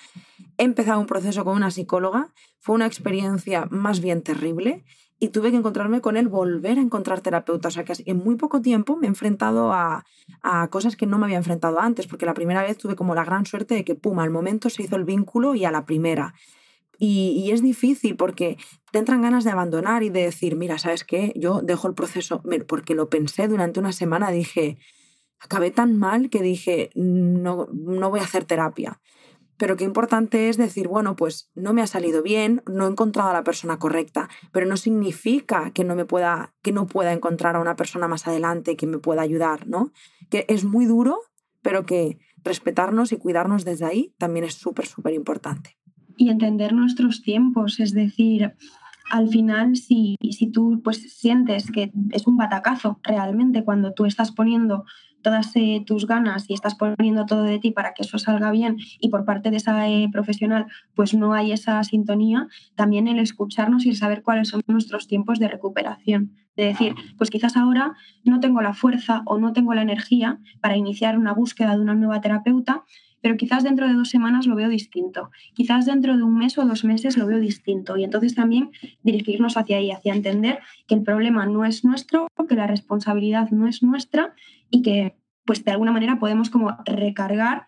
He 0.58 0.64
empezado 0.64 1.00
un 1.00 1.08
proceso 1.08 1.44
con 1.44 1.56
una 1.56 1.72
psicóloga, 1.72 2.34
fue 2.60 2.76
una 2.76 2.86
experiencia 2.86 3.68
más 3.72 4.02
bien 4.02 4.22
terrible 4.22 4.86
y 5.20 5.30
tuve 5.30 5.52
que 5.52 5.58
encontrarme 5.58 6.02
con 6.02 6.18
él, 6.18 6.28
volver 6.28 6.78
a 6.78 6.82
encontrar 6.82 7.22
terapeuta. 7.22 7.70
O 7.70 7.72
sea 7.72 7.86
que 7.86 7.94
en 8.06 8.18
muy 8.18 8.36
poco 8.36 8.62
tiempo 8.62 8.98
me 8.98 9.08
he 9.08 9.10
enfrentado 9.10 9.72
a, 9.72 10.04
a, 10.42 10.68
cosas 10.68 10.98
que 10.98 11.06
no 11.06 11.18
me 11.18 11.26
había 11.26 11.38
enfrentado 11.38 11.80
antes, 11.80 12.08
porque 12.08 12.26
la 12.26 12.34
primera 12.34 12.62
vez 12.62 12.78
tuve 12.78 12.96
como 12.96 13.16
la 13.16 13.24
gran 13.24 13.46
suerte 13.46 13.74
de 13.74 13.86
que, 13.86 13.96
pum, 13.96 14.20
al 14.20 14.32
momento 14.32 14.70
se 14.70 14.84
hizo 14.84 14.98
el 14.98 15.06
vínculo 15.06 15.56
y 15.56 15.64
a 15.64 15.72
la 15.72 15.86
primera. 15.86 16.34
Y, 17.06 17.52
es 17.52 17.62
difícil 17.62 18.16
porque 18.16 18.58
te 18.94 19.00
entran 19.00 19.22
ganas 19.22 19.44
de 19.44 19.52
abandonar 19.52 20.04
y 20.04 20.10
de 20.10 20.24
decir, 20.24 20.56
mira, 20.56 20.78
¿sabes 20.78 21.04
qué? 21.04 21.34
Yo 21.36 21.60
dejo 21.62 21.90
el 21.90 21.96
proceso, 21.96 22.42
porque 22.66 22.96
lo 22.96 23.10
pensé 23.10 23.50
durante 23.50 23.82
una 23.82 23.92
semana, 23.92 24.32
dije, 24.32 24.78
acabé 25.38 25.70
tan 25.70 26.00
mal 26.00 26.30
que 26.30 26.42
dije, 26.42 26.92
no, 26.96 27.68
no 27.74 28.10
voy 28.10 28.22
a 28.22 28.24
hacer 28.24 28.46
terapia 28.46 29.02
pero 29.58 29.78
qué 29.78 29.84
importante 29.84 30.50
es 30.50 30.58
decir, 30.58 30.88
bueno, 30.88 31.16
pues 31.16 31.50
no 31.56 31.74
me 31.74 31.82
ha 31.82 31.88
salido 31.88 32.22
bien, 32.24 32.64
no 32.66 32.86
he 32.86 32.90
encontrado 32.90 33.30
a 33.30 33.34
la 33.34 33.44
persona 33.44 33.80
correcta, 33.80 34.30
pero 34.52 34.66
no 34.66 34.76
significa 34.76 35.72
que 35.72 35.84
no 35.84 35.96
me 35.96 36.06
pueda, 36.06 36.54
que 36.62 36.72
no 36.72 36.88
pueda 36.88 37.14
encontrar 37.14 37.56
a 37.56 37.60
una 37.60 37.76
persona 37.76 38.08
más 38.08 38.28
adelante 38.28 38.76
que 38.76 38.88
me 38.88 38.98
pueda 38.98 39.22
ayudar, 39.22 39.68
¿no? 39.68 39.92
Que 40.30 40.46
es 40.50 40.66
muy 40.66 40.86
duro, 40.86 41.20
pero 41.62 41.86
que 41.86 42.18
respetarnos 42.44 43.12
y 43.12 43.18
cuidarnos 43.18 43.64
desde 43.64 43.86
ahí 43.86 44.14
también 44.18 44.44
es 44.44 44.56
súper, 44.56 44.86
súper 44.86 45.14
importante. 45.14 45.78
Y 46.18 46.30
entender 46.30 46.74
nuestros 46.74 47.22
tiempos, 47.22 47.80
es 47.80 47.94
decir, 47.94 48.54
al 49.10 49.30
final, 49.30 49.76
si, 49.76 50.16
si 50.32 50.48
tú 50.48 50.82
pues, 50.84 51.14
sientes 51.14 51.72
que 51.72 51.92
es 52.12 52.28
un 52.28 52.38
batacazo 52.38 53.00
realmente 53.04 53.64
cuando 53.64 53.94
tú 53.94 54.06
estás 54.06 54.32
poniendo 54.32 54.86
todas 55.24 55.56
eh, 55.56 55.84
tus 55.86 56.06
ganas 56.06 56.50
y 56.50 56.54
estás 56.54 56.76
poniendo 56.76 57.26
todo 57.26 57.44
de 57.44 57.58
ti 57.58 57.72
para 57.72 57.94
que 57.94 58.04
eso 58.04 58.20
salga 58.20 58.52
bien 58.52 58.78
y 59.00 59.10
por 59.10 59.26
parte 59.26 59.50
de 59.50 59.58
esa 59.58 59.88
eh, 59.90 60.10
profesional 60.12 60.68
pues 60.94 61.16
no 61.16 61.34
hay 61.34 61.52
esa 61.52 61.84
sintonía, 61.84 62.48
también 62.76 63.08
el 63.08 63.20
escucharnos 63.20 63.86
y 63.86 63.90
el 63.90 63.96
saber 63.96 64.22
cuáles 64.22 64.50
son 64.50 64.62
nuestros 64.68 65.08
tiempos 65.08 65.40
de 65.40 65.48
recuperación. 65.48 66.34
De 66.56 66.66
decir, 66.66 66.94
pues 67.18 67.32
quizás 67.32 67.58
ahora 67.58 67.96
no 68.24 68.40
tengo 68.40 68.62
la 68.62 68.76
fuerza 68.76 69.24
o 69.26 69.40
no 69.40 69.54
tengo 69.54 69.74
la 69.74 69.82
energía 69.82 70.40
para 70.62 70.78
iniciar 70.78 71.18
una 71.18 71.34
búsqueda 71.34 71.76
de 71.76 71.82
una 71.82 71.96
nueva 71.96 72.22
terapeuta, 72.22 72.84
pero 73.24 73.38
quizás 73.38 73.64
dentro 73.64 73.88
de 73.88 73.94
dos 73.94 74.10
semanas 74.10 74.46
lo 74.48 74.56
veo 74.56 74.68
distinto, 74.68 75.32
quizás 75.54 75.86
dentro 75.86 76.18
de 76.18 76.24
un 76.24 76.38
mes 76.38 76.58
o 76.58 76.66
dos 76.66 76.84
meses 76.84 77.18
lo 77.18 77.26
veo 77.26 77.40
distinto. 77.40 77.96
Y 77.96 78.04
entonces 78.04 78.36
también 78.36 78.72
dirigirnos 79.02 79.56
hacia 79.56 79.78
ahí, 79.78 79.92
hacia 79.92 80.14
entender 80.14 80.60
que 80.88 80.96
el 80.96 81.04
problema 81.04 81.46
no 81.46 81.64
es 81.64 81.86
nuestro, 81.86 82.28
que 82.50 82.56
la 82.56 82.68
responsabilidad 82.68 83.50
no 83.52 83.70
es 83.70 83.82
nuestra 83.82 84.36
y 84.70 84.82
que 84.82 85.16
pues 85.46 85.64
de 85.64 85.72
alguna 85.72 85.94
manera 85.94 86.20
podemos 86.20 86.50
como 86.50 86.76
recargar 86.86 87.68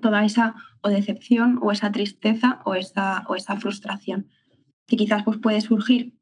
toda 0.00 0.24
esa 0.24 0.54
o 0.80 0.88
decepción 0.88 1.58
o 1.60 1.72
esa 1.72 1.92
tristeza 1.92 2.62
o 2.64 2.74
esa, 2.74 3.24
o 3.28 3.36
esa 3.36 3.56
frustración 3.56 4.28
que 4.86 4.96
quizás 4.96 5.24
pues 5.24 5.36
puede 5.36 5.60
surgir 5.60 6.15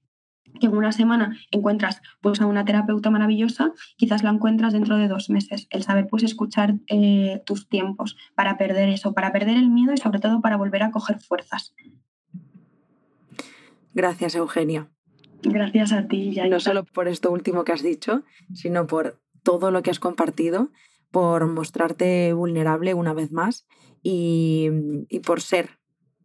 que 0.61 0.67
en 0.67 0.77
una 0.77 0.93
semana 0.93 1.37
encuentras 1.51 2.01
pues 2.21 2.41
a 2.41 2.47
una 2.47 2.65
terapeuta 2.65 3.11
maravillosa, 3.11 3.73
quizás 3.97 4.23
la 4.23 4.31
encuentras 4.31 4.73
dentro 4.73 4.97
de 4.97 5.09
dos 5.09 5.31
meses. 5.31 5.67
El 5.71 5.83
saber 5.83 6.07
pues 6.09 6.23
escuchar 6.23 6.75
eh, 6.89 7.43
tus 7.47 7.69
tiempos 7.69 8.17
para 8.35 8.57
perder 8.57 8.89
eso, 8.89 9.15
para 9.15 9.33
perder 9.33 9.57
el 9.57 9.71
miedo 9.71 9.93
y 9.93 9.99
sobre 9.99 10.21
todo 10.21 10.41
para 10.41 10.57
volver 10.57 10.83
a 10.83 10.91
coger 10.91 11.21
fuerzas. 11.21 11.75
Gracias, 13.93 14.35
Eugenia. 14.35 14.89
Gracias 15.43 15.93
a 15.93 16.09
ti, 16.09 16.35
No 16.49 16.59
solo 16.59 16.85
por 16.85 17.07
esto 17.07 17.31
último 17.31 17.65
que 17.65 17.73
has 17.73 17.83
dicho, 17.83 18.23
sino 18.55 18.87
por 18.87 19.21
todo 19.43 19.71
lo 19.71 19.83
que 19.83 19.91
has 19.91 20.01
compartido, 20.01 20.71
por 21.11 21.47
mostrarte 21.47 22.33
vulnerable 22.33 22.95
una 22.95 23.13
vez 23.13 23.31
más 23.31 23.67
y, 24.03 24.71
y 25.09 25.21
por 25.21 25.43
ser 25.43 25.79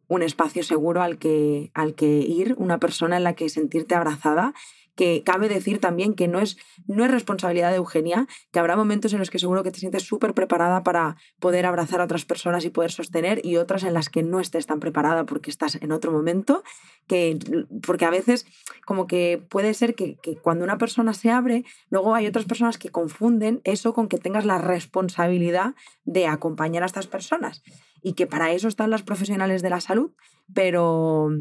un 0.09 0.23
espacio 0.23 0.63
seguro 0.63 1.01
al 1.01 1.17
que, 1.17 1.71
al 1.73 1.95
que 1.95 2.07
ir, 2.07 2.55
una 2.57 2.79
persona 2.79 3.15
en 3.15 3.23
la 3.23 3.35
que 3.35 3.47
sentirte 3.47 3.95
abrazada 3.95 4.53
que 4.99 5.23
cabe 5.23 5.47
decir 5.47 5.79
también 5.79 6.13
que 6.13 6.27
no 6.27 6.41
es, 6.41 6.57
no 6.85 7.05
es 7.05 7.11
responsabilidad 7.11 7.69
de 7.69 7.77
Eugenia, 7.77 8.27
que 8.51 8.59
habrá 8.59 8.75
momentos 8.75 9.13
en 9.13 9.19
los 9.19 9.29
que 9.29 9.39
seguro 9.39 9.63
que 9.63 9.71
te 9.71 9.79
sientes 9.79 10.03
súper 10.03 10.33
preparada 10.33 10.83
para 10.83 11.15
poder 11.39 11.65
abrazar 11.65 12.01
a 12.01 12.03
otras 12.03 12.25
personas 12.25 12.65
y 12.65 12.69
poder 12.69 12.91
sostener 12.91 13.39
y 13.45 13.55
otras 13.55 13.83
en 13.83 13.93
las 13.93 14.09
que 14.09 14.23
no 14.23 14.41
estés 14.41 14.65
tan 14.65 14.81
preparada 14.81 15.25
porque 15.25 15.51
estás 15.51 15.75
en 15.75 15.93
otro 15.93 16.11
momento, 16.11 16.63
que, 17.07 17.39
porque 17.81 18.03
a 18.03 18.09
veces 18.09 18.45
como 18.85 19.07
que 19.07 19.41
puede 19.49 19.73
ser 19.73 19.95
que, 19.95 20.17
que 20.17 20.35
cuando 20.35 20.65
una 20.65 20.77
persona 20.77 21.13
se 21.13 21.29
abre, 21.29 21.63
luego 21.89 22.13
hay 22.13 22.27
otras 22.27 22.43
personas 22.43 22.77
que 22.77 22.89
confunden 22.89 23.61
eso 23.63 23.93
con 23.93 24.09
que 24.09 24.17
tengas 24.17 24.43
la 24.43 24.57
responsabilidad 24.57 25.75
de 26.03 26.27
acompañar 26.27 26.83
a 26.83 26.87
estas 26.87 27.07
personas 27.07 27.63
y 28.01 28.13
que 28.13 28.27
para 28.27 28.51
eso 28.51 28.67
están 28.67 28.89
las 28.89 29.03
profesionales 29.03 29.61
de 29.61 29.69
la 29.69 29.81
salud, 29.81 30.11
pero 30.53 31.31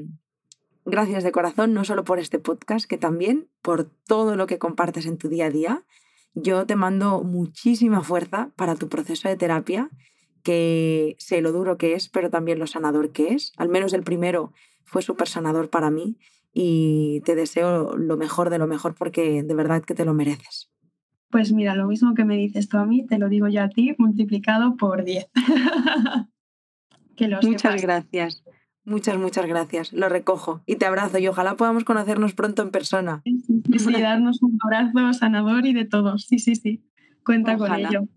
Gracias 0.91 1.23
de 1.23 1.33
corazón, 1.33 1.75
no 1.75 1.85
solo 1.85 2.03
por 2.03 2.19
este 2.19 2.39
podcast, 2.39 2.89
que 2.89 2.97
también 2.97 3.47
por 3.61 3.85
todo 3.85 4.37
lo 4.37 4.47
que 4.47 4.59
compartes 4.59 5.05
en 5.05 5.19
tu 5.19 5.29
día 5.29 5.45
a 5.45 5.51
día. 5.51 5.83
Yo 6.33 6.65
te 6.65 6.77
mando 6.77 7.23
muchísima 7.25 8.03
fuerza 8.03 8.53
para 8.57 8.75
tu 8.75 8.89
proceso 8.89 9.29
de 9.29 9.37
terapia, 9.37 9.91
que 10.43 11.15
sé 11.19 11.43
lo 11.43 11.53
duro 11.53 11.77
que 11.77 11.93
es, 11.93 12.09
pero 12.09 12.31
también 12.31 12.59
lo 12.59 12.67
sanador 12.67 13.13
que 13.13 13.35
es. 13.35 13.53
Al 13.59 13.69
menos 13.69 13.93
el 13.93 14.03
primero 14.03 14.55
fue 14.87 15.03
súper 15.03 15.29
sanador 15.29 15.69
para 15.69 15.91
mí 15.91 16.17
y 16.55 17.21
te 17.27 17.35
deseo 17.35 17.95
lo 17.99 18.17
mejor 18.17 18.49
de 18.49 18.57
lo 18.57 18.67
mejor 18.67 18.95
porque 18.95 19.43
de 19.43 19.55
verdad 19.55 19.85
que 19.85 19.95
te 19.95 20.07
lo 20.07 20.15
mereces. 20.15 20.71
Pues 21.29 21.53
mira, 21.53 21.75
lo 21.75 21.87
mismo 21.87 22.15
que 22.15 22.25
me 22.25 22.39
dices 22.39 22.67
tú 22.71 22.79
a 22.79 22.87
mí, 22.87 23.07
te 23.07 23.19
lo 23.19 23.29
digo 23.29 23.49
yo 23.49 23.63
a 23.63 23.69
ti, 23.69 23.95
multiplicado 23.99 24.75
por 24.79 25.05
10. 25.05 25.27
Muchas 27.43 27.83
gracias. 27.83 28.43
Muchas, 28.85 29.19
muchas 29.19 29.47
gracias. 29.47 29.93
Lo 29.93 30.09
recojo 30.09 30.63
y 30.65 30.77
te 30.77 30.87
abrazo 30.87 31.19
y 31.19 31.29
ojalá 31.29 31.57
podamos 31.57 31.85
conocernos 31.85 32.33
pronto 32.33 32.63
en 32.63 32.71
persona. 32.71 33.23
Sí, 33.25 33.93
darnos 34.01 34.43
un 34.43 34.59
abrazo 34.65 35.13
sanador 35.13 35.67
y 35.67 35.75
de 35.75 35.85
todos. 35.85 36.25
Sí, 36.27 36.39
sí, 36.39 36.57
sí. 36.57 36.83
Cuenta 37.23 37.59
con 37.59 37.75
ello. 37.75 38.09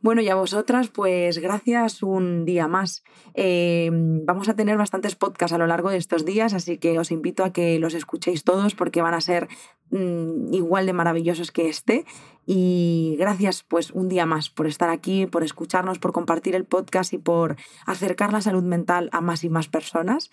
Bueno, 0.00 0.20
y 0.20 0.28
a 0.28 0.36
vosotras, 0.36 0.88
pues 0.88 1.38
gracias 1.38 2.02
un 2.02 2.44
día 2.44 2.68
más. 2.68 3.02
Em, 3.34 4.24
vamos 4.24 4.48
a 4.48 4.54
tener 4.54 4.76
bastantes 4.76 5.16
podcasts 5.16 5.52
a 5.52 5.58
lo 5.58 5.66
largo 5.66 5.90
de 5.90 5.96
estos 5.96 6.24
días, 6.24 6.54
así 6.54 6.78
que 6.78 6.98
os 6.98 7.10
invito 7.10 7.44
a 7.44 7.52
que 7.52 7.78
los 7.78 7.94
escuchéis 7.94 8.44
todos 8.44 8.74
porque 8.74 9.02
van 9.02 9.14
a 9.14 9.20
ser 9.20 9.48
mm, 9.90 10.52
igual 10.54 10.86
de 10.86 10.92
maravillosos 10.92 11.50
que 11.50 11.68
este. 11.68 12.04
Y 12.50 13.16
gracias, 13.18 13.62
pues, 13.62 13.90
un 13.90 14.08
día 14.08 14.24
más 14.24 14.48
por 14.48 14.66
estar 14.66 14.88
aquí, 14.88 15.26
por 15.26 15.44
escucharnos, 15.44 15.98
por 15.98 16.12
compartir 16.12 16.54
el 16.54 16.64
podcast 16.64 17.12
y 17.12 17.18
por 17.18 17.56
acercar 17.84 18.32
la 18.32 18.40
salud 18.40 18.62
mental 18.62 19.10
a 19.12 19.20
más 19.20 19.44
y 19.44 19.50
más 19.50 19.68
personas. 19.68 20.30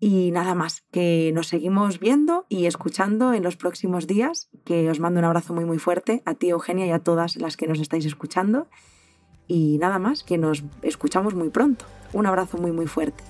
Y 0.00 0.32
nada 0.32 0.56
más, 0.56 0.82
que 0.90 1.30
nos 1.32 1.46
seguimos 1.46 2.00
viendo 2.00 2.46
y 2.48 2.66
escuchando 2.66 3.32
en 3.32 3.44
los 3.44 3.56
próximos 3.56 4.08
días, 4.08 4.48
que 4.64 4.90
os 4.90 4.98
mando 4.98 5.20
un 5.20 5.24
abrazo 5.24 5.54
muy 5.54 5.64
muy 5.64 5.78
fuerte 5.78 6.20
a 6.26 6.34
ti 6.34 6.48
Eugenia 6.48 6.86
y 6.86 6.90
a 6.90 6.98
todas 6.98 7.36
las 7.36 7.56
que 7.56 7.68
nos 7.68 7.78
estáis 7.78 8.06
escuchando. 8.06 8.66
Y 9.46 9.78
nada 9.78 10.00
más, 10.00 10.24
que 10.24 10.38
nos 10.38 10.64
escuchamos 10.82 11.36
muy 11.36 11.50
pronto. 11.50 11.84
Un 12.12 12.26
abrazo 12.26 12.58
muy 12.58 12.72
muy 12.72 12.88
fuerte. 12.88 13.22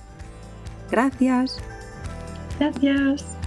Gracias. 0.89 1.61
Gracias. 2.57 3.42